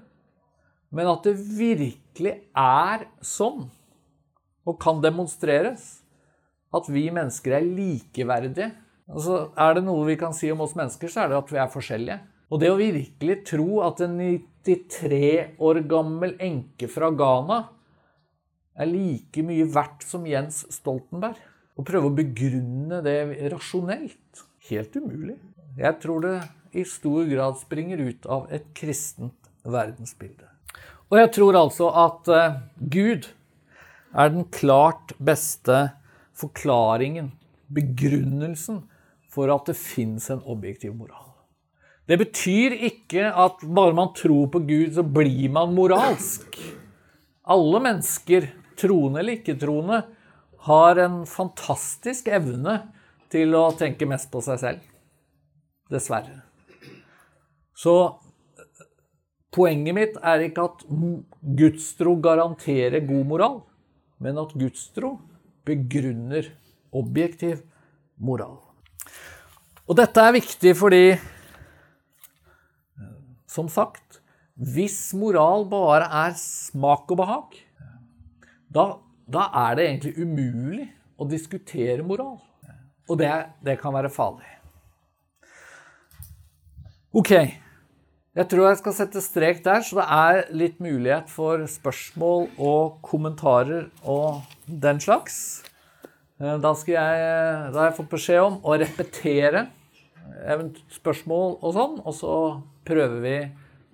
Men 0.95 1.09
at 1.11 1.25
det 1.27 1.33
virkelig 1.41 2.35
er 2.55 3.07
sånn, 3.25 3.65
og 4.63 4.77
kan 4.79 5.01
demonstreres, 5.03 6.05
at 6.73 6.87
vi 6.93 7.09
mennesker 7.13 7.57
er 7.57 7.67
likeverdige. 7.67 8.69
Altså, 9.11 9.49
er 9.59 9.75
det 9.77 9.83
noe 9.89 10.07
vi 10.07 10.17
kan 10.21 10.37
si 10.37 10.53
om 10.53 10.63
oss 10.63 10.77
mennesker, 10.79 11.11
så 11.11 11.25
er 11.25 11.33
det 11.33 11.41
at 11.41 11.51
vi 11.51 11.59
er 11.65 11.73
forskjellige. 11.73 12.21
Og 12.53 12.63
det 12.63 12.71
å 12.71 12.79
virkelig 12.79 13.39
tro 13.49 13.81
at 13.83 14.05
en 14.05 14.15
93 14.21 15.59
år 15.67 15.83
gammel 15.91 16.37
enke 16.39 16.87
fra 16.93 17.11
Ghana 17.11 17.59
er 18.79 18.89
like 18.89 19.43
mye 19.45 19.67
verdt 19.73 20.07
som 20.07 20.29
Jens 20.29 20.63
Stoltenberg, 20.73 21.41
og 21.75 21.89
prøve 21.89 22.13
å 22.13 22.15
begrunne 22.15 23.01
det 23.03 23.19
rasjonelt 23.51 24.47
helt 24.69 24.97
umulig. 24.97 25.39
Jeg 25.79 25.99
tror 26.03 26.23
det 26.25 26.37
i 26.73 26.85
stor 26.89 27.27
grad 27.29 27.59
springer 27.61 28.01
ut 28.01 28.27
av 28.27 28.49
et 28.53 28.65
kristent 28.77 29.51
verdensbilde. 29.65 30.49
Og 31.13 31.19
jeg 31.21 31.33
tror 31.37 31.59
altså 31.61 31.91
at 32.03 32.31
uh, 32.33 32.61
Gud 32.81 33.29
er 34.13 34.33
den 34.33 34.47
klart 34.53 35.13
beste 35.21 35.91
forklaringen, 36.37 37.33
begrunnelsen, 37.73 38.83
for 39.33 39.53
at 39.53 39.69
det 39.69 39.79
fins 39.81 40.29
en 40.33 40.43
objektiv 40.49 40.95
moral. 40.97 41.31
Det 42.09 42.19
betyr 42.21 42.75
ikke 42.89 43.29
at 43.29 43.63
bare 43.63 43.95
man 43.97 44.11
tror 44.17 44.49
på 44.53 44.61
Gud, 44.67 44.91
så 44.97 45.05
blir 45.05 45.53
man 45.55 45.77
moralsk. 45.77 46.59
Alle 47.49 47.81
mennesker, 47.85 48.49
troende 48.77 49.23
eller 49.23 49.39
ikke-troende, 49.39 50.03
har 50.67 51.01
en 51.01 51.23
fantastisk 51.29 52.29
evne 52.33 52.81
til 53.33 53.57
å 53.57 53.70
tenke 53.78 54.09
mest 54.09 54.30
på 54.33 54.43
seg 54.45 54.61
selv. 54.61 54.89
Dessverre. 55.93 56.43
Så 57.76 57.95
poenget 59.53 59.97
mitt 59.97 60.18
er 60.20 60.47
ikke 60.47 60.68
at 60.68 60.85
gudstro 61.59 62.14
garanterer 62.22 63.05
god 63.09 63.28
moral, 63.28 63.59
men 64.22 64.39
at 64.41 64.55
gudstro 64.57 65.16
begrunner 65.66 66.53
objektiv 66.93 67.62
moral. 68.20 68.59
Og 69.89 69.99
dette 69.99 70.22
er 70.22 70.37
viktig 70.37 70.72
fordi, 70.78 71.05
som 73.51 73.68
sagt, 73.72 74.20
hvis 74.55 75.11
moral 75.18 75.66
bare 75.68 76.07
er 76.22 76.37
smak 76.39 77.11
og 77.11 77.18
behag, 77.18 77.59
da, 78.72 78.87
da 79.26 79.49
er 79.66 79.76
det 79.76 79.89
egentlig 79.89 80.14
umulig 80.22 80.89
å 81.20 81.26
diskutere 81.28 82.05
moral. 82.07 82.39
Og 83.11 83.19
det, 83.21 83.31
det 83.65 83.79
kan 83.81 83.95
være 83.95 84.13
farlig. 84.13 84.49
Ok. 87.13 87.33
Jeg 88.33 88.49
tror 88.49 88.71
jeg 88.71 88.79
skal 88.81 88.95
sette 88.97 89.21
strek 89.21 89.59
der, 89.65 89.83
så 89.85 89.99
det 89.99 90.05
er 90.17 90.55
litt 90.57 90.79
mulighet 90.81 91.29
for 91.29 91.67
spørsmål 91.69 92.47
og 92.57 93.03
kommentarer 93.05 93.91
og 94.09 94.41
den 94.65 95.03
slags. 95.05 95.37
Eh, 96.41 96.57
da, 96.63 96.73
skal 96.79 96.97
jeg, 96.97 97.27
da 97.75 97.83
har 97.83 97.91
jeg 97.91 97.99
fått 97.99 98.15
beskjed 98.15 98.41
om 98.41 98.57
å 98.65 98.79
repetere 98.81 99.67
spørsmål 100.97 101.59
og 101.61 101.77
sånn, 101.77 102.01
og 102.01 102.17
så 102.17 102.33
prøver 102.89 103.21
vi 103.21 103.37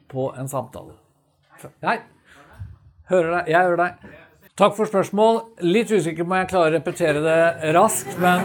på 0.09 0.31
en 0.39 0.49
samtale. 0.49 0.95
Nei. 1.83 1.99
Hører 3.11 3.39
deg. 3.39 3.51
Jeg 3.51 3.67
hører 3.67 3.83
deg. 3.83 4.09
Takk 4.59 4.73
for 4.75 4.91
spørsmål. 4.91 5.37
Litt 5.71 5.93
usikker 5.95 6.25
på 6.25 6.33
om 6.33 6.33
jeg 6.35 6.49
klarer 6.51 6.73
å 6.73 6.75
repetere 6.81 7.21
det 7.23 7.75
raskt. 7.77 8.17
Men 8.19 8.41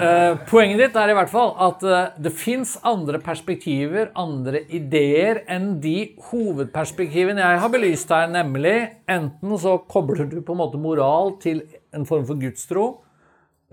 eh, 0.00 0.38
poenget 0.48 0.80
ditt 0.80 0.94
er 0.96 1.12
i 1.12 1.16
hvert 1.18 1.28
fall 1.28 1.52
at 1.60 1.84
eh, 1.84 2.14
det 2.24 2.32
fins 2.40 2.78
andre 2.88 3.20
perspektiver, 3.20 4.08
andre 4.16 4.62
ideer, 4.72 5.42
enn 5.52 5.74
de 5.84 6.14
hovedperspektivene 6.30 7.44
jeg 7.44 7.60
har 7.66 7.74
belyst 7.74 8.16
her. 8.16 8.32
Nemlig 8.32 8.78
enten 9.12 9.54
så 9.60 9.76
kobler 9.92 10.24
du 10.30 10.38
på 10.40 10.56
en 10.56 10.62
måte 10.62 10.80
moral 10.80 11.34
til 11.44 11.60
en 11.92 12.08
form 12.08 12.24
for 12.30 12.40
gudstro. 12.40 12.88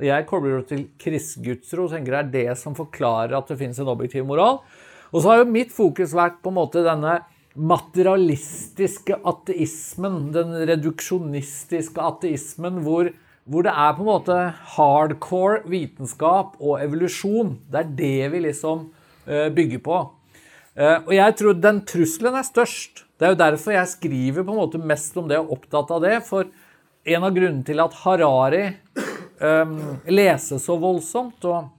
Jeg 0.03 0.27
kobler 0.27 0.59
det 0.59 0.67
til 0.73 0.85
kristgudstro 0.99 1.87
og 1.87 1.95
tenker 1.95 2.17
det 2.17 2.25
er 2.25 2.35
det 2.35 2.59
som 2.59 2.75
forklarer 2.75 3.39
at 3.39 3.47
det 3.47 3.61
fins 3.63 3.79
en 3.79 3.95
objektiv 3.95 4.27
moral. 4.27 4.65
Og 5.15 5.23
så 5.23 5.31
har 5.31 5.45
jo 5.45 5.51
mitt 5.55 5.71
fokus 5.71 6.11
vært 6.11 6.41
på 6.43 6.51
en 6.51 6.59
måte 6.59 6.83
denne 6.83 7.21
materialistiske 7.55 9.17
ateismen, 9.27 10.29
den 10.35 10.53
reduksjonistiske 10.69 12.01
ateismen, 12.01 12.81
hvor, 12.85 13.09
hvor, 13.49 13.65
det 13.65 13.73
er 13.73 13.95
på 13.97 14.05
en 14.05 14.11
måte 14.11 14.37
hardcore 14.75 15.63
vitenskap 15.69 16.55
og 16.59 16.79
evolusjon. 16.83 17.57
Det 17.71 17.81
er 17.81 17.91
det 17.97 18.31
vi 18.35 18.43
liksom 18.45 18.87
uh, 18.91 19.47
bygger 19.55 19.83
på. 19.85 19.99
Uh, 20.77 20.97
og 21.07 21.13
jeg 21.17 21.37
tror 21.41 21.57
den 21.57 21.81
trusselen 21.89 22.37
er 22.39 22.47
størst. 22.47 23.05
Det 23.19 23.27
er 23.27 23.33
jo 23.33 23.41
derfor 23.41 23.75
jeg 23.75 23.93
skriver 23.95 24.45
på 24.45 24.53
en 24.53 24.61
måte 24.61 24.79
mest 24.79 25.17
om 25.19 25.27
det 25.27 25.41
og 25.41 25.57
opptatt 25.57 25.91
av 25.95 26.05
det. 26.05 26.19
For 26.29 26.47
en 27.09 27.25
av 27.25 27.33
grunnene 27.35 27.65
til 27.67 27.81
at 27.81 27.97
Harari 28.05 28.63
um, 29.41 29.75
leses 30.07 30.63
så 30.69 30.77
voldsomt 30.79 31.49
og 31.49 31.73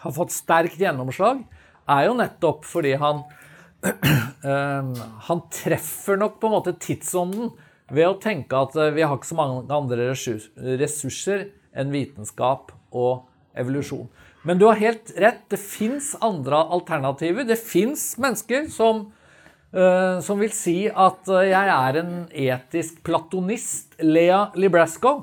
har 0.00 0.14
fått 0.16 0.32
sterkt 0.32 0.80
gjennomslag, 0.80 1.42
er 1.90 2.06
jo 2.06 2.14
nettopp 2.16 2.62
fordi 2.68 2.94
han 3.00 3.24
Ehm, 3.24 3.39
han 3.80 5.40
treffer 5.52 6.18
nok 6.20 6.40
på 6.40 6.48
en 6.48 6.54
måte 6.54 6.74
tidsånden 6.80 7.50
ved 7.90 8.06
å 8.06 8.18
tenke 8.22 8.58
at 8.58 8.76
eh, 8.78 8.92
vi 8.94 9.04
har 9.04 9.16
ikke 9.18 9.30
så 9.32 9.38
mange 9.38 9.64
andre 9.74 10.10
ressurser 10.80 11.48
enn 11.70 11.94
vitenskap 11.94 12.72
og 12.90 13.26
evolusjon. 13.58 14.08
Men 14.46 14.60
du 14.60 14.66
har 14.70 14.80
helt 14.80 15.12
rett. 15.20 15.42
Det 15.52 15.58
fins 15.60 16.14
andre 16.24 16.62
alternativer. 16.72 17.44
Det 17.44 17.58
fins 17.60 18.14
mennesker 18.22 18.70
som, 18.72 19.02
uh, 19.76 20.16
som, 20.24 20.40
vil 20.40 20.54
si 20.56 20.76
at 20.88 21.28
eh, 21.28 21.50
jeg 21.50 21.74
er 21.74 21.98
en 22.00 22.14
etisk 22.30 23.02
platonist. 23.06 23.98
Lea 24.00 24.46
Librasco, 24.56 25.16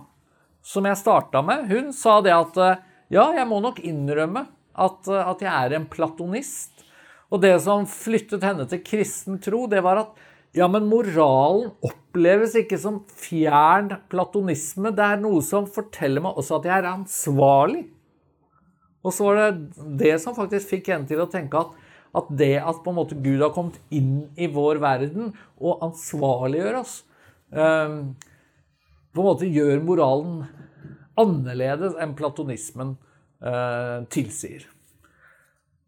som 0.61 0.85
jeg 0.85 0.99
starta 0.99 1.41
med, 1.41 1.65
hun 1.71 1.89
sa 1.95 2.19
det 2.21 2.35
at 2.35 2.59
ja, 3.09 3.23
jeg 3.33 3.47
må 3.49 3.57
nok 3.63 3.79
innrømme 3.87 4.43
at, 4.77 5.07
at 5.07 5.41
jeg 5.41 5.49
er 5.49 5.77
en 5.79 5.87
platonist. 5.89 6.83
Og 7.27 7.41
det 7.43 7.53
som 7.63 7.87
flyttet 7.89 8.45
henne 8.45 8.67
til 8.71 8.83
kristen 8.85 9.39
tro, 9.43 9.65
det 9.67 9.81
var 9.83 10.03
at 10.05 10.25
ja, 10.55 10.65
men 10.71 10.87
moralen 10.89 11.73
oppleves 11.85 12.55
ikke 12.57 12.79
som 12.81 13.01
fjern 13.19 13.91
platonisme. 14.09 14.93
Det 14.95 15.03
er 15.03 15.19
noe 15.21 15.43
som 15.45 15.67
forteller 15.69 16.23
meg 16.23 16.39
også 16.39 16.57
at 16.57 16.69
jeg 16.69 16.75
er 16.79 16.89
ansvarlig. 16.93 17.83
Og 19.05 19.13
så 19.13 19.27
var 19.27 19.37
det 19.39 19.89
det 19.99 20.15
som 20.23 20.35
faktisk 20.35 20.71
fikk 20.71 20.89
henne 20.93 21.07
til 21.09 21.21
å 21.21 21.27
tenke 21.31 21.59
at, 21.59 21.75
at 22.17 22.31
det 22.39 22.55
at 22.61 22.79
på 22.83 22.93
en 22.93 22.97
måte 22.97 23.19
Gud 23.19 23.43
har 23.43 23.53
kommet 23.55 23.77
inn 23.93 24.29
i 24.39 24.49
vår 24.51 24.81
verden 24.83 25.33
og 25.59 25.83
ansvarliggjør 25.85 26.79
oss, 26.79 27.01
eh, 27.51 27.99
på 29.13 29.23
en 29.23 29.29
måte 29.29 29.51
gjør 29.51 29.83
moralen 29.85 30.41
annerledes 31.17 31.95
enn 32.01 32.15
platonismen 32.17 32.95
eh, 33.41 33.99
tilsier. 34.13 34.65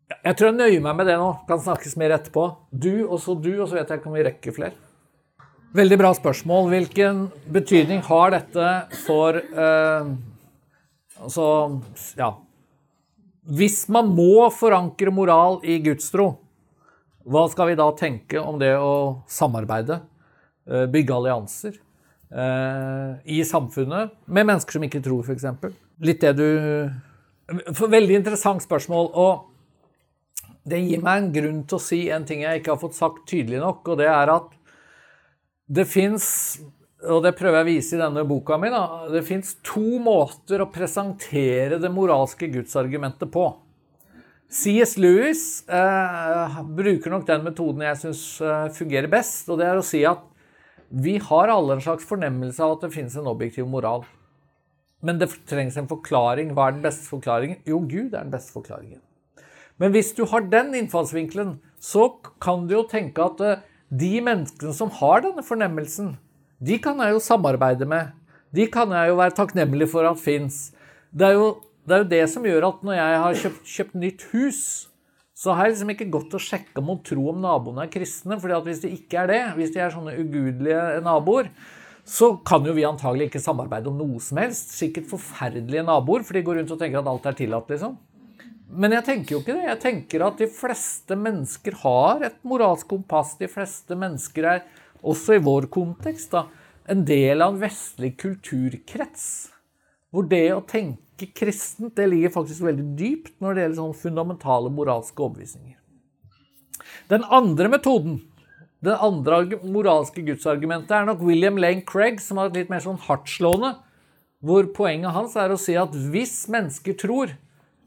Jeg 0.09 0.35
tror 0.35 0.49
jeg 0.49 0.57
nøyer 0.57 0.81
meg 0.83 0.95
med 0.97 1.09
det 1.11 1.15
nå. 1.21 1.29
Kan 1.47 1.61
snakkes 1.61 1.93
mer 2.01 2.15
etterpå. 2.15 2.47
Du, 2.73 3.05
og 3.05 3.19
så 3.21 3.35
du, 3.37 3.51
og 3.59 3.67
så 3.69 3.77
vet 3.77 3.91
jeg 3.91 4.01
ikke 4.01 4.09
om 4.09 4.17
vi 4.17 4.25
rekker 4.25 4.55
flere. 4.55 4.73
Veldig 5.77 5.99
bra 6.01 6.09
spørsmål. 6.17 6.71
Hvilken 6.71 7.27
betydning 7.53 8.01
har 8.07 8.33
dette 8.33 8.69
for 9.05 9.37
eh, 9.37 10.11
Altså, 11.19 11.45
ja 12.15 12.29
Hvis 13.43 13.81
man 13.91 14.07
må 14.15 14.47
forankre 14.55 15.11
moral 15.11 15.59
i 15.67 15.75
gudstro, 15.83 16.29
hva 17.27 17.43
skal 17.51 17.69
vi 17.69 17.75
da 17.77 17.89
tenke 17.99 18.39
om 18.39 18.55
det 18.61 18.71
å 18.79 19.19
samarbeide, 19.29 19.99
eh, 20.69 20.85
bygge 20.89 21.17
allianser, 21.17 21.75
eh, 22.31 23.11
i 23.27 23.43
samfunnet 23.43 24.15
med 24.25 24.47
mennesker 24.47 24.79
som 24.79 24.87
ikke 24.87 25.03
tror, 25.03 25.27
f.eks.? 25.27 25.75
Litt 25.99 26.23
det 26.23 26.33
du 26.39 26.49
Veldig 27.49 28.15
interessant 28.15 28.61
spørsmål. 28.61 29.11
og 29.13 29.49
det 30.67 30.81
gir 30.83 31.03
meg 31.03 31.21
en 31.21 31.31
grunn 31.33 31.61
til 31.67 31.77
å 31.77 31.83
si 31.83 32.01
en 32.13 32.25
ting 32.27 32.43
jeg 32.43 32.59
ikke 32.59 32.75
har 32.75 32.81
fått 32.81 32.97
sagt 32.97 33.23
tydelig 33.29 33.61
nok, 33.61 33.87
og 33.87 34.01
det 34.01 34.09
er 34.11 34.33
at 34.33 34.51
det 35.69 35.85
fins 35.87 36.27
og 37.07 37.23
det 37.23 37.31
prøver 37.39 37.61
jeg 37.61 37.63
å 37.63 37.69
vise 37.69 37.95
i 37.95 38.01
denne 38.01 38.25
boka 38.27 38.57
mi. 38.59 38.67
Da. 38.73 39.07
Det 39.07 39.21
fins 39.23 39.53
to 39.63 40.01
måter 40.03 40.59
å 40.59 40.67
presentere 40.67 41.77
det 41.79 41.91
moralske 41.95 42.49
gudsargumentet 42.51 43.31
på. 43.31 43.45
C.S. 44.49 44.97
Lewis 44.97 45.43
eh, 45.69 46.59
bruker 46.75 47.13
nok 47.13 47.27
den 47.27 47.45
metoden 47.45 47.85
jeg 47.85 48.01
syns 48.01 48.23
eh, 48.41 48.65
fungerer 48.75 49.07
best, 49.11 49.47
og 49.47 49.61
det 49.61 49.69
er 49.69 49.79
å 49.79 49.85
si 49.85 50.01
at 50.09 50.25
vi 50.89 51.19
har 51.21 51.51
alle 51.53 51.77
en 51.77 51.83
slags 51.85 52.07
fornemmelse 52.09 52.63
av 52.65 52.75
at 52.75 52.87
det 52.87 52.95
finnes 52.95 53.15
en 53.15 53.29
objektiv 53.29 53.69
moral. 53.69 54.03
Men 55.05 55.21
det 55.21 55.29
trengs 55.47 55.77
en 55.79 55.87
forklaring. 55.87 56.51
Hva 56.57 56.67
er 56.67 56.75
den 56.75 56.83
beste 56.83 57.05
forklaringen? 57.07 57.61
Jo, 57.69 57.79
Gud 57.85 58.09
er 58.09 58.25
den 58.25 58.33
beste 58.33 58.51
forklaringen. 58.57 58.99
Men 59.79 59.95
hvis 59.95 60.11
du 60.17 60.25
har 60.27 60.47
den 60.51 60.73
innfallsvinkelen, 60.75 61.57
så 61.79 62.09
kan 62.43 62.67
du 62.67 62.75
jo 62.75 62.87
tenke 62.89 63.23
at 63.23 63.43
eh, 63.45 63.61
de 63.89 64.19
menneskene 64.21 64.75
som 64.75 64.91
har 64.99 65.23
denne 65.23 65.43
fornemmelsen, 65.45 66.17
de 66.59 66.75
kan 66.83 66.99
jeg 66.99 67.15
jo 67.15 67.23
samarbeide 67.23 67.87
med. 67.87 68.11
De 68.51 68.65
kan 68.71 68.91
jeg 68.91 69.11
jo 69.11 69.17
være 69.19 69.37
takknemlig 69.37 69.87
for 69.91 70.07
at 70.09 70.19
fins. 70.19 70.69
Det, 71.09 71.31
det, 71.87 71.95
er 71.95 72.03
jo 72.03 72.11
det 72.11 72.23
som 72.33 72.45
gjør 72.45 72.67
at 72.73 72.85
når 72.85 72.97
jeg 72.97 73.23
har 73.23 73.41
kjøpt, 73.43 73.73
kjøpt 73.77 73.99
nytt 74.03 74.25
hus, 74.33 74.61
så 75.39 75.55
har 75.55 75.69
jeg 75.69 75.77
liksom 75.77 75.93
ikke 75.93 76.09
gått 76.11 76.35
og 76.35 76.43
sjekka 76.43 76.83
mot 76.83 76.99
tro 77.07 77.29
om 77.31 77.39
naboene 77.39 77.85
er 77.85 77.91
kristne. 77.93 78.35
fordi 78.41 78.57
at 78.57 78.65
hvis 78.67 78.81
de 78.83 78.91
ikke 78.97 79.21
er 79.21 79.31
det, 79.31 79.43
hvis 79.55 79.71
de 79.71 79.79
er 79.79 79.93
sånne 79.93 80.17
ugudelige 80.19 80.99
naboer, 81.05 81.47
så 82.09 82.33
kan 82.43 82.65
jo 82.65 82.73
vi 82.75 82.83
antagelig 82.87 83.29
ikke 83.29 83.43
samarbeide 83.43 83.87
om 83.87 84.01
noe 84.01 84.19
som 84.23 84.41
helst. 84.41 84.73
Sikkert 84.75 85.07
forferdelige 85.07 85.85
naboer, 85.87 86.25
for 86.27 86.35
de 86.35 86.43
går 86.43 86.59
rundt 86.59 86.73
og 86.75 86.81
tenker 86.81 86.99
at 86.99 87.11
alt 87.11 87.29
er 87.29 87.37
tillatt, 87.39 87.71
liksom. 87.71 87.95
Men 88.69 88.93
jeg 88.93 89.05
tenker 89.07 89.33
jo 89.33 89.41
ikke 89.41 89.55
det. 89.57 89.65
Jeg 89.65 89.81
tenker 89.81 90.23
at 90.27 90.41
de 90.41 90.47
fleste 90.53 91.17
mennesker 91.17 91.77
har 91.81 92.25
et 92.27 92.37
moralsk 92.45 92.89
kompass. 92.91 93.33
De 93.39 93.49
fleste 93.49 93.97
mennesker 93.97 94.45
er, 94.45 94.63
også 94.99 95.37
i 95.37 95.43
vår 95.43 95.69
kontekst, 95.71 96.33
da, 96.35 96.45
en 96.91 97.05
del 97.07 97.41
av 97.41 97.53
en 97.53 97.61
vestlig 97.61 98.13
kulturkrets. 98.19 99.25
Hvor 100.11 100.27
det 100.29 100.45
å 100.53 100.65
tenke 100.67 101.29
kristent 101.35 101.95
det 101.97 102.07
ligger 102.11 102.33
faktisk 102.33 102.65
veldig 102.67 102.85
dypt 102.99 103.35
når 103.43 103.55
det 103.55 103.63
gjelder 103.63 103.79
sånne 103.81 104.01
fundamentale 104.01 104.71
moralske 104.73 105.23
overbevisninger. 105.23 105.77
Den 107.09 107.25
andre 107.25 107.71
metoden, 107.71 108.21
det 108.85 108.95
andre 108.95 109.41
moralske 109.65 110.23
gudsargumentet, 110.27 110.93
er 110.95 111.07
nok 111.09 111.23
William 111.25 111.57
Lane 111.59 111.83
Craig, 111.87 112.21
som 112.23 112.39
har 112.39 112.51
et 112.51 112.61
litt 112.61 112.71
mer 112.71 112.83
sånn 112.83 113.01
hardtslående, 113.07 113.73
hvor 114.45 114.69
poenget 114.75 115.15
hans 115.15 115.35
er 115.39 115.51
å 115.51 115.59
si 115.59 115.75
at 115.79 115.95
hvis 115.95 116.45
mennesker 116.51 116.95
tror 116.99 117.33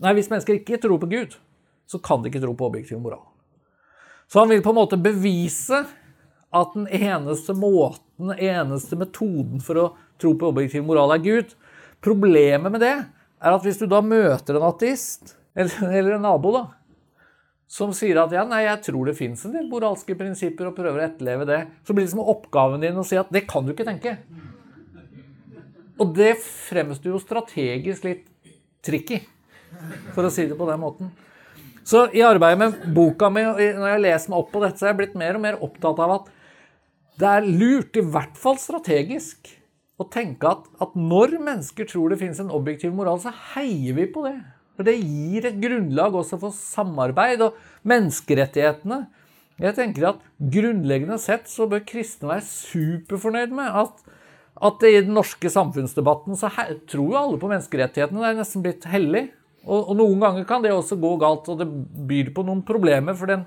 Nei, 0.02 0.16
hvis 0.18 0.30
mennesker 0.32 0.58
ikke 0.58 0.80
tror 0.82 0.98
på 0.98 1.10
Gud, 1.12 1.36
så 1.86 2.00
kan 2.02 2.22
de 2.22 2.30
ikke 2.30 2.42
tro 2.42 2.54
på 2.58 2.66
objektiv 2.66 2.98
moral. 3.02 3.22
Så 4.26 4.40
han 4.40 4.50
vil 4.50 4.62
på 4.64 4.72
en 4.72 4.80
måte 4.80 4.98
bevise 4.98 5.82
at 6.52 6.74
den 6.74 6.88
eneste 6.88 7.54
måten, 7.56 8.32
den 8.32 8.38
eneste 8.40 8.96
metoden 8.98 9.62
for 9.64 9.78
å 9.78 9.88
tro 10.20 10.34
på 10.38 10.50
objektiv 10.52 10.84
moral 10.88 11.14
er 11.14 11.22
Gud. 11.24 11.54
Problemet 12.02 12.74
med 12.74 12.82
det 12.82 12.94
er 12.98 13.54
at 13.54 13.66
hvis 13.66 13.80
du 13.80 13.86
da 13.90 14.02
møter 14.04 14.58
en 14.58 14.66
ateist, 14.68 15.36
eller, 15.54 16.14
en 16.16 16.24
nabo, 16.24 16.52
da, 16.54 16.62
som 17.68 17.92
sier 17.96 18.18
at 18.20 18.32
ja, 18.34 18.44
nei, 18.48 18.64
jeg 18.66 18.82
tror 18.88 19.08
det 19.08 19.16
fins 19.16 19.44
en 19.46 19.54
del 19.54 19.68
moralske 19.70 20.16
prinsipper, 20.18 20.68
og 20.68 20.76
prøver 20.76 21.00
å 21.00 21.06
etterleve 21.06 21.48
det, 21.48 21.60
så 21.86 21.96
blir 21.96 22.08
det 22.08 22.14
som 22.14 22.24
oppgaven 22.24 22.82
din 22.84 22.98
å 23.00 23.06
si 23.06 23.20
at 23.20 23.30
det 23.32 23.46
kan 23.48 23.64
du 23.64 23.72
ikke 23.72 23.88
tenke. 23.88 24.16
Og 26.00 26.12
det 26.16 26.34
fremstår 26.42 27.14
jo 27.14 27.22
strategisk 27.22 28.08
litt 28.08 28.26
tricky 28.84 29.20
for 30.14 30.26
å 30.26 30.32
si 30.32 30.46
det 30.50 30.58
på 30.58 30.68
den 30.68 30.82
måten. 30.82 31.10
Så 31.86 32.04
i 32.14 32.22
arbeidet 32.22 32.60
med 32.60 32.94
boka 32.94 33.30
mi, 33.32 33.42
når 33.42 33.88
jeg 33.94 34.04
leser 34.04 34.32
meg 34.32 34.44
opp 34.44 34.52
på 34.52 34.62
dette, 34.62 34.78
så 34.78 34.86
er 34.86 34.92
jeg 34.92 35.00
blitt 35.00 35.18
mer 35.18 35.38
og 35.38 35.44
mer 35.44 35.58
opptatt 35.66 36.02
av 36.04 36.14
at 36.20 36.30
det 37.20 37.28
er 37.28 37.46
lurt, 37.46 37.98
i 37.98 38.04
hvert 38.14 38.38
fall 38.40 38.56
strategisk, 38.60 39.50
å 40.00 40.06
tenke 40.10 40.48
at, 40.48 40.64
at 40.82 40.94
når 40.98 41.36
mennesker 41.42 41.86
tror 41.90 42.12
det 42.12 42.20
finnes 42.22 42.40
en 42.42 42.52
objektiv 42.54 42.94
moral, 42.96 43.20
så 43.22 43.34
heier 43.54 43.98
vi 43.98 44.06
på 44.10 44.24
det. 44.24 44.38
For 44.78 44.88
det 44.88 44.96
gir 44.98 45.46
et 45.46 45.58
grunnlag 45.60 46.16
også 46.16 46.38
for 46.40 46.54
samarbeid 46.56 47.44
og 47.44 47.58
menneskerettighetene. 47.86 49.02
Jeg 49.62 49.76
tenker 49.76 50.08
at 50.08 50.22
Grunnleggende 50.40 51.18
sett 51.22 51.50
så 51.50 51.68
bør 51.70 51.84
kristne 51.86 52.30
være 52.32 52.46
superfornøyd 52.48 53.52
med 53.54 53.76
at, 53.82 54.00
at 54.64 54.86
i 54.88 54.96
den 54.96 55.12
norske 55.14 55.52
samfunnsdebatten 55.52 56.38
så 56.40 56.50
tror 56.90 57.12
jo 57.12 57.20
alle 57.20 57.38
på 57.38 57.50
menneskerettighetene. 57.52 58.24
Det 58.24 58.30
er 58.32 58.40
nesten 58.40 58.64
blitt 58.64 58.88
hellig. 58.90 59.26
Og, 59.62 59.78
og, 59.78 59.94
noen 59.98 60.22
ganger 60.22 60.46
kan 60.48 60.64
det 60.64 60.72
også 60.74 60.98
gå 61.00 61.12
galt, 61.22 61.48
og 61.52 61.60
det 61.60 61.68
byr 62.08 62.32
på 62.34 62.44
noen 62.46 62.64
problemer. 62.66 63.14
For, 63.18 63.30
den, 63.30 63.44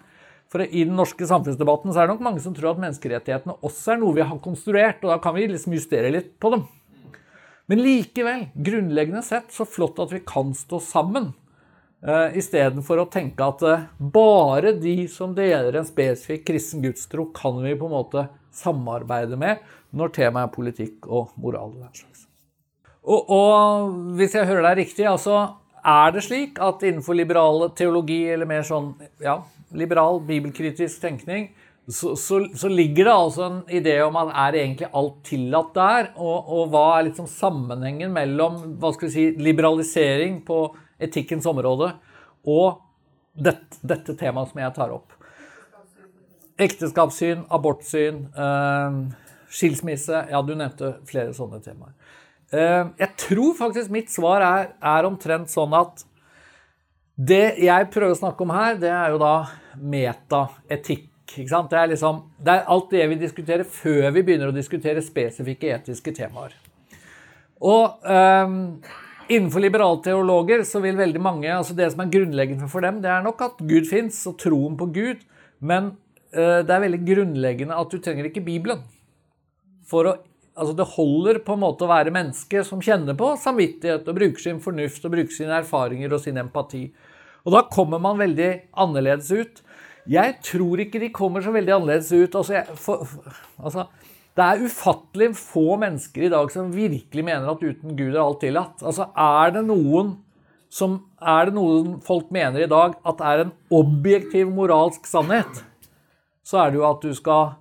for 0.51 0.63
i 0.63 0.85
den 0.87 0.95
norske 0.95 1.27
samfunnsdebatten 1.27 1.91
så 1.91 2.01
er 2.01 2.07
det 2.07 2.15
nok 2.15 2.25
mange 2.29 2.43
som 2.43 2.55
tror 2.55 2.73
at 2.73 2.81
menneskerettighetene 2.83 3.57
også 3.65 3.95
er 3.95 4.01
noe 4.01 4.15
vi 4.15 4.25
har 4.25 4.43
konstruert, 4.43 5.03
og 5.03 5.11
da 5.11 5.19
kan 5.23 5.35
vi 5.35 5.49
liksom 5.51 5.75
justere 5.75 6.13
litt 6.13 6.35
på 6.39 6.53
dem. 6.55 6.65
Men 7.71 7.81
likevel, 7.81 8.45
grunnleggende 8.53 9.25
sett, 9.25 9.49
så 9.51 9.65
flott 9.65 9.99
at 10.03 10.13
vi 10.13 10.21
kan 10.25 10.53
stå 10.55 10.79
sammen. 10.83 11.33
Uh, 12.05 12.29
Istedenfor 12.37 12.99
å 13.01 13.07
tenke 13.09 13.41
at 13.41 13.63
uh, 13.65 13.85
bare 13.97 14.75
de 14.77 15.07
som 15.09 15.31
deler 15.33 15.79
en 15.79 15.87
spesifikk 15.87 16.43
kristen 16.51 16.83
gudstro, 16.83 17.31
kan 17.33 17.57
vi 17.63 17.73
på 17.73 17.87
en 17.89 17.95
måte 17.95 18.27
samarbeide 18.55 19.39
med 19.41 19.63
når 19.95 20.13
temaet 20.13 20.51
er 20.51 20.53
politikk 20.53 21.07
og 21.09 21.33
moral. 21.41 21.73
Og, 23.01 23.31
og 23.31 23.95
hvis 24.19 24.37
jeg 24.37 24.45
hører 24.45 24.69
deg 24.69 24.83
riktig, 24.83 25.07
altså 25.09 25.39
er 25.85 26.15
det 26.15 26.23
slik 26.25 26.59
at 26.63 26.83
innenfor 26.85 27.17
liberal 27.17 27.69
teologi, 27.77 28.23
eller 28.33 28.49
mer 28.49 28.65
sånn 28.65 28.93
ja, 29.23 29.39
liberal 29.75 30.19
bibelkritisk 30.25 31.01
tenkning, 31.03 31.49
så, 31.87 32.15
så, 32.17 32.39
så, 32.57 32.67
ligger 32.67 33.05
det 33.05 33.13
altså 33.13 33.43
en 33.45 33.57
idé 33.69 33.99
om 34.01 34.15
at 34.17 34.31
er 34.47 34.57
egentlig 34.63 34.87
alt 34.89 35.19
tillatt 35.27 35.75
der? 35.75 36.07
Og, 36.17 36.47
og 36.49 36.71
hva 36.73 36.85
er 36.95 37.11
liksom 37.11 37.27
sammenhengen 37.29 38.13
mellom 38.13 38.57
hva 38.81 38.89
skal 38.95 39.09
vi 39.09 39.13
si, 39.13 39.25
liberalisering 39.37 40.39
på 40.47 40.63
etikkens 40.97 41.45
område 41.49 41.91
og 42.49 42.81
dette, 43.37 43.77
dette 43.85 44.15
temaet 44.17 44.49
som 44.49 44.63
jeg 44.63 44.75
tar 44.79 44.95
opp? 44.95 45.13
Ekteskapssyn, 46.65 47.45
abortsyn, 47.53 48.23
eh, 48.31 48.99
skilsmisse 49.53 50.25
Ja, 50.31 50.41
du 50.41 50.55
nevnte 50.55 50.95
flere 51.05 51.35
sånne 51.37 51.61
temaer. 51.61 51.93
Eh, 52.53 52.83
jeg 53.01 53.11
tror 53.17 53.55
faktisk 53.57 53.93
mitt 53.93 54.11
svar 54.13 54.43
er, 54.45 54.69
er 54.77 55.07
omtrent 55.07 55.49
sånn 55.51 55.73
at 55.77 56.05
det 57.15 57.55
jeg 57.63 57.89
prøver 57.93 58.13
å 58.13 58.19
snakke 58.19 58.43
om 58.43 58.51
her, 58.53 58.75
det 58.79 58.91
er 58.91 59.13
jo 59.13 59.19
da 59.21 59.35
metaetikk. 59.79 61.09
Det 61.35 61.75
er, 61.75 61.89
liksom, 61.89 62.21
det 62.43 62.53
er 62.53 62.67
alt 62.71 62.91
det 62.93 63.07
vi 63.11 63.17
diskuterer 63.19 63.65
før 63.67 64.11
vi 64.13 64.21
begynner 64.23 64.51
å 64.51 64.55
diskutere 64.55 65.01
spesifikke 65.03 65.71
etiske 65.73 66.13
temaer. 66.15 66.53
Og 67.65 68.05
um, 68.05 68.53
innenfor 69.25 69.63
liberalteologer 69.63 70.63
så 70.67 70.79
vil 70.83 70.99
veldig 70.99 71.21
mange 71.23 71.49
altså 71.49 71.73
Det 71.75 71.87
som 71.91 72.03
er 72.03 72.11
grunnleggende 72.13 72.69
for 72.71 72.85
dem, 72.85 73.01
det 73.03 73.09
er 73.11 73.25
nok 73.25 73.41
at 73.47 73.63
Gud 73.63 73.89
fins, 73.89 74.21
og 74.29 74.37
troen 74.43 74.77
på 74.79 74.91
Gud. 74.95 75.25
Men 75.59 75.95
uh, 76.35 76.61
det 76.61 76.71
er 76.71 76.85
veldig 76.85 77.01
grunnleggende 77.09 77.81
at 77.81 77.91
du 77.91 77.97
trenger 77.99 78.29
ikke 78.29 78.45
Bibelen 78.45 78.85
for 79.89 80.11
å 80.11 80.15
Altså 80.55 80.75
Det 80.77 80.87
holder 80.95 81.41
på 81.43 81.55
en 81.55 81.63
måte 81.65 81.83
å 81.83 81.91
være 81.91 82.13
menneske 82.15 82.63
som 82.63 82.83
kjenner 82.83 83.17
på 83.19 83.33
samvittighet 83.41 84.07
og 84.07 84.17
bruker 84.17 84.39
sin 84.41 84.61
fornuft 84.63 85.03
og 85.03 85.11
bruker 85.17 85.35
sine 85.35 85.57
erfaringer 85.59 86.15
og 86.15 86.23
sin 86.23 86.39
empati. 86.39 86.85
Og 87.43 87.53
da 87.53 87.65
kommer 87.71 87.99
man 88.01 88.21
veldig 88.21 88.49
annerledes 88.81 89.31
ut. 89.35 89.61
Jeg 90.09 90.37
tror 90.45 90.81
ikke 90.81 91.01
de 91.01 91.11
kommer 91.13 91.43
så 91.43 91.51
veldig 91.53 91.75
annerledes 91.75 92.11
ut. 92.13 92.37
Altså, 92.39 92.55
jeg, 92.55 92.77
for, 92.79 93.03
altså, 93.59 93.87
det 94.35 94.45
er 94.45 94.63
ufattelig 94.63 95.29
få 95.39 95.75
mennesker 95.81 96.27
i 96.27 96.31
dag 96.31 96.49
som 96.53 96.71
virkelig 96.73 97.27
mener 97.27 97.51
at 97.51 97.63
uten 97.63 97.99
Gud 97.99 98.13
er 98.13 98.23
alt 98.23 98.41
tillatt. 98.45 98.79
Altså, 98.79 99.09
er 99.11 99.57
det 99.57 99.65
noen 99.67 100.21
som 100.75 100.97
Er 101.21 101.47
det 101.47 101.55
noen 101.55 102.01
folk 102.03 102.31
mener 102.35 102.61
i 102.61 102.67
dag 102.67 102.97
at 103.07 103.21
er 103.23 103.43
en 103.45 103.51
objektiv 103.73 104.49
moralsk 104.51 105.05
sannhet, 105.07 105.61
så 106.45 106.59
er 106.61 106.73
det 106.73 106.77
jo 106.77 106.83
at 106.85 107.05
du 107.05 107.15
skal 107.15 107.55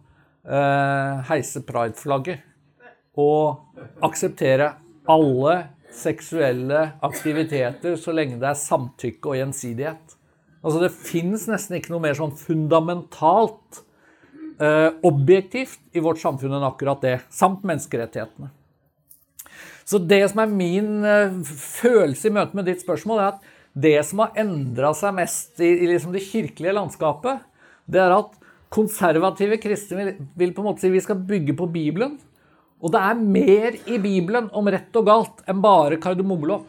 eh, 0.45 1.23
heise 1.31 1.63
prideflagget 1.65 2.43
å 3.21 3.31
akseptere 4.05 4.73
alle 5.11 5.57
seksuelle 5.95 6.81
aktiviteter 7.07 7.97
så 8.01 8.15
lenge 8.15 8.41
det 8.41 8.51
er 8.51 8.59
samtykke 8.59 9.31
og 9.31 9.39
gjensidighet. 9.39 10.17
Altså 10.65 10.81
Det 10.83 10.93
fins 10.97 11.47
nesten 11.51 11.79
ikke 11.79 11.93
noe 11.93 12.03
mer 12.03 12.17
sånn 12.19 12.35
fundamentalt 12.39 13.83
eh, 14.59 14.91
objektivt 15.07 15.81
i 15.95 16.03
vårt 16.03 16.23
samfunn 16.23 16.57
enn 16.57 16.67
akkurat 16.67 17.03
det, 17.05 17.19
samt 17.31 17.67
menneskerettighetene. 17.69 18.51
Så 19.85 20.01
det 20.01 20.23
som 20.33 20.41
er 20.41 20.53
min 20.53 21.05
eh, 21.05 21.35
følelse 21.45 22.31
i 22.31 22.35
møte 22.35 22.57
med 22.57 22.71
ditt 22.71 22.83
spørsmål, 22.83 23.21
er 23.21 23.35
at 23.35 23.51
det 23.75 23.99
som 24.09 24.23
har 24.25 24.39
endra 24.41 24.95
seg 24.97 25.17
mest 25.17 25.61
i, 25.61 25.69
i 25.85 25.91
liksom 25.91 26.15
det 26.15 26.25
kirkelige 26.25 26.77
landskapet, 26.77 27.43
det 27.91 28.01
er 28.01 28.15
at 28.17 28.39
konservative 28.75 29.59
kristne 29.63 29.99
vil, 29.99 30.15
vil 30.39 30.55
på 30.55 30.63
en 30.63 30.71
måte 30.71 30.83
si 30.83 30.91
vi 30.91 31.03
skal 31.05 31.21
bygge 31.29 31.57
på 31.59 31.69
Bibelen. 31.71 32.17
Og 32.83 32.93
det 32.93 33.01
er 33.01 33.21
mer 33.21 33.77
i 33.89 33.99
Bibelen 34.03 34.51
om 34.53 34.69
rett 34.69 34.97
og 34.99 35.07
galt 35.07 35.45
enn 35.49 35.63
bare 35.65 36.01
kardemommelov. 36.03 36.67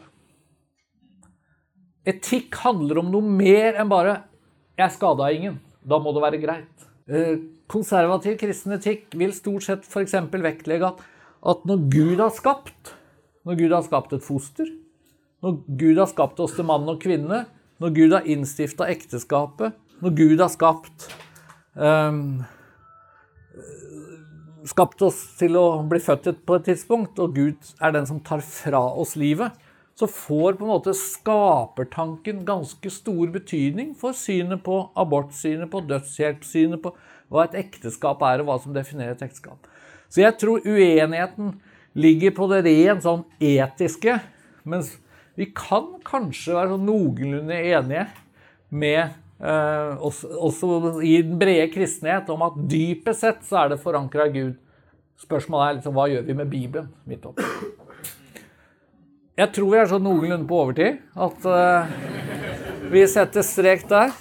Etikk 2.06 2.54
handler 2.62 3.02
om 3.02 3.10
noe 3.10 3.22
mer 3.26 3.74
enn 3.74 3.90
bare 3.90 4.22
'jeg 4.78 4.92
skada 4.92 5.32
ingen'. 5.34 5.58
Da 5.86 5.98
må 5.98 6.12
det 6.14 6.22
være 6.22 6.42
greit. 6.42 6.76
Eh, 7.08 7.38
konservativ 7.68 8.38
kristen 8.38 8.72
etikk 8.72 9.14
vil 9.14 9.32
stort 9.32 9.62
sett 9.62 9.84
f.eks. 9.84 10.12
vektlegge 10.30 10.86
at, 10.86 11.00
at 11.46 11.64
når 11.64 11.90
Gud 11.90 12.18
har 12.18 12.30
skapt, 12.30 12.94
når 13.44 13.58
Gud 13.58 13.72
har 13.72 13.82
skapt 13.82 14.12
et 14.12 14.22
foster, 14.22 14.66
når 15.42 15.62
Gud 15.78 15.98
har 15.98 16.06
skapt 16.06 16.40
oss 16.40 16.56
til 16.56 16.64
mann 16.64 16.88
og 16.88 17.00
kvinne, 17.00 17.46
når 17.78 17.94
Gud 17.94 18.12
har 18.16 18.26
innstifta 18.26 18.88
ekteskapet, 18.90 19.76
når 20.02 20.16
Gud 20.16 20.40
har 20.40 20.50
skapt 20.52 21.08
um, 21.74 22.44
Skapt 24.66 25.02
oss 25.06 25.20
til 25.38 25.54
å 25.58 25.66
bli 25.86 26.00
født 26.02 26.40
på 26.46 26.56
et 26.58 26.66
tidspunkt, 26.66 27.20
og 27.22 27.36
Gud 27.36 27.68
er 27.78 27.94
den 27.94 28.08
som 28.08 28.18
tar 28.24 28.42
fra 28.42 28.82
oss 28.98 29.14
livet, 29.18 29.54
så 29.96 30.08
får 30.10 30.58
på 30.58 30.66
en 30.66 30.72
måte 30.74 30.92
skapertanken 30.96 32.42
ganske 32.48 32.90
stor 32.92 33.30
betydning 33.32 33.94
for 33.96 34.16
synet 34.16 34.60
på 34.66 34.82
abort, 34.98 35.30
synet 35.32 35.70
på 35.72 35.80
dødshjelp, 35.88 36.42
synet 36.44 36.82
på 36.84 36.92
hva 37.32 37.46
et 37.46 37.56
ekteskap 37.62 38.20
er, 38.26 38.42
og 38.42 38.50
hva 38.50 38.58
som 38.60 38.74
definerer 38.76 39.14
et 39.14 39.24
ekteskap. 39.24 39.70
Så 40.12 40.20
jeg 40.20 40.36
tror 40.40 40.66
uenigheten 40.66 41.54
ligger 41.96 42.34
på 42.36 42.50
det 42.50 42.60
rent 42.66 43.06
sånn 43.06 43.24
etiske, 43.40 44.18
mens 44.68 44.92
vi 45.38 45.48
kan 45.56 45.94
kanskje 46.04 46.58
være 46.58 46.74
sånn 46.74 46.86
noenlunde 46.90 47.56
enige 47.56 48.06
med 48.68 49.16
eh, 49.40 50.04
også, 50.04 50.30
også, 50.48 51.00
i 51.04 51.16
den 51.22 51.38
brede 51.40 51.68
kristenhet 51.72 52.30
om 52.32 52.44
at 52.46 52.60
dypest 52.70 53.24
sett 53.24 53.42
så 53.46 53.64
er 53.64 53.74
det 53.74 53.82
forankra 53.82 54.28
i 54.28 54.34
Gud. 54.36 54.54
Spørsmålet 55.20 55.66
er 55.66 55.78
liksom 55.78 55.96
hva 55.96 56.06
gjør 56.12 56.26
vi 56.26 56.36
med 56.36 56.52
Bibelen 56.52 56.92
midt 57.08 57.24
oppi? 57.28 57.44
Jeg 59.36 59.52
tror 59.52 59.68
vi 59.68 59.80
er 59.80 59.88
sånn 59.90 60.04
noenlunde 60.04 60.48
på 60.48 60.60
overtid. 60.62 61.00
At 61.12 61.44
uh, 61.44 61.88
vi 62.88 63.02
setter 63.08 63.44
strek 63.44 63.84
der. 63.90 64.14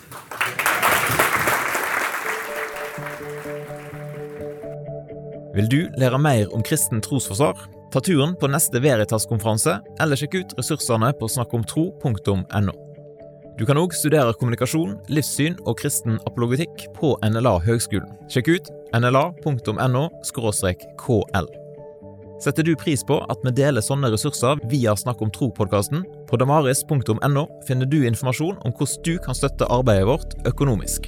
Vil 5.55 5.69
du 5.71 5.79
lære 5.95 6.19
mer 6.19 6.51
om 6.51 6.63
kristen 6.67 6.99
trosforsvar? 7.03 7.61
Ta 7.95 8.01
turen 8.03 8.35
på 8.35 8.49
neste 8.51 8.81
Veritas-konferanse, 8.83 9.77
eller 10.03 10.19
sjekk 10.19 10.41
ut 10.41 10.57
ressursene 10.59 11.13
på 11.15 11.31
snakkomtro.no. 11.31 12.84
Du 13.55 13.63
kan 13.63 13.77
òg 13.79 13.93
studere 13.95 14.33
kommunikasjon, 14.35 14.97
livssyn 15.07 15.53
og 15.63 15.77
kristen 15.79 16.17
apologetikk 16.27 16.89
på 16.97 17.13
NLA 17.23 17.53
Høgskolen. 17.63 18.09
Sjekk 18.27 18.49
ut 18.51 18.71
nla.no 18.99 20.03
kl. 20.27 21.47
Setter 22.43 22.67
du 22.67 22.73
pris 22.75 22.99
på 23.07 23.21
at 23.31 23.45
vi 23.47 23.53
deler 23.55 23.85
sånne 23.85 24.11
ressurser 24.11 24.59
via 24.67 24.91
Snakk 24.99 25.23
om 25.23 25.31
tro-podkasten? 25.31 26.03
På 26.27 26.35
damaris.no 26.35 27.45
finner 27.63 27.87
du 27.87 28.01
informasjon 28.03 28.59
om 28.59 28.75
hvordan 28.75 29.05
du 29.07 29.15
kan 29.23 29.39
støtte 29.39 29.71
arbeidet 29.71 30.09
vårt 30.11 30.35
økonomisk. 30.51 31.07